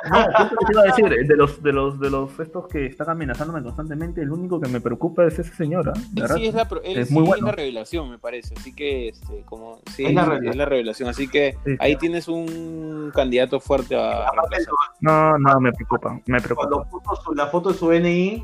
No, 0.09 0.15
justo 0.23 0.43
lo 0.43 0.49
que 0.49 0.65
te 0.65 0.71
iba 0.73 0.81
a 0.81 0.85
decir, 0.85 1.27
de 1.27 1.35
los, 1.35 1.61
de 1.61 1.71
los, 1.71 1.99
de 1.99 2.09
los 2.09 2.39
estos 2.39 2.67
que 2.67 2.87
están 2.87 3.09
amenazándome 3.11 3.61
constantemente, 3.61 4.21
el 4.23 4.31
único 4.31 4.59
que 4.59 4.67
me 4.67 4.81
preocupa 4.81 5.25
es 5.27 5.37
ese 5.37 5.53
señor, 5.53 5.89
¿ah? 5.89 5.93
Él 6.15 6.27
sí 6.33 6.47
es 6.47 6.55
la, 6.55 6.67
pro- 6.67 6.81
él 6.81 6.97
Es 6.97 7.09
sí 7.09 7.13
muy 7.13 7.21
es 7.23 7.29
bueno. 7.29 7.45
la 7.45 7.51
revelación, 7.51 8.09
me 8.09 8.17
parece. 8.17 8.55
Así 8.57 8.73
que, 8.73 9.09
este, 9.09 9.43
como, 9.45 9.79
sí, 9.95 10.05
Es 10.05 10.13
la 10.15 10.21
es 10.23 10.27
revelación. 10.27 10.57
la 10.57 10.65
revelación. 10.65 11.09
Así 11.09 11.27
que 11.27 11.55
Sí, 11.63 11.75
ahí 11.79 11.97
tienes 11.97 12.27
un 12.27 13.11
candidato 13.13 13.59
fuerte 13.59 13.95
a 13.95 14.31
reemplazar. 14.31 14.73
No, 15.01 15.37
no, 15.37 15.59
me 15.59 15.71
preocupa, 15.71 16.19
me 16.25 16.41
preocupa. 16.41 16.67
cuando 16.67 16.89
puso 16.89 17.21
su- 17.21 17.35
la 17.35 17.45
foto 17.47 17.71
de 17.71 17.77
su 17.77 17.91
NI, 17.91 18.43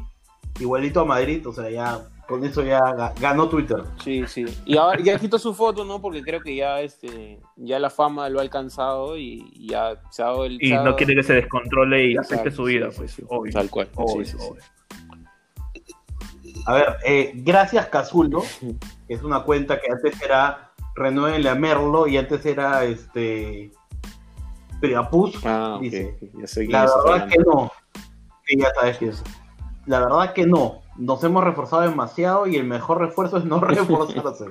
igualito 0.59 0.99
a 0.99 1.05
Madrid, 1.05 1.47
o 1.47 1.51
sea, 1.53 1.71
ya 1.71 2.01
con 2.27 2.43
eso 2.43 2.61
ya 2.63 2.79
ga- 2.79 3.13
ganó 3.19 3.47
Twitter. 3.49 3.83
Sí, 4.03 4.25
sí. 4.27 4.45
Y 4.65 4.77
ahora 4.77 5.01
ya 5.01 5.17
quitó 5.17 5.39
su 5.39 5.53
foto, 5.53 5.85
¿no? 5.85 6.01
Porque 6.01 6.21
creo 6.21 6.41
que 6.41 6.55
ya, 6.55 6.81
este, 6.81 7.39
ya 7.55 7.79
la 7.79 7.89
fama 7.89 8.27
lo 8.29 8.39
ha 8.39 8.41
alcanzado 8.41 9.17
y, 9.17 9.67
ya 9.67 10.01
se 10.11 10.21
ha 10.23 10.25
dado 10.25 10.45
el. 10.45 10.57
Y 10.61 10.71
no 10.73 10.95
quiere 10.95 11.15
que 11.15 11.23
se 11.23 11.33
descontrole 11.33 12.05
y 12.07 12.11
Exacto, 12.11 12.33
afecte 12.35 12.51
su 12.51 12.63
vida, 12.65 12.91
sí, 12.91 12.97
pues. 12.97 13.11
sí, 13.11 13.23
obvio. 13.29 13.53
Tal 13.53 13.69
cual. 13.69 13.89
Obvio, 13.95 14.25
Sí, 14.25 14.31
sí, 14.31 14.37
sí. 14.39 14.47
obvio. 14.49 14.63
A 16.65 16.73
ver, 16.73 16.97
eh, 17.05 17.31
gracias 17.35 17.85
Cazullo, 17.87 18.41
que 19.07 19.13
es 19.13 19.23
una 19.23 19.43
cuenta 19.43 19.79
que 19.79 19.89
antes 19.91 20.21
era 20.21 20.71
Renuévenle 20.95 21.49
a 21.49 21.55
Merlo 21.55 22.07
y 22.07 22.17
antes 22.17 22.45
era 22.45 22.83
este 22.83 23.71
Priapus. 24.81 25.39
Ah, 25.45 25.75
ok. 25.75 25.81
Dice, 25.81 26.17
Ya 26.33 26.47
sé 26.47 26.65
La 26.67 26.81
verdad 26.81 26.95
hablando. 27.05 27.27
que 27.29 27.37
no. 27.39 27.71
Sí, 28.45 28.57
ya 28.59 28.69
sabes 28.73 28.97
que 28.97 29.07
es. 29.09 29.23
La 29.87 29.99
verdad 30.01 30.33
que 30.33 30.45
no. 30.45 30.81
Nos 30.97 31.23
hemos 31.23 31.43
reforzado 31.43 31.81
demasiado 31.83 32.45
y 32.47 32.55
el 32.57 32.65
mejor 32.65 32.99
refuerzo 32.99 33.37
es 33.37 33.45
no 33.45 33.59
reforzarse. 33.61 34.45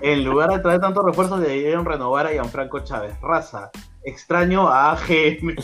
en 0.00 0.24
lugar 0.24 0.50
de 0.50 0.58
traer 0.60 0.80
tantos 0.80 1.04
refuerzos, 1.04 1.40
deberían 1.40 1.84
renovar 1.84 2.26
a 2.26 2.30
Gianfranco 2.30 2.80
Chávez. 2.80 3.20
Raza. 3.20 3.70
Extraño 4.04 4.68
a 4.68 4.92
AGM. 4.92 5.54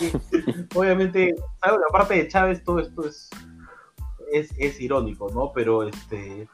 Obviamente, 0.75 1.35
¿sabes? 1.61 1.81
la 1.81 1.93
parte 1.93 2.15
de 2.15 2.29
Chávez, 2.29 2.63
todo 2.63 2.81
esto 2.81 3.07
es, 3.07 3.31
es, 4.33 4.53
es 4.59 4.81
irónico, 4.81 5.29
¿no? 5.33 5.53
Pero 5.55 5.83
este. 5.85 6.49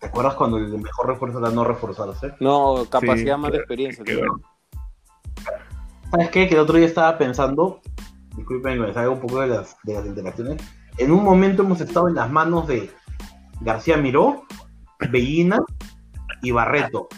¿Te 0.00 0.06
acuerdas 0.06 0.34
cuando 0.34 0.56
el 0.56 0.78
mejor 0.78 1.08
refuerzo 1.08 1.38
era 1.40 1.50
no 1.50 1.62
reforzarse? 1.62 2.34
No, 2.40 2.86
capacidad 2.88 3.36
Sí, 3.36 3.40
más 3.42 3.52
de 3.52 3.58
experiencia. 3.58 4.02
qué. 4.04 4.22
¿Sabes 6.10 6.30
qué? 6.30 6.48
Que 6.48 6.54
el 6.54 6.60
otro 6.60 6.76
día 6.78 6.86
estaba 6.86 7.18
pensando, 7.18 7.80
disculpen 8.40 8.74
que 8.74 8.80
me 8.86 8.92
salga 8.94 9.10
un 9.10 9.20
poco 9.20 9.40
de 9.40 9.46
las, 9.48 9.76
de 9.84 9.94
las 9.94 10.06
interacciones, 10.06 10.62
en 10.98 11.12
un 11.12 11.22
momento 11.24 11.62
hemos 11.62 11.80
estado 11.80 12.08
en 12.08 12.14
las 12.14 12.30
manos 12.30 12.66
de 12.66 12.90
García 13.60 13.96
Miró, 13.96 14.44
Bellina 15.10 15.58
y 16.42 16.50
Barreto. 16.50 17.08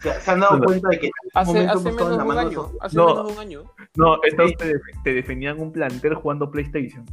Se, 0.00 0.20
se 0.20 0.30
han 0.30 0.40
dado 0.40 0.60
cuenta 0.62 0.88
de 0.90 0.98
que 1.00 1.06
en 1.06 1.12
un 1.24 1.30
Hace, 1.34 1.52
momento 1.52 1.72
hace 1.72 1.88
hemos 1.88 1.90
estado 1.92 2.10
menos 2.10 2.10
en 2.10 2.10
de 2.10 2.16
las 2.16 2.26
un 2.26 2.38
año. 2.38 2.66
esos- 2.66 2.76
Hace 2.82 2.96
No. 2.96 3.06
menos 3.06 3.26
de 3.26 3.32
un 3.32 3.38
año. 3.38 3.62
No, 3.96 4.16
estos 4.22 4.52
te, 4.56 4.72
te 5.04 5.14
definían 5.14 5.60
un 5.60 5.72
plantel 5.72 6.14
jugando 6.14 6.50
PlayStation. 6.50 7.04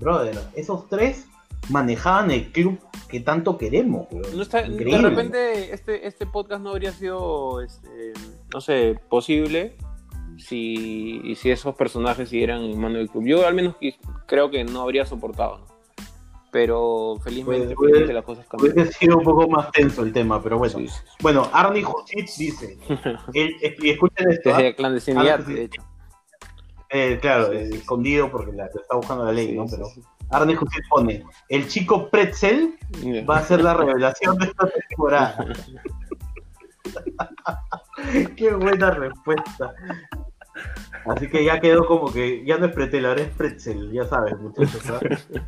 Brother, 0.00 0.38
esos 0.54 0.88
tres 0.88 1.26
manejaban 1.70 2.30
el 2.30 2.50
club 2.52 2.78
que 3.08 3.20
tanto 3.20 3.56
queremos. 3.58 4.06
weón. 4.10 4.36
No 4.36 4.42
está, 4.42 4.62
de 4.62 4.98
repente 4.98 5.72
este, 5.72 6.06
este 6.06 6.26
podcast 6.26 6.62
no 6.62 6.70
habría 6.70 6.92
sido, 6.92 7.60
este, 7.62 8.12
no 8.52 8.60
sé, 8.60 8.98
posible 9.08 9.76
si, 10.38 11.20
y 11.24 11.34
si 11.36 11.50
esos 11.50 11.74
personajes 11.74 12.28
siguieran 12.28 12.62
en 12.62 12.80
mano 12.80 12.98
del 12.98 13.08
club. 13.10 13.24
Yo 13.26 13.46
al 13.46 13.54
menos 13.54 13.76
creo 14.26 14.50
que 14.50 14.64
no 14.64 14.82
habría 14.82 15.04
soportado, 15.06 15.58
¿no? 15.58 15.66
Pero 16.50 17.16
felizmente, 17.22 17.74
Pues, 17.74 17.90
felizmente 17.90 18.12
las 18.14 18.24
cosas 18.24 18.46
cambian. 18.46 18.72
Hubiese 18.72 18.92
sido 18.92 19.18
un 19.18 19.24
poco 19.24 19.48
más 19.48 19.70
tenso 19.70 20.02
el 20.02 20.12
tema, 20.14 20.42
pero 20.42 20.56
bueno. 20.56 20.78
Sí, 20.78 20.88
sí. 20.88 21.00
Bueno, 21.20 21.46
Arnie 21.52 21.82
Josit 21.82 22.26
dice, 22.38 22.78
el- 23.34 23.54
y 23.80 23.90
escuchen 23.90 24.30
esto. 24.30 24.48
Desde 24.50 24.74
clandestinidad, 24.74 25.40
Ah, 25.40 25.44
sí. 25.46 25.52
de 25.54 25.64
hecho. 25.64 25.82
Eh, 26.90 27.18
claro, 27.20 27.52
eh, 27.52 27.68
escondido 27.74 28.30
porque 28.30 28.52
la, 28.52 28.64
está 28.66 28.96
buscando 28.96 29.26
la 29.26 29.32
ley, 29.32 29.52
¿no? 29.52 29.66
Pero 29.70 29.88
Arne 30.30 30.56
José 30.56 30.78
pone, 30.88 31.22
el 31.50 31.68
chico 31.68 32.08
Pretzel 32.08 32.78
va 33.28 33.38
a 33.38 33.42
ser 33.42 33.62
la 33.62 33.74
revelación 33.74 34.38
de 34.38 34.46
esta 34.46 34.70
temporada. 34.88 35.46
Qué 38.36 38.54
buena 38.54 38.90
respuesta. 38.92 39.74
Así 41.08 41.28
que 41.28 41.44
ya 41.44 41.60
quedó 41.60 41.86
como 41.86 42.12
que 42.12 42.44
ya 42.44 42.58
no 42.58 42.66
es 42.66 42.72
Pretel, 42.72 43.06
ahora 43.06 43.22
es 43.22 43.28
Pretzel, 43.28 43.90
ya 43.92 44.04
sabes, 44.04 44.38
muchachos. 44.38 44.82
¿sabes? 44.82 45.28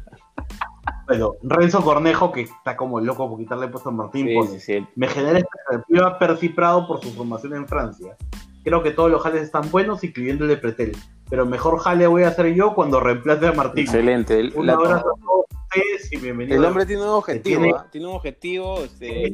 Bueno, 1.07 1.33
Renzo 1.43 1.83
Cornejo, 1.83 2.31
que 2.31 2.43
está 2.43 2.77
como 2.77 3.01
loco 3.01 3.29
por 3.29 3.37
quitarle 3.39 3.67
puesto 3.67 3.89
a 3.89 3.93
Martín, 3.93 4.29
Sí, 4.29 4.35
pone, 4.35 4.51
sí, 4.51 4.61
sí. 4.61 4.87
me 4.95 5.09
genera 5.09 5.41
expectativa 5.41 6.17
Percy 6.21 6.51
Prado 6.51 6.87
por 6.87 7.01
su 7.03 7.11
formación 7.11 7.55
en 7.57 7.67
Francia. 7.67 8.17
Creo 8.63 8.81
que 8.85 8.93
todos 8.93 9.11
los 9.11 9.21
jales 9.21 9.43
están 9.43 9.69
buenos, 9.73 10.05
incluyendo 10.05 10.45
el 10.45 10.51
de 10.51 10.57
Pretel. 10.57 10.97
Pero 11.29 11.47
mejor 11.47 11.81
jale 11.81 12.07
voy 12.07 12.23
a 12.23 12.29
hacer 12.29 12.55
yo 12.55 12.75
cuando 12.75 13.01
reemplace 13.01 13.49
a 13.49 13.53
Martín. 13.53 13.85
Excelente. 13.85 14.39
El, 14.39 14.53
Un 14.55 14.67
la- 14.69 14.75
abrazo 14.75 14.99
a 14.99 15.03
todos 15.21 15.45
ustedes 15.75 16.13
y 16.13 16.17
bienvenidos. 16.19 16.59
el 16.59 16.65
hombre 16.65 16.87
tiene 16.87 17.03
un 17.03 17.09
objetivo, 17.09 17.61
tiene- 17.61 17.75
¿ah? 17.77 17.87
tiene 17.91 18.07
un 18.09 18.15
objetivo, 18.15 18.79
este, 18.85 19.33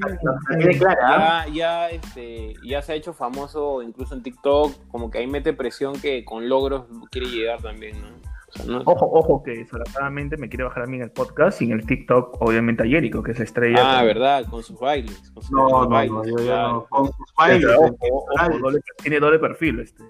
tiene 0.58 0.78
clara, 0.78 1.40
¿ah? 1.42 1.46
ya, 1.48 1.52
ya, 1.54 1.90
este, 1.90 2.54
ya 2.64 2.82
se 2.82 2.92
ha 2.92 2.94
hecho 2.94 3.12
famoso 3.14 3.82
incluso 3.82 4.14
en 4.14 4.22
TikTok, 4.22 4.72
como 4.88 5.10
que 5.10 5.18
ahí 5.18 5.26
mete 5.26 5.52
presión 5.52 5.98
que 6.00 6.24
con 6.24 6.48
logros 6.48 6.84
quiere 7.10 7.28
llegar 7.28 7.62
también, 7.62 8.00
¿no? 8.00 8.08
O 8.48 8.52
sea, 8.52 8.64
no- 8.66 8.82
Ojo, 8.86 9.10
ojo, 9.12 9.42
que 9.42 9.50
desgraciadamente 9.52 10.36
me 10.36 10.48
quiere 10.48 10.64
bajar 10.64 10.84
a 10.84 10.86
mí 10.86 10.96
en 10.96 11.02
el 11.02 11.10
podcast 11.10 11.60
y 11.62 11.64
en 11.66 11.72
el 11.72 11.84
TikTok, 11.86 12.40
obviamente 12.40 12.84
a 12.84 12.86
Jericho, 12.86 13.22
que 13.22 13.32
es 13.32 13.38
la 13.38 13.44
estrella. 13.44 13.76
Ah, 13.80 13.96
con- 13.98 14.06
verdad, 14.06 14.44
con 14.48 14.62
sus 14.62 14.78
bailes. 14.78 15.30
Con 15.34 15.42
sus 15.42 15.52
No, 15.52 15.68
no, 15.68 15.88
bailes, 15.88 16.12
no, 16.12 16.24
yo 16.24 16.36
ya 16.38 16.44
claro. 16.44 16.72
no. 16.72 16.86
Con 16.88 17.06
sus 17.06 17.34
bailes, 17.36 17.66
Ojo, 17.76 17.86
en 17.86 17.94
ojo, 18.12 18.58
doble- 18.60 18.80
tiene 19.02 19.20
doble 19.20 19.38
perfil 19.40 19.80
este. 19.80 20.02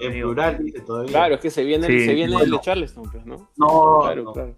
en 0.00 0.10
amigo. 0.10 0.28
plural 0.32 0.58
dice 0.64 0.80
todavía. 0.80 1.10
Claro, 1.12 1.34
es 1.36 1.40
que 1.40 1.50
se 1.50 1.62
viene, 1.64 1.86
Sí, 1.86 2.04
se 2.04 2.14
viene 2.14 2.34
el 2.36 2.50
de 2.50 2.60
Charleston, 2.60 3.04
pues, 3.10 3.24
¿no? 3.24 3.48
No, 3.56 4.00
Claro, 4.02 4.22
no. 4.24 4.32
claro. 4.32 4.56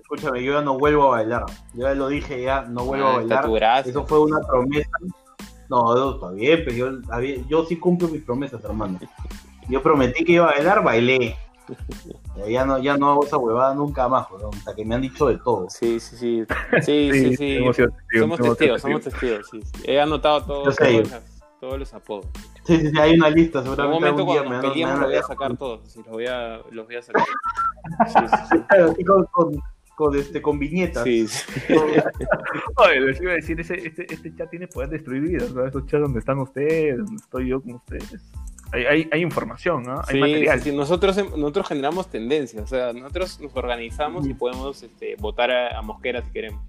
Escúchame, 0.00 0.42
yo 0.44 0.52
ya 0.52 0.62
no 0.62 0.78
vuelvo 0.78 1.04
a 1.04 1.18
bailar. 1.18 1.44
Yo 1.74 1.82
ya 1.82 1.94
lo 1.94 2.08
dije, 2.08 2.42
ya 2.42 2.62
no 2.62 2.84
vuelvo 2.84 3.06
a 3.06 3.12
Ah, 3.14 3.16
bailar. 3.46 3.86
Eso 3.88 4.04
fue 4.06 4.20
una 4.20 4.38
promesa. 4.40 4.90
No, 5.68 5.94
no, 5.94 6.10
está 6.14 6.30
bien, 6.32 6.62
pero 6.64 6.76
yo, 6.76 6.98
había- 7.10 7.36
yo 7.48 7.64
sí 7.64 7.76
cumplo 7.76 8.08
mis 8.08 8.22
promesas, 8.22 8.62
hermano. 8.64 8.98
Yo 9.68 9.82
prometí 9.82 10.24
que 10.24 10.32
iba 10.32 10.48
a 10.48 10.52
bailar, 10.54 10.82
bailé. 10.84 11.34
Ya- 12.36 12.46
Ya 12.48 12.64
no, 12.66 12.78
ya 12.78 12.96
no 12.96 13.10
hago 13.10 13.24
esa 13.24 13.36
huevada 13.38 13.74
nunca 13.74 14.08
más, 14.08 14.26
weón. 14.30 14.54
Hasta 14.54 14.74
que 14.74 14.84
me 14.84 14.94
han 14.94 15.02
dicho 15.02 15.26
de 15.28 15.38
todo. 15.38 15.68
Sí, 15.70 15.98
sí, 16.00 16.16
sí. 16.16 16.44
Sí, 16.82 17.10
sí, 17.12 17.36
sí. 17.36 17.56
hemos 17.56 17.76
sido 17.76 17.88
testigos, 17.90 18.20
Somos 18.20 18.22
hemos 18.22 18.36
sido 18.38 18.54
testigos, 18.56 18.82
somos 18.82 19.00
testigos, 19.02 19.48
sí. 19.50 19.60
sí. 19.62 19.82
He 19.90 20.00
anotado 20.00 20.44
todo- 20.44 20.64
Yo 20.66 20.72
sé. 20.72 20.84
todos, 21.02 21.10
los, 21.10 21.22
todos 21.60 21.78
los 21.78 21.94
apodos. 21.94 22.26
Sí, 22.64 22.76
sí, 22.78 22.90
sí, 22.90 22.98
hay 23.00 23.14
una 23.14 23.28
lista, 23.30 23.58
En 23.60 23.68
un 23.68 23.76
seguramente 23.76 24.00
momento 24.12 24.20
algún 24.20 24.32
día 24.34 24.42
cuando 24.44 24.50
me 24.50 24.56
nos 24.62 24.72
peleemos 24.72 24.98
los 25.00 25.08
voy 25.08 25.16
a 25.18 25.22
sacar 25.22 25.56
todos, 25.56 25.80
sí, 25.92 25.98
los 25.98 26.08
voy 26.12 26.26
a, 26.26 26.60
los 26.70 26.86
voy 26.86 26.96
a 26.96 27.02
sacar. 27.02 27.24
Sí, 28.06 28.18
sí, 28.50 28.58
Así 28.68 29.04
con, 29.04 29.24
con, 29.32 29.60
con, 29.96 30.16
este, 30.16 30.40
con 30.40 30.58
viñetas. 30.60 31.02
sí. 31.02 31.26
sí, 31.26 31.50
sí. 31.66 31.74
Oye, 32.76 33.00
les 33.00 33.20
iba 33.20 33.32
a 33.32 33.34
decir, 33.34 33.58
ese, 33.60 33.74
este, 33.86 34.12
este 34.14 34.34
chat 34.36 34.48
tiene 34.50 34.68
poder 34.68 34.90
destruir 34.90 35.22
vidas, 35.22 35.52
¿no? 35.52 35.66
Esos 35.66 35.84
chats 35.86 36.02
donde 36.02 36.20
están 36.20 36.38
ustedes, 36.38 36.98
donde 36.98 37.16
estoy 37.16 37.48
yo 37.48 37.60
con 37.60 37.74
ustedes. 37.74 38.22
Hay, 38.72 38.84
hay, 38.86 39.08
hay 39.12 39.20
información, 39.20 39.82
¿no? 39.82 40.00
Hay 40.00 40.14
Sí, 40.14 40.18
material. 40.20 40.58
sí, 40.60 40.70
sí, 40.70 40.76
Nosotros, 40.76 41.16
nosotros 41.36 41.68
generamos 41.68 42.08
tendencias, 42.08 42.62
o 42.64 42.66
sea, 42.66 42.92
nosotros 42.92 43.38
nos 43.40 43.54
organizamos 43.54 44.26
y 44.26 44.34
podemos 44.34 44.82
este, 44.82 45.16
votar 45.16 45.50
a, 45.50 45.78
a 45.78 45.82
Mosquera 45.82 46.22
si 46.22 46.30
queremos. 46.30 46.62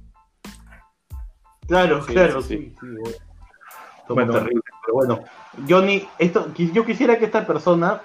Claro, 1.68 2.04
Sí, 2.06 2.14
claro, 2.14 2.42
sí, 2.42 2.48
sí. 2.48 2.58
sí. 2.58 2.76
sí, 2.80 2.88
bueno. 2.88 3.18
Somos 4.06 4.26
Bueno, 4.26 4.34
terribles, 4.34 4.64
pero 4.86 4.94
bueno. 4.96 5.20
Johnny, 5.70 6.06
esto, 6.20 6.54
yo 6.56 6.86
quisiera 6.86 7.18
que 7.18 7.26
esta 7.26 7.48
persona 7.48 8.02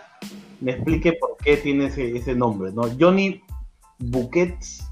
me 0.60 0.72
explique 0.72 1.14
por 1.14 1.36
qué 1.38 1.56
tiene 1.56 1.86
ese, 1.86 2.16
ese 2.16 2.34
nombre, 2.36 2.70
¿no? 2.72 2.82
Johnny 2.98 3.42
Buquets. 3.98 4.84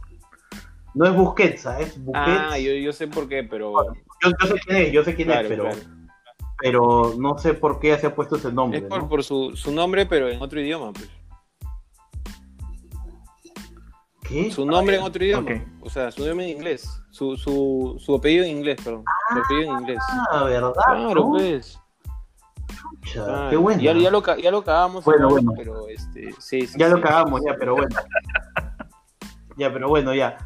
No 0.94 1.06
es 1.06 1.14
Busquets, 1.14 1.66
¿ah? 1.66 1.78
es 1.78 2.02
Buquets. 2.02 2.26
Ah, 2.26 2.58
yo, 2.58 2.72
yo 2.72 2.92
sé 2.92 3.06
por 3.06 3.28
qué, 3.28 3.44
pero... 3.44 3.72
yo, 4.22 4.30
yo 4.40 4.46
sé 4.48 4.54
quién 4.64 4.76
es, 4.78 4.92
yo 4.92 5.04
sé 5.04 5.14
quién 5.14 5.28
Claro, 5.28 5.42
es, 5.42 5.48
pero, 5.48 5.62
claro. 5.64 5.78
Pero 6.58 7.14
no 7.18 7.38
sé 7.38 7.54
por 7.54 7.78
qué 7.78 7.96
se 7.98 8.06
ha 8.06 8.14
puesto 8.14 8.36
ese 8.36 8.52
nombre. 8.52 8.78
Es 8.78 8.84
por, 8.84 9.02
¿no? 9.02 9.08
por 9.08 9.24
su, 9.24 9.56
su 9.56 9.72
nombre, 9.72 10.06
pero 10.06 10.28
en 10.28 10.40
otro 10.40 10.60
idioma, 10.60 10.92
pues. 10.92 11.10
¿Qué? 14.22 14.50
Su 14.50 14.64
nombre 14.64 14.96
en 14.96 15.02
otro 15.02 15.24
idioma. 15.24 15.50
Ok. 15.50 15.60
O 15.82 15.90
sea, 15.90 16.10
su 16.10 16.26
nombre 16.26 16.50
en 16.50 16.56
inglés. 16.56 16.88
Su, 17.10 17.36
su, 17.36 17.96
su 17.98 18.14
apellido 18.14 18.44
en 18.44 18.58
inglés, 18.58 18.76
perdón. 18.82 19.04
Su 19.32 19.38
apellido 19.38 19.72
en 19.72 19.80
inglés. 19.80 19.98
Ah, 20.30 20.44
¿verdad? 20.44 20.72
Claro, 20.74 21.14
¿no? 21.14 21.30
pues. 21.30 21.78
Qué 23.50 23.56
bueno. 23.56 23.80
Ya, 23.80 23.92
ya 23.92 24.10
lo, 24.10 24.22
ya 24.36 24.50
lo 24.50 24.64
cagamos, 24.64 25.04
Bueno, 25.04 25.28
bueno. 25.28 25.52
pero 25.56 25.88
este, 25.88 26.32
sí, 26.38 26.66
sí, 26.66 26.78
Ya 26.78 26.88
lo 26.88 27.00
cagamos, 27.00 27.40
ya, 27.46 27.54
pero 27.56 27.76
bueno. 27.76 27.94
ya, 29.56 29.72
pero 29.72 29.88
bueno, 29.88 30.12
ya. 30.12 30.36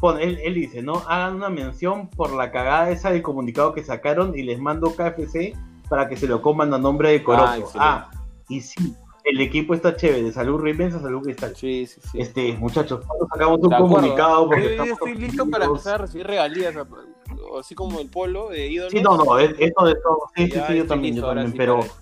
Pon, 0.00 0.20
él, 0.20 0.38
él 0.44 0.54
dice, 0.54 0.82
¿no? 0.82 1.02
Hagan 1.08 1.36
una 1.36 1.48
mención 1.48 2.08
por 2.08 2.32
la 2.32 2.50
cagada 2.52 2.90
esa 2.90 3.10
del 3.10 3.22
comunicado 3.22 3.72
que 3.74 3.82
sacaron 3.82 4.38
y 4.38 4.42
les 4.42 4.58
mando 4.60 4.94
KFC 4.94 5.54
para 5.88 6.08
que 6.08 6.16
se 6.16 6.26
lo 6.28 6.40
coman 6.42 6.72
a 6.74 6.78
nombre 6.78 7.10
de 7.10 7.22
Corozo. 7.24 7.72
Ah. 7.76 8.08
Ah, 8.12 8.22
y 8.48 8.60
sí, 8.60 8.94
el 9.24 9.40
equipo 9.40 9.74
está 9.74 9.96
chévere. 9.96 10.30
Salud 10.30 10.60
Rimensa, 10.60 11.00
salud 11.00 11.22
Cristal. 11.22 11.56
Sí, 11.56 11.86
sí, 11.86 12.00
sí. 12.12 12.20
Este, 12.20 12.52
muchachos, 12.54 13.04
¿cuándo 13.06 13.26
sacamos 13.32 13.58
un 13.60 13.68
De 13.70 13.76
comunicado? 13.76 14.46
Porque 14.46 14.62
Yo- 14.62 14.68
yo 14.68 14.70
estamos 14.84 14.92
estoy 14.92 15.14
listo 15.16 15.50
para 15.50 15.64
empezar 15.64 15.94
a 15.94 15.98
recibir 15.98 16.26
regalías, 16.26 16.74
así 17.58 17.74
como 17.74 17.98
el 18.00 18.08
polo 18.08 18.50
de 18.50 18.68
ídolos. 18.68 18.92
Sí, 18.92 19.00
no, 19.02 19.16
no, 19.16 19.38
es- 19.38 19.54
esto 19.58 19.84
de 19.84 19.94
todo. 19.96 20.18
Sí, 20.36 20.46
sí, 20.50 20.60
sí, 20.66 20.76
yo 20.76 20.86
también, 20.86 21.14
listo, 21.14 21.28
yo 21.28 21.34
también. 21.34 21.56
Pero, 21.56 21.80
para- 21.80 21.92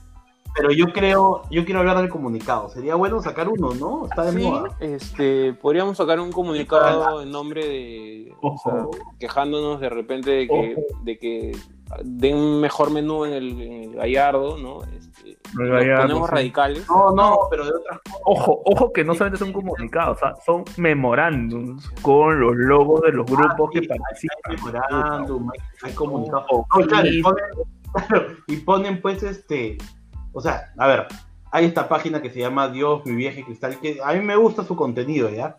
pero 0.57 0.71
yo 0.73 0.87
creo, 0.93 1.43
yo 1.51 1.65
quiero 1.65 1.81
hablar 1.81 1.99
del 1.99 2.09
comunicado. 2.09 2.69
Sería 2.71 2.95
bueno 2.95 3.21
sacar 3.23 3.49
uno, 3.49 3.71
¿no? 3.75 4.07
Está 4.07 4.25
de 4.25 4.33
Sí, 4.33 4.47
moda. 4.47 4.71
este, 4.81 5.53
podríamos 5.55 5.97
sacar 5.97 6.19
un 6.21 6.33
comunicado 6.33 7.23
en 7.23 7.31
nombre 7.31 7.67
de, 7.67 8.33
o 8.41 8.57
sea, 8.59 8.87
quejándonos 9.21 9.81
de 9.81 9.89
repente 9.91 10.31
de 10.31 10.49
que, 10.49 10.77
de 11.03 11.19
que 11.19 11.53
den 12.05 12.37
un 12.37 12.61
mejor 12.61 12.91
menú 12.91 13.25
en 13.25 13.33
el, 13.35 13.61
en 13.61 13.73
el 13.85 13.95
Gallardo, 13.95 14.57
¿no? 14.59 14.83
Este, 14.85 15.31
En 15.31 15.61
el 15.61 15.69
nos 15.69 15.79
Gallardo, 15.81 16.03
ponemos 16.09 16.29
sí. 16.31 16.35
radicales. 16.35 16.89
No, 16.89 17.11
no, 17.13 17.39
pero 17.51 17.65
de 17.65 17.71
otras 17.73 18.01
Ojo, 18.25 18.63
ojo 18.65 18.93
que 18.93 19.05
no 19.05 19.15
solamente 19.15 19.45
son 19.45 19.53
comunicados, 19.53 20.17
o 20.17 20.21
sea, 20.21 20.35
son 20.45 20.65
memorándums 20.79 21.89
con 22.03 22.41
los 22.41 22.57
logos 22.57 23.03
de 23.03 23.13
los 23.13 23.27
grupos 23.27 23.71
que 23.73 23.81
sí, 23.81 23.89
hay- 23.91 23.99
participan. 23.99 24.39
hay 24.45 24.57
memorándum, 24.57 25.51
hay, 25.53 25.61
hay 25.91 25.93
comunicados. 25.95 26.45
Ojo, 26.51 26.67
No, 26.81 26.87
claro, 26.87 27.07
y 27.09 27.13
sí. 27.13 27.23
ponen, 27.23 27.45
claro, 27.93 28.27
y 28.49 28.57
ponen 28.57 29.01
pues 29.03 29.23
este, 29.23 29.79
o 30.37 30.41
sea, 30.43 30.71
a 30.77 30.87
ver, 30.87 31.07
hay 31.51 31.65
esta 31.65 31.89
página 31.89 32.21
que 32.21 32.29
se 32.31 32.41
llama 32.41 32.69
Dios, 32.69 33.01
mi 33.07 33.15
viaje 33.15 33.43
cristal, 33.43 33.79
que 33.81 33.99
a 34.05 34.13
mí 34.13 34.21
me 34.21 34.37
gusta 34.37 34.65
su 34.65 34.77
contenido, 34.77 35.31
¿ya? 35.31 35.57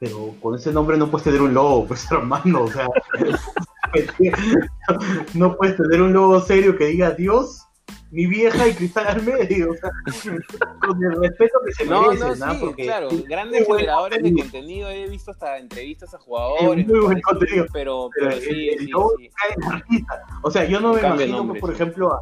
Pero 0.00 0.34
con 0.42 0.56
ese 0.56 0.72
nombre 0.72 0.96
no 0.98 1.08
puedes 1.10 1.24
tener 1.24 1.40
un 1.40 1.54
logo, 1.54 1.84
pues 1.86 2.10
hermano, 2.10 2.64
o 2.64 2.70
sea, 2.72 2.88
no 5.34 5.56
puedes 5.56 5.76
tener 5.76 6.02
un 6.02 6.12
logo 6.12 6.40
serio 6.40 6.76
que 6.76 6.86
diga 6.86 7.12
Dios, 7.12 7.66
mi 8.10 8.26
vieja 8.26 8.66
y 8.66 8.74
cristal 8.74 9.06
al 9.06 9.22
medio, 9.22 9.70
o 9.70 9.74
sea, 9.76 9.90
con 10.80 11.04
el 11.04 11.20
respeto 11.22 11.60
que 11.64 11.72
se 11.72 11.84
No, 11.84 12.02
merece, 12.08 12.24
no, 12.40 12.46
¿no? 12.46 12.52
sí, 12.54 12.58
Porque 12.60 12.82
claro, 12.84 13.08
es 13.10 13.24
grandes 13.28 13.66
generadores 13.66 14.22
de 14.22 14.34
contenido. 14.34 14.88
he 14.90 15.08
visto 15.08 15.30
hasta 15.30 15.58
entrevistas 15.58 16.12
a 16.14 16.18
jugadores, 16.18 16.86
muy 16.88 16.98
buen 16.98 17.20
contenido. 17.20 17.66
pero, 17.72 18.10
Pero 18.16 18.30
pero 18.30 18.36
el- 18.36 18.42
sí, 18.42 18.68
el 18.70 18.78
sí, 18.80 18.86
logo 18.88 19.12
sí. 19.16 19.30
cae 19.36 19.54
en 19.54 19.60
la 19.72 19.84
risa. 19.88 20.22
O 20.42 20.50
sea, 20.50 20.64
yo 20.64 20.80
no 20.80 20.94
me 20.94 21.00
imagino, 21.00 21.36
nombre, 21.36 21.60
por 21.60 21.72
ejemplo, 21.72 22.14
a, 22.14 22.20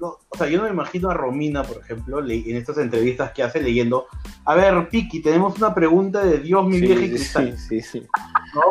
no, 0.00 0.18
o 0.28 0.36
sea, 0.38 0.48
yo 0.48 0.58
no 0.58 0.64
me 0.64 0.70
imagino 0.70 1.10
a 1.10 1.14
Romina, 1.14 1.62
por 1.62 1.78
ejemplo, 1.78 2.20
en 2.20 2.56
estas 2.56 2.78
entrevistas 2.78 3.32
que 3.32 3.42
hace 3.42 3.60
leyendo, 3.62 4.06
a 4.44 4.54
ver, 4.54 4.88
Piki, 4.88 5.20
tenemos 5.20 5.56
una 5.58 5.74
pregunta 5.74 6.24
de 6.24 6.38
Dios, 6.38 6.66
mi 6.66 6.78
Sí, 6.78 6.86
vieja 6.86 7.00
y 7.02 7.08
sí, 7.08 7.14
cristal. 7.14 7.58
sí, 7.68 7.80
sí. 7.82 8.06
¿no? 8.54 8.62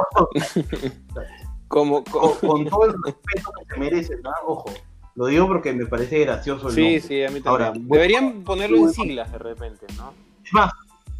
Como, 1.67 2.03
como- 2.11 2.33
con, 2.35 2.47
con 2.49 2.65
todo 2.65 2.85
el 2.85 2.95
respeto 3.05 3.51
que 3.59 3.73
se 3.73 3.79
merece, 3.79 4.15
¿no? 4.23 4.31
Ojo, 4.47 4.71
lo 5.15 5.25
digo 5.27 5.47
porque 5.47 5.73
me 5.73 5.85
parece 5.85 6.19
gracioso 6.19 6.69
el 6.69 6.73
Sí, 6.75 6.81
nombre. 6.81 7.01
sí, 7.01 7.23
a 7.23 7.29
mí 7.29 7.41
también. 7.41 7.47
Ahora, 7.67 7.73
Deberían 7.75 8.43
ponerlo 8.43 8.77
en 8.77 8.93
siglas 8.93 9.31
de 9.31 9.37
repente, 9.37 9.85
¿no? 9.97 10.13
Es 10.43 10.53
más, 10.53 10.71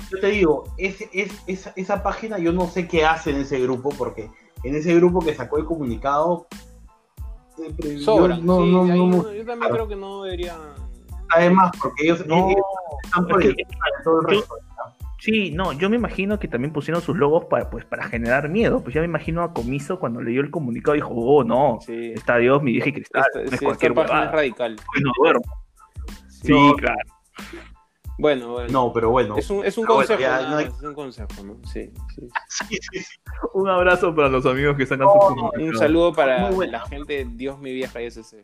yo 0.10 0.20
te 0.20 0.28
digo, 0.28 0.64
es, 0.78 0.98
esa 1.76 2.02
página 2.04 2.40
yo 2.40 2.52
no 2.54 2.68
sé 2.68 2.88
qué 2.88 3.06
hace 3.06 3.30
en 3.32 3.38
ese 3.42 3.60
grupo, 3.60 3.90
porque 3.90 4.30
en 4.64 4.76
ese 4.76 4.96
grupo 4.96 5.20
que 5.20 5.36
sacó 5.36 5.58
el 5.58 5.66
comunicado... 5.66 6.48
pero 7.78 7.90
yo 7.94 8.00
Sobran. 8.00 8.46
no, 8.46 8.62
sí, 8.64 8.72
no, 8.72 8.82
ahí 8.84 8.88
no, 8.90 8.96
no- 9.08 9.24
no- 9.24 9.34
yo 9.34 9.46
también 9.46 9.72
creo 9.72 9.88
que 9.88 9.96
no 9.96 10.24
deberían. 10.24 10.58
además, 11.30 11.72
porque 11.82 12.04
ellos, 12.06 12.26
No, 12.26 12.50
ellos 12.50 12.62
están 13.04 13.28
por 13.28 13.44
de 13.44 13.56
todo 14.04 14.22
el 14.22 14.28
resto. 14.28 14.56
Sí, 15.22 15.52
no, 15.52 15.74
yo 15.74 15.90
me 15.90 15.98
imagino 15.98 16.40
que 16.40 16.48
también 16.48 16.72
pusieron 16.72 17.02
sus 17.02 17.18
logos 17.18 17.44
para, 17.46 17.70
pues, 17.70 17.84
para 17.84 18.04
generar 18.06 18.48
miedo. 18.48 18.82
Pues 18.82 18.96
ya 18.96 19.02
me 19.02 19.06
imagino 19.06 19.44
a 19.44 19.54
Comiso 19.54 20.00
cuando 20.00 20.22
leyó 20.22 20.40
el 20.40 20.50
comunicado 20.50 20.96
dijo, 20.96 21.10
oh 21.14 21.44
no, 21.44 21.80
Sí. 21.82 22.14
está 22.16 22.38
Dios, 22.38 22.64
mi 22.64 22.72
vieja 22.72 22.88
y 22.88 22.94
cristal, 22.94 23.26
Esta, 23.28 23.40
no 23.40 23.44
es 23.44 23.50
sí, 23.50 23.56
esta 23.56 23.66
cualquier 23.66 23.94
página 23.94 24.14
es 24.14 24.20
huevada. 24.22 24.32
radical. 24.38 24.72
Hoy 24.96 25.02
no 25.04 25.12
duermo. 25.18 25.44
Sí. 26.30 26.48
Sí, 26.48 26.54
No. 26.54 26.74
claro. 26.76 26.98
Bueno, 28.20 28.52
bueno. 28.52 28.70
No, 28.70 28.92
pero 28.94 29.10
bueno. 29.12 29.38
Es 29.38 29.50
un, 29.50 29.64
es 29.66 29.78
un 29.78 29.86
Pero 29.86 29.96
bueno, 29.96 30.08
consejo, 30.10 30.20
ya, 30.22 30.50
no 30.50 30.58
hay- 30.58 30.66
es 30.66 30.82
un 30.84 30.94
consejo, 30.94 31.30
¿no? 31.44 31.56
Sí, 31.66 31.90
sí. 32.16 32.28
Sí, 32.50 32.78
sí, 32.92 33.00
sí. 33.00 33.16
Un 33.54 33.70
abrazo 33.70 34.14
para 34.14 34.28
los 34.28 34.46
amigos 34.46 34.76
que 34.76 34.84
están 34.84 35.00
no, 35.00 35.08
comunicados. 35.14 35.54
Un 35.58 35.78
saludo 35.78 36.14
para 36.14 36.52
la 36.52 36.80
gente 36.88 37.14
de 37.14 37.26
Dios 37.36 37.58
mi 37.60 37.72
vieja 37.74 38.02
SC. 38.02 38.44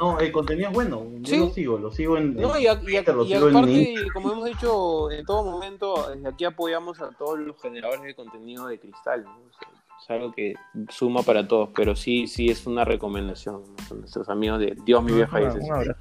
No, 0.00 0.18
el 0.18 0.32
contenido 0.32 0.68
es 0.70 0.74
bueno. 0.74 1.04
Yo 1.20 1.34
Sí. 1.34 1.38
lo 1.38 1.50
sigo, 1.50 1.78
lo 1.78 1.90
sigo 1.92 2.16
en. 2.16 2.34
No, 2.34 2.58
y, 2.58 2.66
a- 2.66 2.80
y 2.82 2.96
a- 2.96 3.02
lo 3.12 3.22
y 3.24 3.28
sigo 3.28 3.48
en 3.50 3.56
aparte, 3.56 3.94
como 4.14 4.32
hemos 4.32 4.44
dicho 4.46 5.10
en 5.12 5.24
todo 5.26 5.44
momento, 5.44 6.10
desde 6.12 6.28
aquí 6.28 6.44
apoyamos 6.44 7.00
a 7.00 7.10
todos 7.10 7.38
los 7.38 7.60
generadores 7.60 8.02
de 8.02 8.14
contenido 8.14 8.66
de 8.66 8.80
cristal. 8.80 9.24
¿no? 9.24 9.30
O 9.30 9.52
sea, 9.52 9.68
es 10.02 10.10
algo 10.10 10.32
que 10.32 10.54
suma 10.88 11.22
para 11.22 11.46
todos, 11.46 11.68
pero 11.74 11.94
sí, 11.94 12.26
sí 12.26 12.48
es 12.48 12.66
una 12.66 12.84
recomendación 12.86 13.62
¿no? 13.90 13.96
Nuestros 13.96 14.28
amigos 14.30 14.58
de 14.58 14.74
Dios, 14.84 15.04
mi 15.04 15.12
vieja. 15.12 15.38
Dice. 15.38 15.58
un 15.60 15.72
abrazo. 15.72 16.00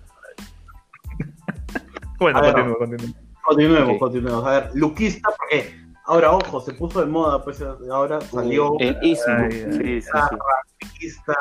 Bueno, 2.20 2.42
ver, 2.42 2.54
continúa, 2.54 2.78
continúa. 2.78 3.16
Continuemos, 3.46 3.94
Ok. 3.94 4.00
continuemos. 4.00 4.46
A 4.46 4.50
ver, 4.52 4.70
Luquista, 4.76 5.30
porque 5.38 5.76
ahora, 6.06 6.32
ojo, 6.34 6.60
se 6.62 6.74
puso 6.74 7.00
de 7.02 7.06
moda, 7.08 7.44
pues 7.44 7.64
ahora 7.92 8.20
salió 8.22 8.74
El 8.80 8.98
ismo. 9.02 9.34
Ay, 9.38 9.52
Sí, 9.52 9.72
sí, 9.72 10.02
sí. 10.02 10.10
Luquista, 10.82 11.34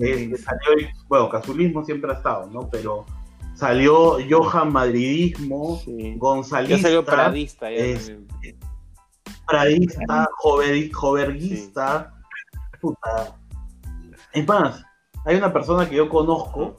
eh, 0.00 0.32
salió, 0.36 0.88
bueno, 1.08 1.28
casulismo 1.28 1.84
siempre 1.84 2.10
ha 2.12 2.14
estado, 2.14 2.46
¿no? 2.50 2.68
Pero 2.70 3.04
salió 3.54 4.18
Johan 4.28 4.72
Madridismo, 4.72 5.80
Sí. 5.84 6.12
Ya 6.12 6.18
Gonzalista, 6.18 6.82
salió 6.82 7.04
Pradista. 7.04 7.70
Ya 7.70 7.76
es-. 7.76 8.12
Pradista, 9.46 10.28
jover- 10.42 10.92
joverguista, 10.92 12.14
puta. 12.80 13.36
Es 14.32 14.46
más, 14.46 14.84
hay 15.24 15.36
una 15.36 15.52
persona 15.52 15.88
que 15.88 15.96
yo 15.96 16.08
conozco 16.08 16.76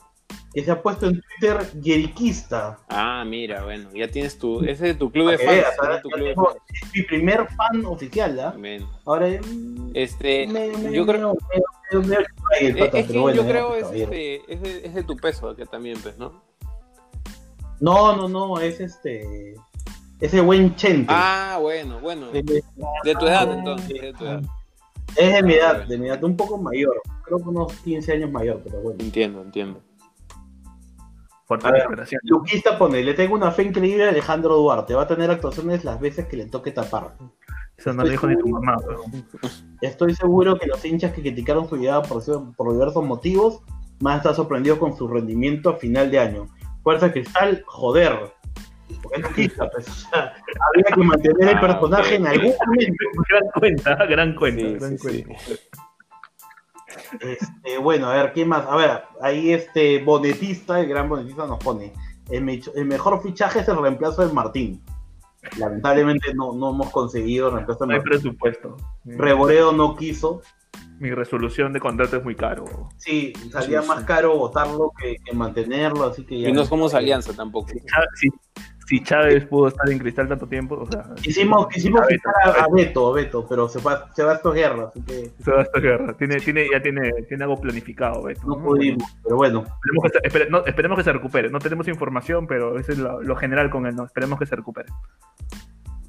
que 0.54 0.64
se 0.64 0.72
ha 0.72 0.82
puesto 0.82 1.08
en 1.08 1.22
Twitter 1.22 1.72
yeriquista. 1.82 2.80
Ah, 2.90 3.24
mira, 3.26 3.64
bueno, 3.64 3.90
ya 3.94 4.08
tienes 4.10 4.38
tu. 4.38 4.62
Ese 4.64 4.92
es 4.92 4.98
tu 4.98 5.10
club 5.12 5.32
de 5.32 5.38
fans. 5.38 6.02
Tu 6.02 6.10
de 6.10 6.36
fans. 6.36 6.58
Es 6.70 6.94
mi 6.94 7.02
primer 7.04 7.48
fan 7.48 7.86
oficial, 7.86 8.40
¿ah? 8.40 8.52
Amén. 8.54 8.86
Ahora 9.06 9.28
mm, 9.28 9.92
Este, 9.94 10.48
yo 10.92 11.06
creo. 11.06 11.38
Es, 12.60 12.76
pata, 12.76 13.00
es 13.00 13.08
que 13.08 13.20
bueno, 13.20 13.42
yo 13.42 13.48
creo 13.48 13.70
pues, 13.70 13.84
es, 13.92 14.02
este, 14.02 14.54
es, 14.54 14.62
de, 14.62 14.86
es 14.86 14.94
de 14.94 15.04
tu 15.04 15.16
peso 15.18 15.56
que 15.56 15.66
también, 15.66 15.98
pues, 16.02 16.18
¿no? 16.18 16.42
No, 17.80 18.16
no, 18.16 18.28
no, 18.28 18.60
es 18.60 18.80
este. 18.80 19.56
Ese 20.20 20.42
buen 20.42 20.76
Chente. 20.76 21.08
Ah, 21.10 21.58
bueno, 21.62 22.00
bueno. 22.00 22.28
Es 22.34 22.46
De 22.46 23.16
tu 23.16 23.26
edad, 23.26 23.52
entonces. 23.52 24.02
De 24.02 24.14
tu 24.14 24.26
edad. 24.26 24.42
de 25.16 25.44
mi 25.44 25.54
edad, 25.54 25.88
de 25.88 25.98
mi 25.98 26.08
edad, 26.08 26.24
un 26.24 26.36
poco 26.36 26.58
mayor. 26.58 27.02
Creo 27.24 27.38
que 27.38 27.50
unos 27.50 27.74
15 27.74 28.14
años 28.14 28.32
mayor, 28.32 28.62
pero 28.64 28.82
bueno. 28.82 29.00
Entiendo, 29.02 29.42
entiendo. 29.42 29.82
Fuerte 31.52 31.68
A 31.68 31.72
ver, 31.72 31.82
declaración. 31.82 32.22
Luquista 32.24 32.78
pone, 32.78 33.04
le 33.04 33.14
tengo 33.14 33.36
una 33.36 33.52
fe 33.52 33.64
increíble 33.64 34.06
a 34.06 34.10
Alejandro 34.10 34.56
Duarte. 34.56 34.94
Va 34.94 35.02
a 35.02 35.08
tener 35.08 35.30
actuaciones 35.30 35.84
las 35.84 36.00
veces 36.00 36.28
que 36.28 36.38
le 36.38 36.46
toque 36.46 36.72
tapar. 36.72 37.16
Eso 37.78 37.92
no 37.92 38.04
lo 38.04 38.10
dijo 38.10 38.26
ni 38.28 38.38
tu 38.38 38.48
mamá, 38.48 38.78
weón. 38.88 39.26
Estoy 39.82 40.16
seguro 40.16 40.58
que 40.58 40.68
los 40.68 40.84
hinchas 40.86 41.12
que 41.12 41.22
criticaron 41.22 41.68
su 41.68 41.76
llegada 41.76 42.04
por, 42.04 42.24
por 42.56 42.72
diversos 42.72 43.04
motivos 43.04 43.62
van 44.00 44.14
a 44.14 44.18
estar 44.18 44.34
sorprendidos 44.34 44.80
con 44.80 44.96
su 44.96 45.10
rendimiento 45.10 45.70
a 45.72 45.76
final 45.76 46.10
de 46.10 46.20
año. 46.20 46.48
Fuerza 46.84 47.12
Cristal, 47.12 47.64
joder. 47.68 48.18
Porque 49.02 49.20
es 49.22 49.28
Luquista, 49.28 49.70
pues, 49.72 49.88
o 49.90 49.92
sea, 50.10 50.34
había 50.74 50.96
que 50.96 51.04
mantener 51.04 51.50
el 51.50 51.58
Ah, 51.58 51.60
personaje 51.62 52.16
en 52.16 52.28
algún 52.28 52.54
momento. 52.66 53.04
Gran 53.30 53.44
cuenta, 53.60 54.06
gran 54.06 54.36
cuenta, 54.36 54.62
Sí, 54.62 54.74
gran 54.76 54.98
sí, 54.98 55.24
cuenta. 55.24 55.40
sí. 55.40 55.56
Este, 57.20 57.78
bueno, 57.78 58.08
a 58.08 58.14
ver, 58.16 58.34
¿qué 58.34 58.46
más? 58.46 58.66
A 58.68 58.76
ver, 58.76 59.02
ahí 59.22 59.52
este 59.52 60.04
bonetista, 60.04 60.80
el 60.80 60.88
gran 60.88 61.08
bonetista 61.10 61.46
nos 61.48 61.60
pone, 61.60 61.94
el, 62.30 62.44
me- 62.44 62.62
el 62.76 62.86
mejor 62.86 63.22
fichaje 63.22 63.60
es 63.60 63.68
el 63.68 63.78
reemplazo 63.78 64.26
de 64.26 64.34
Martín. 64.34 64.82
Lamentablemente 65.58 66.34
no, 66.36 66.54
no 66.54 66.70
hemos 66.70 66.90
conseguido 66.92 67.48
el 67.48 67.54
reemplazo 67.56 67.86
No 67.86 67.90
de 67.90 67.94
hay 67.96 68.00
Martín. 68.02 68.22
presupuesto. 68.22 68.78
Reboreo 69.06 69.72
no 69.72 69.96
quiso. 69.96 70.42
Mi 71.00 71.10
resolución 71.12 71.74
de 71.74 71.80
contrato 71.80 72.18
es 72.18 72.24
muy 72.24 72.36
caro. 72.36 72.66
Sí, 72.98 73.34
salía 73.52 73.82
Sí, 73.82 73.88
más 73.88 74.04
caro 74.04 74.38
votarlo 74.38 74.92
que, 75.02 75.16
que 75.26 75.34
mantenerlo, 75.34 76.04
así 76.06 76.24
que 76.24 76.42
ya. 76.42 76.50
Y 76.50 76.54
no 76.54 76.64
somos 76.64 76.94
alianza 76.94 77.34
tampoco. 77.34 77.70
Si 78.16 78.30
si, 78.98 79.04
Chávez 79.04 79.46
pudo 79.46 79.70
estar 79.70 79.90
en 79.90 79.98
cristal 80.00 80.28
tanto 80.28 80.48
tiempo, 80.48 80.76
o 80.76 80.86
sea, 80.92 81.06
Quisimos, 81.22 81.68
quisimos 81.68 82.02
A 82.02 82.06
Beto, 82.06 82.16
fichar 82.18 82.34
a, 82.44 82.62
a 82.62 82.64
a 82.64 82.68
Beto, 82.72 83.10
a 83.10 83.14
Beto, 83.14 83.46
pero 83.48 83.70
se 83.70 83.80
va, 83.80 84.10
se 84.14 84.24
va 84.24 84.34
a 84.34 84.36
estos 84.36 84.54
guerras, 84.54 84.88
así 84.90 85.02
que 85.04 85.32
se 85.44 85.52
va 85.52 85.60
a 85.60 85.64
esta 85.64 85.80
guerra. 85.80 86.14
Tiene, 86.18 86.36
tiene, 86.40 86.68
ya 86.72 86.82
tiene, 86.82 87.10
tiene 87.28 87.44
algo 87.44 87.60
planificado, 87.60 88.24
Beto, 88.24 88.42
no 88.46 88.62
pudimos. 88.62 89.04
Pero 89.24 89.36
bueno, 89.38 89.64
Esperemos 89.66 90.04
que, 90.04 90.10
se, 90.10 90.20
espere- 90.28 90.50
no, 90.50 90.66
esperemos 90.66 90.98
que 90.98 91.04
se 91.04 91.14
recupere. 91.14 91.50
No 91.50 91.60
tenemos 91.60 91.88
información, 91.88 92.48
pero 92.48 92.78
eso 92.78 92.92
es 92.92 92.98
lo, 92.98 93.22
lo 93.22 93.36
general 93.36 93.70
con 93.70 93.86
él. 93.88 93.96
¿no? 93.96 94.04
Esperemos 94.06 94.38
que 94.40 94.46
se 94.46 94.56
recupere. 94.56 94.90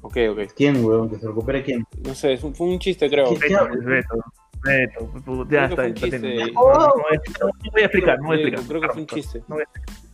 Ok, 0.01 0.17
ok. 0.31 0.39
¿quién, 0.55 0.83
weón? 0.83 1.09
Que 1.09 1.17
se 1.17 1.27
recupere 1.27 1.63
quién. 1.63 1.85
No 2.05 2.13
sé, 2.13 2.33
es 2.33 2.43
un- 2.43 2.53
fue 2.53 2.67
un 2.67 2.79
chiste, 2.79 3.09
creo. 3.09 3.29
Beto, 3.31 3.67
pues, 3.69 3.85
Beto, 3.85 4.15
Beto, 4.63 4.99
pu- 5.25 5.49
ya 5.49 5.65
está. 5.65 5.85
está 5.87 6.17
No, 6.17 6.73
no, 6.73 6.79
no 6.87 6.93
voy 6.95 7.11
a 7.11 7.15
explicar, 7.15 7.47
no 7.47 7.71
voy 7.71 7.81
a 7.81 7.85
explicar, 7.85 8.19
no 8.19 8.27
voy 8.27 8.35
a 8.35 8.37
Sí, 8.37 8.43
explicar. 8.47 8.67
creo 8.67 8.81
que 8.81 8.89
fue 8.89 9.01
un 9.01 9.07
chiste. 9.07 9.39
No 9.47 9.55
voy 9.55 9.61
a 9.61 9.63
explicar. 9.63 10.12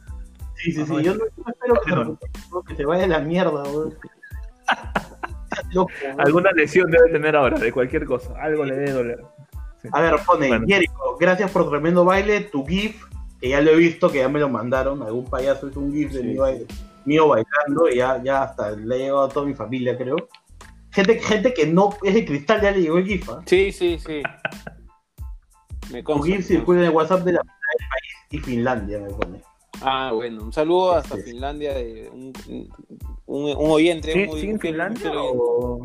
Sí, 0.63 0.71
sí, 0.73 0.85
sí. 0.85 1.03
Yo 1.03 1.15
no, 1.15 1.23
espero 1.47 1.81
que 1.85 1.91
¿no? 2.51 2.63
que 2.63 2.75
se 2.75 2.85
vaya 2.85 3.05
a 3.05 3.07
la 3.07 3.19
mierda, 3.19 3.63
weón. 3.63 3.95
Loco, 5.73 5.91
weón. 6.03 6.21
Alguna 6.21 6.51
lesión 6.51 6.89
debe 6.91 7.11
tener 7.11 7.35
ahora, 7.35 7.57
de 7.59 7.71
cualquier 7.71 8.05
cosa. 8.05 8.33
Algo 8.41 8.65
le 8.65 8.75
debe 8.75 8.91
doler. 8.91 9.19
Sí. 9.81 9.89
A 9.91 10.01
ver, 10.01 10.15
pone, 10.25 10.47
Bueno. 10.49 10.65
Jericho, 10.67 10.93
gracias 11.19 11.51
por 11.51 11.69
tremendo 11.69 12.03
baile, 12.05 12.41
tu 12.41 12.65
GIF, 12.65 13.01
que 13.39 13.49
ya 13.49 13.61
lo 13.61 13.71
he 13.71 13.75
visto, 13.77 14.11
que 14.11 14.19
ya 14.19 14.27
me 14.29 14.39
lo 14.39 14.49
mandaron, 14.49 15.01
algún 15.03 15.25
payaso 15.29 15.69
hizo 15.69 15.79
un 15.79 15.93
GIF 15.93 16.11
de 16.11 16.23
mi 16.23 16.35
baile- 16.35 16.65
mío 17.05 17.29
bailando, 17.29 17.87
y 17.89 17.95
ya, 17.95 18.21
ya 18.21 18.43
hasta 18.43 18.71
le 18.71 18.95
ha 18.95 18.97
llegado 18.97 19.23
a 19.23 19.29
toda 19.29 19.45
mi 19.45 19.53
familia, 19.53 19.97
creo. 19.97 20.17
Gente, 20.91 21.19
gente 21.19 21.53
que 21.53 21.65
no 21.67 21.95
es 22.03 22.13
de 22.13 22.25
cristal 22.25 22.61
ya 22.61 22.71
le 22.71 22.81
llegó 22.81 22.97
el 22.97 23.05
GIF, 23.05 23.29
¿ah? 23.29 23.41
Sí, 23.45 23.71
sí, 23.71 23.97
sí. 23.99 24.21
Me 25.91 25.99
Tu 25.99 26.03
consta, 26.03 26.25
GIF 26.27 26.37
me 26.37 26.43
circula 26.43 26.79
en 26.79 26.85
el 26.85 26.91
WhatsApp 26.91 27.21
de 27.23 27.31
la 27.33 27.41
mitad 27.41 27.53
del 27.79 27.87
país 27.89 28.27
y 28.31 28.37
Finlandia, 28.39 28.99
me 28.99 29.09
pone. 29.09 29.41
Ah, 29.81 30.11
bueno, 30.13 30.43
un 30.43 30.53
saludo 30.53 30.93
hasta 30.93 31.15
Sí. 31.17 31.23
Finlandia 31.31 31.73
de 31.73 32.09
un, 32.11 32.33
un, 33.27 33.43
un 33.57 33.71
oyente. 33.71 34.11
¿Sí, 34.13 34.23
un- 34.29 34.37
sí 34.39 34.45
en 34.47 34.53
un 34.53 34.59
fiel- 34.59 34.75
un 34.75 34.95
Finlandia 34.95 35.11
o...? 35.15 35.81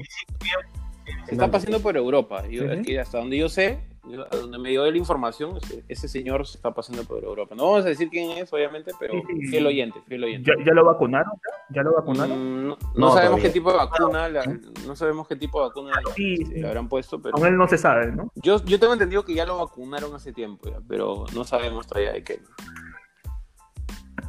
Se 1.26 1.32
está 1.32 1.50
paseando 1.50 1.80
por 1.80 1.96
Europa. 1.96 2.42
Yo, 2.48 2.62
Sí, 2.62 2.68
sí. 2.68 2.74
es 2.80 2.86
que 2.86 3.00
hasta 3.00 3.18
donde 3.18 3.36
yo 3.38 3.48
sé, 3.48 3.78
yo- 4.08 4.26
a 4.30 4.36
donde 4.36 4.58
me 4.58 4.70
dio 4.70 4.90
la 4.90 4.96
información, 4.96 5.56
ese, 5.62 5.84
ese 5.88 6.08
señor 6.08 6.46
se 6.46 6.56
está 6.58 6.72
pasando 6.74 7.04
por 7.04 7.22
Europa. 7.24 7.54
No 7.54 7.64
vamos 7.70 7.84
a 7.84 7.88
decir 7.88 8.08
quién 8.10 8.30
es, 8.32 8.52
obviamente, 8.52 8.92
pero 8.98 9.14
Sí, 9.14 9.20
sí. 9.40 9.46
fiel 9.48 9.66
oyente, 9.66 10.00
fiel 10.06 10.24
oyente. 10.24 10.50
¿Ya, 10.58 10.64
ya 10.64 10.72
lo 10.72 10.84
vacunaron? 10.84 11.32
¿Ya, 11.70 11.76
¿Ya 11.76 11.82
lo 11.82 11.94
vacunaron? 11.94 12.38
Mm, 12.38 12.68
no, 12.68 12.76
No, 12.76 12.78
no 12.94 13.08
sabemos 13.12 13.14
todavía. 13.40 13.42
qué 13.42 13.50
tipo 13.50 13.70
de 13.70 13.76
vacuna, 13.78 14.28
la- 14.28 14.58
no 14.86 14.96
sabemos 14.96 15.28
qué 15.28 15.36
tipo 15.36 15.60
de 15.60 15.68
vacuna 15.68 15.92
Sí, 16.14 16.36
le- 16.36 16.46
sí. 16.46 16.54
le 16.60 16.66
habrán 16.68 16.88
puesto, 16.88 17.20
pero 17.22 17.32
Con 17.32 17.46
él 17.46 17.56
no 17.56 17.68
se 17.68 17.78
sabe, 17.78 18.12
¿no? 18.12 18.30
yo, 18.36 18.62
yo 18.64 18.78
tengo 18.80 18.92
entendido 18.94 19.24
que 19.24 19.34
ya 19.34 19.46
lo 19.46 19.58
vacunaron 19.58 20.14
hace 20.14 20.32
tiempo, 20.32 20.68
ya, 20.70 20.80
pero 20.88 21.24
no 21.34 21.44
sabemos 21.44 21.86
todavía 21.86 22.12
de 22.12 22.22
qué. 22.24 22.40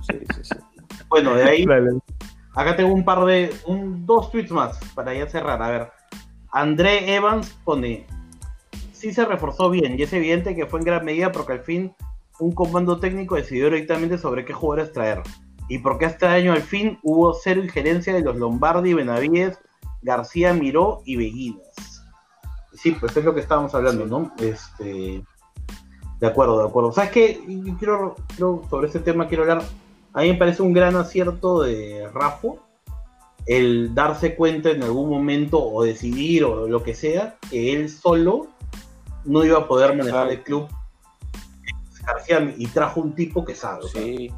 Sí, 0.07 0.19
sí, 0.35 0.41
sí. 0.43 0.55
Bueno, 1.09 1.35
de 1.35 1.43
ahí, 1.43 1.65
Dale. 1.65 1.99
acá 2.55 2.75
tengo 2.75 2.93
un 2.93 3.05
par 3.05 3.23
de, 3.25 3.53
un, 3.65 4.05
dos 4.05 4.31
tweets 4.31 4.51
más 4.51 4.77
para 4.93 5.13
ya 5.13 5.27
cerrar. 5.27 5.61
A 5.61 5.69
ver, 5.69 5.91
André 6.51 7.15
Evans 7.15 7.57
pone, 7.63 8.05
sí 8.93 9.13
se 9.13 9.25
reforzó 9.25 9.69
bien 9.69 9.99
y 9.99 10.03
es 10.03 10.13
evidente 10.13 10.55
que 10.55 10.65
fue 10.65 10.79
en 10.79 10.85
gran 10.85 11.05
medida 11.05 11.31
porque 11.31 11.53
al 11.53 11.61
fin 11.61 11.93
un 12.39 12.51
comando 12.51 12.99
técnico 12.99 13.35
decidió 13.35 13.65
directamente 13.65 14.17
sobre 14.17 14.45
qué 14.45 14.53
jugadores 14.53 14.91
traer. 14.93 15.21
Y 15.69 15.79
porque 15.79 16.05
este 16.05 16.27
año 16.27 16.53
al 16.53 16.61
fin 16.61 16.99
hubo 17.01 17.33
cero 17.33 17.63
injerencia 17.63 18.13
de 18.13 18.21
los 18.21 18.35
Lombardi, 18.35 18.93
Benavides, 18.93 19.57
García 20.01 20.53
Miró 20.53 21.01
y 21.05 21.15
Beguinas. 21.15 22.03
Sí, 22.73 22.91
pues 22.91 23.15
es 23.17 23.23
lo 23.25 23.33
que 23.33 23.39
estábamos 23.39 23.73
hablando, 23.73 24.05
¿no? 24.05 24.31
Este, 24.37 25.23
de 26.19 26.27
acuerdo, 26.27 26.59
de 26.61 26.67
acuerdo. 26.67 26.91
¿Sabes 26.91 27.11
qué? 27.11 27.41
Yo 27.47 27.77
quiero, 27.77 28.15
quiero- 28.27 28.61
sobre 28.69 28.87
este 28.87 28.99
tema 28.99 29.27
quiero 29.27 29.43
hablar. 29.43 29.63
A 30.15 30.21
mí 30.21 30.31
me 30.31 30.37
parece 30.37 30.63
un 30.63 30.73
gran 30.73 30.95
acierto 30.95 31.61
de 31.61 32.09
Rafa 32.13 32.47
el 33.45 33.93
darse 33.93 34.35
cuenta 34.35 34.71
en 34.71 34.81
algún 34.81 35.09
momento 35.09 35.61
o 35.63 35.83
decidir 35.83 36.45
o 36.45 36.67
lo 36.67 36.81
que 36.81 36.95
sea 36.95 37.35
que 37.51 37.73
él 37.73 37.89
solo 37.89 38.47
no 39.23 39.43
iba 39.43 39.59
a 39.59 39.67
poder 39.67 39.95
manejar 39.95 40.31
el 40.31 40.41
club 40.41 40.67
García 42.05 42.53
y 42.57 42.67
trajo 42.67 43.01
un 43.01 43.13
tipo 43.13 43.43
que 43.43 43.55
sabe. 43.55 43.83
o 43.83 43.87
sea, 43.87 44.01
Sí, 44.01 44.31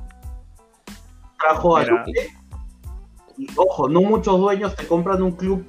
trajo 1.38 1.78
a 1.78 1.82
Mira. 1.82 2.06
Luque 2.06 2.30
y 3.38 3.48
ojo, 3.56 3.88
no 3.88 4.02
muchos 4.02 4.40
dueños 4.40 4.76
te 4.76 4.88
compran 4.88 5.22
un 5.22 5.34
club 5.34 5.64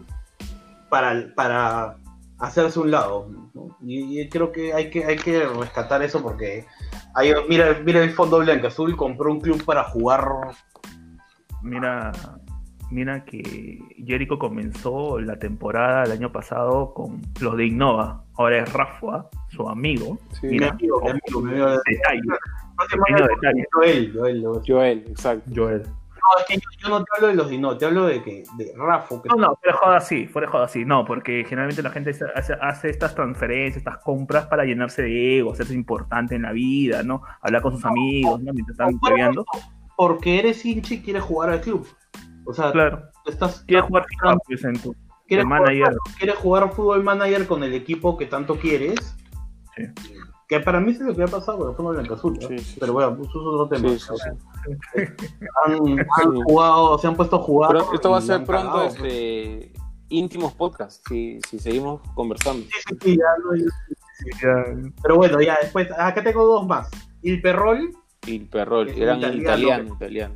para, 0.89 1.27
para 1.35 1.99
hacerse 2.39 2.78
un 2.80 2.91
lado. 2.91 3.28
¿no? 3.55 3.76
Y, 3.82 4.20
y 4.20 4.28
creo 4.28 4.53
que 4.53 4.72
hay 4.72 4.91
que 4.91 5.05
hay 5.05 5.16
que 5.16 5.47
rescatar 5.47 6.03
eso 6.03 6.22
porque 6.22 6.66
hay, 7.14 7.32
mira, 7.49 7.78
mira 7.84 8.03
el 8.03 8.11
fondo 8.11 8.39
blanco 8.39 8.66
azul 8.68 8.97
compró 8.97 9.32
un 9.32 9.41
club 9.41 9.64
para 9.64 9.84
jugar 9.84 10.55
Mira, 11.62 12.12
mira 12.91 13.24
que 13.24 13.78
Jericho 14.07 14.39
comenzó 14.39 15.18
la 15.18 15.39
temporada 15.39 16.05
el 16.05 16.12
año 16.12 16.30
pasado 16.30 16.95
con 16.95 17.20
los 17.41 17.57
de 17.57 17.66
Innova. 17.66 18.24
Ahora 18.36 18.62
es 18.62 18.72
Rafa, 18.72 19.28
su 19.49 19.68
amigo. 19.68 20.18
sí. 20.41 20.47
Mira, 20.47 20.70
amigo. 20.70 21.01
Detalle. 21.03 22.20
No 22.28 22.84
Joel, 23.72 24.12
Joel. 24.14 24.62
Joel, 24.66 24.99
exacto. 25.09 25.51
Joel. 25.55 25.82
Es 26.39 26.47
que 26.47 26.61
yo, 26.79 26.89
no 26.89 27.03
te 27.03 27.11
hablo 27.16 27.29
de 27.29 27.35
los 27.35 27.51
Dino, 27.51 27.76
te 27.76 27.87
hablo 27.87 28.07
de 28.07 28.22
que 28.22 28.45
de 28.57 28.72
Rafa. 28.76 29.22
Que 29.22 29.29
No, 29.29 29.37
no, 29.37 29.57
fuera 29.57 29.72
de 29.72 29.79
joda 29.79 30.01
sí, 30.01 30.26
fuera 30.26 30.47
de 30.47 30.53
joda 30.53 30.68
sí. 30.68 30.85
No, 30.85 31.05
porque 31.05 31.45
generalmente 31.45 31.83
la 31.83 31.91
gente 31.91 32.11
hace, 32.35 32.55
hace 32.61 32.91
estas 32.91 33.14
transferencias, 33.14 33.79
estas 33.79 33.99
compras 33.99 34.47
para 34.47 34.64
llenarse 34.64 35.03
de 35.03 35.39
ego, 35.39 35.53
hacerse 35.53 35.74
importante 35.74 36.35
en 36.35 36.43
la 36.43 36.53
vida, 36.53 37.03
¿no? 37.03 37.22
Hablar 37.41 37.62
con 37.62 37.72
sus 37.72 37.85
amigos, 37.85 38.41
¿no? 38.43 38.53
Mientras 38.53 38.79
están 38.79 38.99
bebiendo. 39.09 39.45
Porque 39.97 40.39
eres 40.39 40.64
hincha 40.64 40.95
y 40.95 41.03
quieres 41.03 41.22
jugar 41.22 41.51
al 41.51 41.61
club. 41.61 41.87
O 42.47 42.55
sea, 42.55 42.72
Claro. 42.72 43.11
estás, 43.26 43.64
Quieres 43.66 43.87
jugar 43.87 44.07
pues, 44.47 44.64
en 44.64 44.81
tu 44.81 44.95
quieres. 45.29 45.45
Jugar, 45.45 45.97
quieres 46.18 46.37
jugar 46.37 46.72
fútbol 46.72 47.05
manager 47.05 47.47
con 47.47 47.62
el 47.62 47.74
equipo 47.74 48.16
que 48.16 48.26
tanto 48.26 48.57
quieres. 48.57 49.16
Sí. 49.76 49.85
Que 50.49 50.61
para 50.61 50.81
mí 50.81 50.93
es 50.93 51.01
lo 51.01 51.15
que 51.15 51.23
ha 51.23 51.27
pasado 51.27 51.75
con 51.77 51.89
blanca-azul, 51.95 52.39
¿no? 52.41 52.49
Sí, 52.49 52.59
sí, 52.59 52.77
Pero 52.81 52.95
bueno, 52.95 53.15
pues 53.17 53.29
eso 53.29 53.39
es 53.39 53.47
otro 53.47 53.69
tema. 53.69 53.89
Han, 55.67 55.99
han 56.01 56.43
jugado, 56.43 56.99
se 56.99 57.07
han 57.07 57.17
puesto 57.17 57.37
a 57.37 57.41
jugar. 57.41 57.71
Pero 57.73 57.93
esto 57.93 58.11
va 58.11 58.19
a 58.19 58.23
ser 58.23 58.45
pronto 58.45 58.69
cagado, 58.73 58.89
este 58.89 59.73
íntimos 60.09 60.55
podcast, 60.55 61.07
si, 61.07 61.39
si 61.49 61.59
seguimos 61.59 62.01
conversando. 62.15 62.65
Sí, 62.65 62.71
sí, 62.89 62.97
sí, 63.03 63.19
ya 63.19 64.73
no- 64.73 64.93
Pero 65.03 65.17
bueno, 65.17 65.41
ya 65.43 65.59
después, 65.61 65.89
acá 65.97 66.25
tengo 66.25 66.45
dos 66.45 66.67
más. 66.67 66.89
Il 67.21 67.43
Perrol, 67.43 67.91
el 68.27 68.47
perrol, 68.49 68.89
eran 68.89 69.19
italiano. 69.19 69.43
italiano, 69.43 69.95
italiano. 69.97 70.35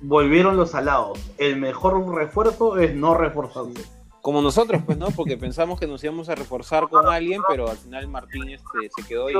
volvieron 0.00 0.56
los 0.56 0.70
salados. 0.72 1.20
El 1.38 1.60
mejor 1.60 2.14
refuerzo 2.14 2.78
es 2.78 2.94
no 2.94 3.14
reforzarse. 3.14 3.84
Como 4.22 4.42
nosotros, 4.42 4.82
pues, 4.84 4.98
¿no? 4.98 5.10
Porque 5.10 5.36
pensamos 5.36 5.78
que 5.78 5.86
nos 5.86 6.02
íbamos 6.02 6.28
a 6.28 6.34
reforzar 6.34 6.88
con 6.88 7.06
alguien, 7.06 7.40
pero 7.48 7.70
al 7.70 7.76
final 7.76 8.08
Martín 8.08 8.48
este, 8.48 8.90
se 8.94 9.06
quedó 9.06 9.30
y, 9.30 9.34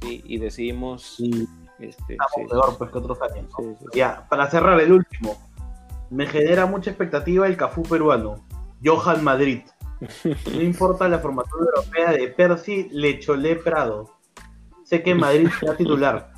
sí, 0.00 0.22
y 0.24 0.38
decidimos 0.38 1.16
Sí, 1.16 1.46
este, 1.78 2.14
estamos 2.14 2.32
sí, 2.34 2.42
peor 2.48 2.78
pues 2.78 2.90
que 2.90 2.98
otros 2.98 3.18
años. 3.22 3.52
Ya, 3.94 4.26
para 4.28 4.48
cerrar 4.50 4.80
el 4.80 4.92
último. 4.92 5.36
Me 6.10 6.26
genera 6.26 6.66
mucha 6.66 6.90
expectativa 6.90 7.46
el 7.46 7.56
Cafú 7.56 7.82
peruano. 7.82 8.44
Johan 8.84 9.22
Madrid. 9.22 9.62
No 10.52 10.60
importa 10.60 11.08
la 11.08 11.20
formación 11.20 11.60
europea 11.60 12.10
de 12.10 12.26
Percy 12.28 12.88
Lecholé 12.90 13.56
Prado. 13.56 14.10
Sé 14.84 15.02
que 15.02 15.14
Madrid 15.14 15.48
será 15.60 15.76
titular. 15.76 16.32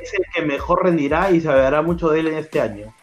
Es 0.00 0.14
el 0.14 0.24
que 0.34 0.42
mejor 0.42 0.84
rendirá 0.84 1.30
y 1.30 1.40
se 1.40 1.48
hablará 1.48 1.82
mucho 1.82 2.08
de 2.08 2.20
él 2.20 2.28
en 2.28 2.38
este 2.38 2.60
año. 2.60 2.94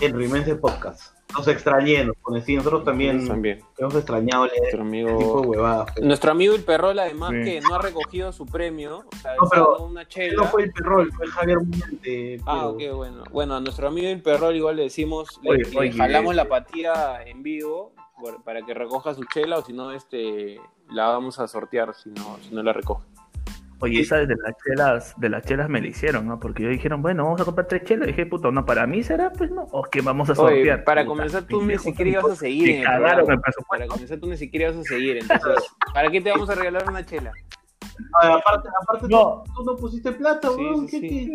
En 0.00 0.16
Rimense 0.16 0.56
Podcast. 0.56 1.14
Nos 1.36 1.48
extrañé, 1.48 2.04
nos 2.04 2.16
conocí. 2.20 2.56
Nosotros 2.56 2.84
también, 2.84 3.26
También. 3.26 3.60
hemos 3.78 3.94
extrañado 3.94 4.46
leer 4.46 4.58
Nuestro 4.76 4.82
este 4.84 4.98
tipo 5.02 5.16
amigo, 5.16 5.40
de 5.42 5.48
huevadas. 5.48 5.92
pues. 5.94 6.06
nuestro 6.06 6.30
amigo 6.32 6.54
el 6.54 6.62
perrol, 6.64 6.98
además, 6.98 7.30
Sí. 7.30 7.44
que 7.44 7.60
no 7.60 7.74
ha 7.74 7.78
recogido 7.82 8.32
su 8.32 8.46
premio, 8.46 8.98
o 9.10 9.16
sea, 9.16 9.34
No, 9.36 9.48
pero 9.50 9.76
una 9.78 10.06
chela. 10.06 10.34
no 10.42 10.44
fue 10.48 10.64
el 10.64 10.72
perrol, 10.72 11.10
fue 11.12 11.26
Javier 11.28 11.58
Muñante. 11.58 12.40
Ah, 12.46 12.66
ok, 12.68 12.82
bueno. 12.94 13.24
Bueno, 13.30 13.54
a 13.56 13.60
nuestro 13.60 13.88
amigo 13.88 14.08
el 14.08 14.22
perrol 14.22 14.54
igual 14.56 14.76
le 14.76 14.82
decimos, 14.84 15.40
le, 15.42 15.50
Oye, 15.50 15.64
le 15.70 15.78
oye, 15.78 15.92
jalamos 15.92 16.34
la 16.34 16.48
patía 16.48 17.22
en 17.24 17.42
vivo 17.42 17.92
por- 18.20 18.42
para 18.44 18.62
que 18.62 18.74
recoja 18.74 19.14
su 19.14 19.24
chela 19.24 19.58
o 19.58 19.62
si 19.64 19.72
no, 19.72 19.90
este, 19.92 20.60
la 20.90 21.08
vamos 21.08 21.38
a 21.38 21.48
sortear 21.48 21.94
si 21.94 22.10
no, 22.10 22.36
si 22.42 22.54
no 22.54 22.62
la 22.62 22.72
recoge. 22.72 23.02
Oye, 23.82 24.00
esa 24.00 24.16
de 24.18 24.26
las 24.36 24.54
chelas, 24.64 25.14
de 25.18 25.28
las 25.28 25.44
chelas 25.44 25.68
me 25.68 25.80
la 25.80 25.88
hicieron, 25.88 26.26
¿no? 26.26 26.38
Porque 26.38 26.62
yo 26.62 26.68
dijeron, 26.68 27.02
bueno, 27.02 27.24
vamos 27.24 27.40
a 27.40 27.44
comprar 27.44 27.66
tres 27.66 27.82
chelas. 27.82 28.06
Y 28.08 28.12
dije, 28.12 28.26
puto, 28.26 28.52
no, 28.52 28.64
para 28.64 28.86
mí 28.86 29.02
será, 29.02 29.30
pues 29.32 29.50
no. 29.50 29.62
O 29.72 29.82
que 29.82 30.00
vamos 30.02 30.28
a 30.30 30.32
Oye, 30.34 30.56
sortear. 30.56 30.84
para 30.84 31.02
Puta, 31.02 31.08
comenzar, 31.16 31.42
tú 31.44 31.62
ni 31.62 31.76
siquiera 31.78 32.10
ibas 32.12 32.24
a 32.30 32.36
seguir 32.36 32.70
en 32.70 32.76
el 32.78 32.84
cagaron 32.84 33.08
programa. 33.16 33.34
el 33.34 33.40
presupuesto. 33.40 33.68
Para 33.70 33.86
comenzar, 33.88 34.18
tú 34.20 34.26
ni 34.28 34.36
siquiera 34.36 34.70
ibas 34.70 34.80
a 34.86 34.88
seguir. 34.88 35.16
Entonces, 35.18 35.64
¿para 35.92 36.10
qué 36.10 36.20
te 36.20 36.30
vamos 36.30 36.48
a 36.48 36.54
regalar 36.54 36.88
una 36.88 37.04
chela? 37.04 37.32
Aparte, 38.22 38.68
aparte 38.82 39.06
No. 39.10 39.42
tú, 39.46 39.52
tú 39.54 39.64
no 39.64 39.76
pusiste 39.76 40.12
plata, 40.12 40.48
Sí, 40.48 40.54
weón. 40.56 40.88
sí, 40.88 41.00
¿qué- 41.00 41.08
sí. 41.08 41.32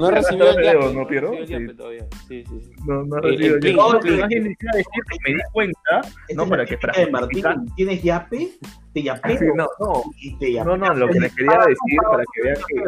No 0.00 0.08
he 0.08 0.10
recibido 0.12 0.50
el 0.50 0.64
yape, 0.64 0.94
¿no, 0.94 1.06
Piero? 1.06 1.30
recibido 1.32 1.90
Sí. 1.90 1.98
Sí, 2.28 2.44
sí, 2.48 2.60
sí. 2.60 2.70
No, 2.86 3.04
no 3.04 3.16
El- 3.18 3.36
recibo 3.38 3.56
el 3.56 3.76
No, 3.76 3.90
a 3.90 3.98
decir 4.00 4.56
que 4.60 5.18
me 5.24 5.34
di 5.34 5.40
cuenta, 5.52 6.00
no 6.34 6.48
para 6.48 6.64
que 6.64 6.78
Martín, 7.10 7.44
¿tienes 7.76 8.02
yape? 8.02 8.50
Te 8.92 9.02
yapeo. 9.02 9.38
Sí, 9.38 9.44
no, 9.54 9.66
no, 9.78 10.02
te 10.38 10.52
no, 10.64 10.76
no, 10.76 10.94
lo 10.94 11.08
que 11.08 11.20
les 11.20 11.34
quería 11.34 11.58
decir 11.58 11.98
para 12.10 12.24
que 12.34 12.42
vean 12.42 12.56
que 12.66 12.82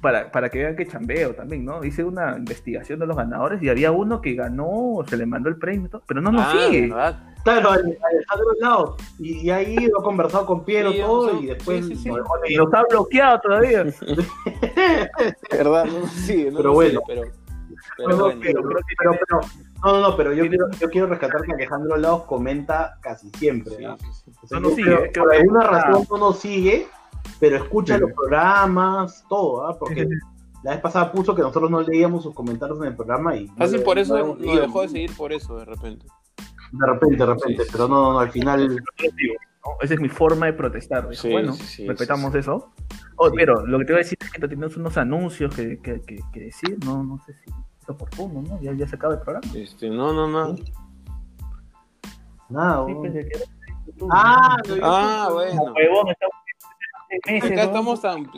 para, 0.00 0.32
para 0.32 0.48
que 0.48 0.58
vean 0.60 0.76
que 0.76 0.86
chambeo 0.86 1.34
también, 1.34 1.64
¿no? 1.64 1.84
Hice 1.84 2.02
una 2.02 2.36
investigación 2.36 2.98
de 2.98 3.06
los 3.06 3.16
ganadores 3.16 3.62
y 3.62 3.68
había 3.68 3.92
uno 3.92 4.20
que 4.22 4.34
ganó, 4.34 5.04
se 5.06 5.16
le 5.16 5.26
mandó 5.26 5.48
el 5.50 5.56
premio, 5.56 5.86
y 5.86 5.90
todo, 5.90 6.02
pero 6.06 6.20
no 6.22 6.32
nos 6.32 6.46
Ah, 6.46 6.52
sigue. 6.70 6.88
¿verdad? 6.88 7.29
Claro, 7.44 7.70
Ale- 7.70 7.98
Alejandro 8.10 8.52
Lao. 8.60 8.96
Y, 9.18 9.38
y 9.46 9.50
ahí 9.50 9.76
ha 9.98 10.02
conversado 10.02 10.44
con 10.46 10.64
Piero 10.64 10.92
Sí, 10.92 11.00
todo 11.00 11.30
sí, 11.30 11.36
y 11.40 11.46
después 11.46 11.86
sí, 11.86 11.96
sí, 11.96 12.02
sí. 12.02 12.10
Y 12.48 12.56
nos 12.56 12.72
ha 12.74 12.82
bloqueado 12.84 13.40
todavía. 13.40 13.84
¿Verdad? 15.50 15.84
No 15.86 16.00
no 16.00 16.56
Pero 16.56 16.72
bueno. 16.72 17.00
pero, 17.06 17.22
pero 17.96 18.08
No, 18.10 18.16
no, 18.16 18.24
bueno. 18.24 18.40
pero, 18.42 18.62
pero- 18.62 18.80
pero- 19.28 19.40
no, 19.82 19.92
no, 19.92 20.00
no, 20.10 20.16
pero 20.16 20.32
yo 20.34 20.46
quiero, 20.48 20.66
yo 20.78 20.90
quiero 20.90 21.06
rescatar 21.06 21.42
que 21.42 21.52
Alejandro 21.52 21.96
Laos 21.96 22.24
comenta 22.24 22.98
casi 23.00 23.30
siempre. 23.30 23.76
Sí, 23.76 23.82
¿no? 23.84 23.96
sí, 23.98 24.06
sí. 24.24 24.30
O 24.42 24.46
sea, 24.46 24.60
No 24.60 24.70
sigue, 24.70 25.10
creo- 25.12 25.24
por 25.24 25.34
alguna 25.34 25.64
razón 25.64 26.04
no 26.10 26.18
nos 26.18 26.38
sigue, 26.38 26.86
pero 27.38 27.56
escucha 27.56 27.94
Sí. 27.94 28.00
los 28.02 28.12
programas, 28.12 29.24
todo, 29.28 29.66
¿ah? 29.66 29.78
Porque 29.78 30.04
Sí, 30.04 30.10
la 30.62 30.72
vez 30.72 30.80
pasada 30.80 31.10
puso 31.10 31.34
que 31.34 31.40
nosotros 31.40 31.70
no 31.70 31.80
leíamos 31.80 32.22
sus 32.22 32.34
comentarios 32.34 32.78
en 32.80 32.88
el 32.88 32.96
programa 32.96 33.34
y... 33.36 33.48
Fácil 33.48 33.78
no- 33.78 33.84
por 33.84 33.98
eso 33.98 34.18
nos 34.18 34.38
dejó 34.60 34.82
de 34.82 34.88
seguir 34.88 35.16
por 35.16 35.32
eso 35.32 35.56
de 35.56 35.64
repente. 35.64 36.06
De 36.72 36.86
repente, 36.86 37.16
de 37.16 37.26
repente, 37.26 37.64
Sí, 37.64 37.68
pero 37.72 37.88
no, 37.88 37.94
no, 38.02 38.12
no, 38.14 38.18
al 38.20 38.30
final... 38.30 38.76
¿no? 38.76 39.72
Esa 39.82 39.94
es 39.94 40.00
mi 40.00 40.08
forma 40.08 40.46
de 40.46 40.52
protestar. 40.54 41.08
Dijo, 41.08 41.22
Sí, 41.22 41.30
bueno, 41.30 41.52
sí, 41.52 41.86
respetamos 41.86 42.32
sí, 42.32 42.38
eso. 42.38 42.70
Oh, 43.16 43.28
Sí. 43.28 43.34
Pero 43.36 43.66
lo 43.66 43.78
que 43.78 43.84
te 43.84 43.92
voy 43.92 44.00
a 44.00 44.04
decir 44.04 44.16
es 44.20 44.30
que 44.30 44.40
tenemos 44.40 44.76
unos 44.76 44.96
anuncios 44.96 45.54
que, 45.54 45.78
que, 45.80 46.00
que, 46.02 46.16
que 46.32 46.40
decir, 46.40 46.78
no, 46.84 47.02
no 47.02 47.18
sé 47.26 47.34
si 47.34 47.50
es 47.82 47.88
oportuno, 47.88 48.40
¿no? 48.40 48.60
Ya, 48.62 48.72
ya 48.72 48.86
se 48.86 48.96
acaba 48.96 49.14
el 49.14 49.20
programa. 49.20 49.46
Este, 49.54 49.90
no, 49.90 50.12
no, 50.14 50.26
no. 50.28 50.56
Nada, 52.48 52.86
pues, 52.86 53.12
que- 53.12 53.30
Ah, 54.10 54.56
Ah, 54.82 55.28
bueno. 55.32 55.72
Huevón, 55.74 56.08
estamos 56.08 56.36
seis 57.08 57.20
meses, 57.26 57.50
Acá 57.52 57.54
¿no? 57.56 57.62
estamos 57.68 58.00
tan... 58.02 58.30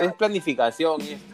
Es 0.00 0.12
planificación 0.14 1.00
y 1.02 1.08
esto. 1.12 1.33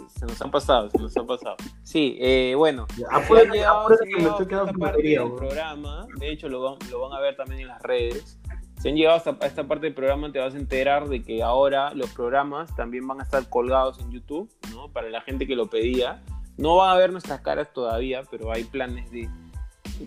No 0.00 0.08
sé, 0.08 0.18
se 0.18 0.26
nos 0.26 0.40
han 0.40 0.50
pasado, 0.50 0.90
se 0.90 0.98
nos 0.98 1.16
han 1.16 1.26
pasado. 1.26 1.56
Sí, 1.82 2.16
eh, 2.20 2.54
bueno. 2.56 2.86
Ya, 2.90 2.96
Se 2.96 3.04
han 3.14 3.22
Apúrate, 3.24 3.50
llegado, 3.50 3.80
apúrate 3.80 4.04
se 4.04 4.04
han 4.04 4.08
que 4.08 4.14
me 4.14 4.20
llegado 4.22 4.40
estoy 4.40 4.44
a 4.44 4.48
quedando 4.48 4.66
esta 4.72 4.78
parte 4.78 5.02
del 5.02 5.18
weón. 5.18 5.36
programa. 5.36 6.06
De 6.18 6.30
hecho, 6.30 6.48
lo 6.48 6.62
van, 6.62 6.74
lo 6.90 7.00
van 7.00 7.12
a 7.12 7.20
ver 7.20 7.36
también 7.36 7.60
en 7.62 7.68
las 7.68 7.82
redes. 7.82 8.38
Si 8.80 8.88
han 8.88 8.96
llegado 8.96 9.16
hasta 9.16 9.36
a 9.40 9.46
esta 9.46 9.64
parte 9.68 9.86
del 9.86 9.94
programa, 9.94 10.32
te 10.32 10.38
vas 10.40 10.54
a 10.54 10.58
enterar 10.58 11.08
de 11.08 11.22
que 11.22 11.42
ahora 11.42 11.94
los 11.94 12.10
programas 12.10 12.74
también 12.74 13.06
van 13.06 13.20
a 13.20 13.22
estar 13.22 13.48
colgados 13.48 14.00
en 14.00 14.10
YouTube, 14.10 14.50
¿no? 14.72 14.88
Para 14.92 15.08
la 15.08 15.20
gente 15.20 15.46
que 15.46 15.54
lo 15.54 15.68
pedía. 15.70 16.22
No 16.56 16.76
van 16.76 16.90
a 16.90 16.96
ver 16.96 17.12
nuestras 17.12 17.40
caras 17.40 17.72
todavía, 17.72 18.22
pero 18.30 18.50
hay 18.50 18.64
planes 18.64 19.10
de. 19.10 19.28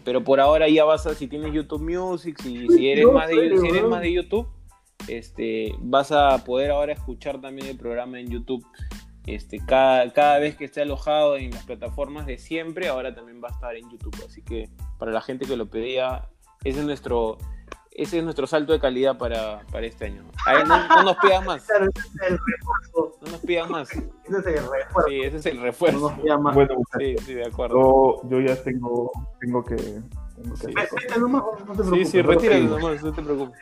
Pero 0.04 0.24
por 0.24 0.40
ahora 0.40 0.68
ya 0.68 0.84
vas 0.84 1.06
a, 1.08 1.14
si 1.16 1.28
tienes 1.28 1.54
YouTube 1.54 1.82
Music, 1.82 2.38
si, 2.42 2.68
si 2.68 2.90
eres, 2.90 3.06
No, 3.06 3.14
más, 3.14 3.30
de, 3.30 3.36
serio, 3.36 3.62
si 3.62 3.68
eres 3.68 3.84
más 3.84 4.02
de 4.02 4.14
YouTube, 4.14 4.48
este, 5.08 5.74
vas 5.80 6.12
a 6.12 6.44
poder 6.44 6.72
ahora 6.72 6.92
escuchar 6.94 7.40
también 7.40 7.68
el 7.68 7.78
programa 7.78 8.20
en 8.20 8.30
YouTube. 8.30 8.66
Este, 9.28 9.59
cada, 9.65 10.11
cada 10.13 10.38
vez 10.39 10.55
que 10.55 10.65
esté 10.65 10.82
alojado 10.84 11.36
en 11.38 11.51
las 11.51 11.63
plataformas 11.65 12.26
de 12.28 12.38
siempre, 12.38 12.88
ahora 12.88 13.15
también 13.15 13.41
va 13.43 13.49
a 13.49 13.51
estar 13.51 13.76
en 13.76 13.89
YouTube. 13.89 14.15
Así 14.26 14.41
que 14.43 14.69
para 14.99 15.11
la 15.11 15.21
gente 15.21 15.45
que 15.45 15.57
lo 15.57 15.65
pedía, 15.67 16.30
ese 16.63 16.80
es 16.82 16.86
nuestro, 16.86 17.38
ese 17.91 18.19
es 18.19 18.23
nuestro 18.23 18.45
salto 18.45 18.73
de 18.73 18.80
calidad 18.80 19.17
para, 19.17 19.61
para 19.71 19.86
este 19.88 20.05
año. 20.05 20.23
Ahí 20.45 20.63
no, 20.67 20.88
no 20.88 21.03
nos 21.03 21.17
pidan 21.17 21.43
más, 21.45 21.63
Claro, 21.67 21.86
ese 21.95 22.07
es 22.07 22.32
el 22.32 22.38
refuerzo. 22.38 23.17
no 23.21 23.32
nos 23.32 23.39
pidan 23.41 23.71
más. 23.71 23.89
Ese 24.26 24.38
es 24.39 24.45
el 24.47 24.53
refuerzo. 24.71 25.07
Sí, 25.07 25.21
ese 25.21 25.38
es 25.38 25.45
el 25.45 25.57
No 25.57 25.63
refuerzo. 25.63 25.99
nos 26.11 26.19
pida 26.19 26.38
más. 26.38 26.55
Bueno, 26.55 26.76
Sí, 26.99 27.15
sí, 27.26 27.34
de 27.36 27.45
acuerdo. 27.45 28.21
yo, 28.23 28.30
yo 28.30 28.41
ya 28.41 28.55
tengo, 28.63 29.11
tengo 29.39 29.63
que... 29.63 29.76
Sí. 30.56 31.20
nomás, 31.20 31.43
no 31.66 31.74
te 31.76 31.84
Sí, 31.84 31.89
preocupes. 31.89 32.10
sí, 32.10 32.18
no 32.18 32.24
te 32.24 32.34
retíralo 32.34 32.78
preocupes. 32.78 33.04
nomás, 33.04 33.04
no 33.04 33.12
te. 33.14 33.54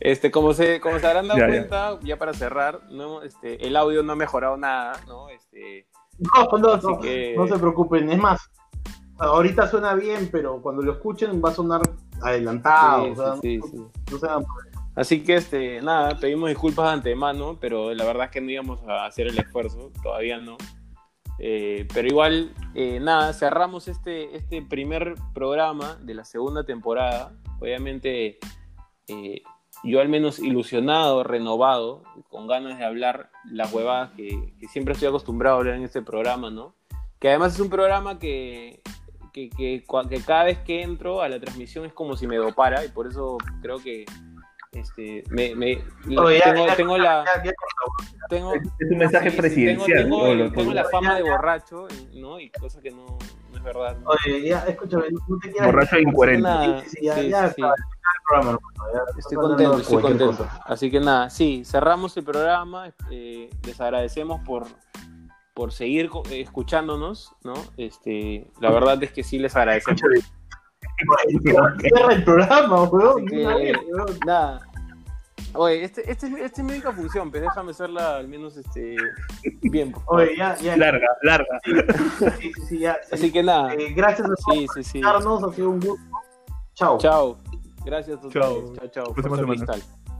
Este, 0.00 0.30
como 0.30 0.52
se, 0.54 0.80
como 0.80 0.98
se 0.98 1.06
habrán 1.06 1.28
dado 1.28 1.40
Ya, 1.40 1.46
cuenta, 1.48 1.98
ya. 2.02 2.18
para 2.18 2.32
cerrar, 2.34 2.80
no, 2.90 3.22
este, 3.22 3.66
el 3.66 3.76
audio 3.76 4.02
no 4.02 4.12
ha 4.12 4.16
mejorado 4.16 4.56
nada, 4.56 5.00
¿no? 5.06 5.28
Este, 5.30 5.86
No, 6.18 6.58
no, 6.58 7.00
que- 7.00 7.34
no 7.36 7.46
se 7.46 7.58
preocupen. 7.58 8.10
Es 8.10 8.18
más, 8.18 8.40
ahorita 9.18 9.68
suena 9.68 9.94
bien, 9.94 10.28
pero 10.30 10.60
cuando 10.62 10.82
lo 10.82 10.92
escuchen 10.92 11.42
va 11.44 11.50
a 11.50 11.54
sonar 11.54 11.82
adelantado. 12.22 13.04
sí, 13.04 13.10
o 13.10 13.16
sea, 13.16 13.36
sí, 13.36 13.60
sí, 13.62 13.68
sí. 13.70 13.84
no 14.12 14.18
se 14.18 14.26
hagan 14.26 14.44
Así 14.94 15.22
que, 15.22 15.34
este, 15.34 15.82
nada, 15.82 16.18
pedimos 16.18 16.48
disculpas 16.48 16.86
de 16.86 16.92
antemano, 16.92 17.58
pero 17.60 17.92
la 17.92 18.04
verdad 18.06 18.24
es 18.26 18.30
que 18.30 18.40
no 18.40 18.50
íbamos 18.50 18.80
a 18.88 19.04
hacer 19.04 19.26
el 19.26 19.38
esfuerzo, 19.38 19.90
todavía 20.02 20.38
no. 20.38 20.56
Eh, 21.38 21.86
pero 21.92 22.08
igual, 22.08 22.52
eh, 22.74 22.98
nada, 23.00 23.32
cerramos 23.32 23.88
este, 23.88 24.36
este 24.36 24.62
primer 24.62 25.14
programa 25.34 25.98
de 26.02 26.14
la 26.14 26.24
segunda 26.24 26.64
temporada. 26.64 27.32
Obviamente, 27.60 28.38
eh, 29.08 29.42
yo 29.84 30.00
al 30.00 30.08
menos 30.08 30.38
ilusionado, 30.38 31.24
renovado, 31.24 32.02
con 32.28 32.46
ganas 32.46 32.78
de 32.78 32.84
hablar 32.84 33.30
las 33.44 33.72
huevadas 33.72 34.10
que, 34.16 34.54
siempre 34.70 34.94
estoy 34.94 35.08
acostumbrado 35.08 35.56
a 35.56 35.58
hablar 35.60 35.74
en 35.74 35.84
este 35.84 36.02
programa, 36.02 36.50
¿no? 36.50 36.74
Que 37.18 37.28
además 37.28 37.54
es 37.54 37.60
un 37.60 37.70
programa 37.70 38.18
que, 38.18 38.82
que, 39.32 39.50
que 39.50 39.84
que 40.08 40.20
cada 40.22 40.44
vez 40.44 40.58
que 40.58 40.82
entro 40.82 41.20
a 41.20 41.28
la 41.28 41.38
transmisión 41.38 41.84
es 41.84 41.92
como 41.92 42.16
si 42.16 42.26
me 42.26 42.36
dopara 42.36 42.84
y 42.84 42.88
por 42.88 43.06
eso 43.06 43.38
creo 43.60 43.78
que 43.78 44.06
Este, 44.76 45.24
me, 45.30 45.54
me, 45.54 45.78
Oye, 46.18 46.38
ya, 46.38 46.52
tengo, 46.52 46.66
ya, 46.66 46.76
tengo 46.76 46.96
ya, 46.98 47.02
la, 47.02 47.24
ya, 47.24 47.44
ya, 47.44 47.52
tengo, 48.28 48.54
Es 48.54 48.62
un 48.90 48.98
mensaje 48.98 49.30
sí, 49.30 49.30
sí, 49.30 49.40
presidencial. 49.40 50.02
tengo, 50.04 50.16
tengo, 50.24 50.34
Lo- 50.34 50.52
tengo 50.52 50.72
la 50.74 50.82
ya, 50.82 50.88
fama 50.90 51.14
de 51.16 51.24
ya. 51.24 51.30
borracho, 51.30 51.88
¿no? 52.12 52.38
Y 52.40 52.50
cosa 52.50 52.80
que 52.82 52.90
no, 52.90 53.06
no 53.50 53.56
es 53.56 53.62
verdad. 53.64 53.96
¿no? 53.98 54.10
Oye, 54.10 54.42
ya, 54.48 54.58
escúchame, 54.68 55.04
no 55.28 55.38
te 55.38 55.50
quieras. 55.50 55.66
Borracho 55.72 55.96
e 55.96 56.02
incoherente. 56.02 56.48
El 57.08 57.34
Estoy 59.18 59.36
contento, 59.38 59.78
estoy 59.78 60.02
contento. 60.02 60.26
cosa. 60.36 60.60
Así 60.66 60.90
que 60.90 61.00
nada, 61.00 61.30
sí, 61.30 61.62
cerramos 61.64 62.16
el 62.16 62.24
programa. 62.24 62.90
eh, 63.10 63.48
les 63.64 63.80
agradecemos 63.80 64.40
por, 64.42 64.66
por 65.54 65.72
seguir 65.72 66.10
escuchándonos, 66.30 67.32
¿no? 67.44 67.54
Este, 67.76 68.46
la 68.60 68.70
verdad 68.70 69.02
es 69.02 69.12
que 69.12 69.22
sí 69.22 69.38
les 69.38 69.56
agradecemos. 69.56 70.00
Cierra 71.80 72.12
el 72.14 72.24
programa, 72.24 72.82
weón. 72.84 73.26
nada. 74.26 74.65
Oye, 75.56 75.84
este, 75.84 76.10
este, 76.10 76.26
es 76.26 76.32
mi- 76.32 76.40
esta 76.40 76.60
es 76.60 76.66
mi 76.66 76.72
única 76.72 76.92
función, 76.92 77.30
pero 77.30 77.44
déjame 77.44 77.70
hacerla 77.72 78.16
al 78.16 78.28
menos 78.28 78.56
este, 78.56 78.96
bien. 79.62 79.92
por 79.92 80.02
favor. 80.04 80.20
Oye, 80.22 80.36
ya, 80.36 80.56
ya. 80.56 80.76
Larga, 80.76 81.06
larga. 81.22 81.60
Sí, 81.64 81.72
sí, 82.40 82.52
sí, 82.68 82.78
ya. 82.78 82.98
Así 83.12 83.32
que 83.32 83.42
nada, 83.42 83.74
Eh, 83.74 83.92
gracias 83.94 84.28
a 84.28 84.34
todos 84.34 84.58
sí, 84.58 84.66
sí, 84.74 84.84
sí. 84.84 85.00
por 85.00 85.42
ha 85.44 85.52
sido 85.52 85.70
un 85.70 85.80
gusto. 85.80 86.04
Chao. 86.74 86.98
Chao. 86.98 87.38
Gracias 87.84 88.22
a 88.22 88.26
ustedes. 88.26 88.32
Chao. 88.46 88.74
Chao, 88.90 89.14
chao. 89.64 90.15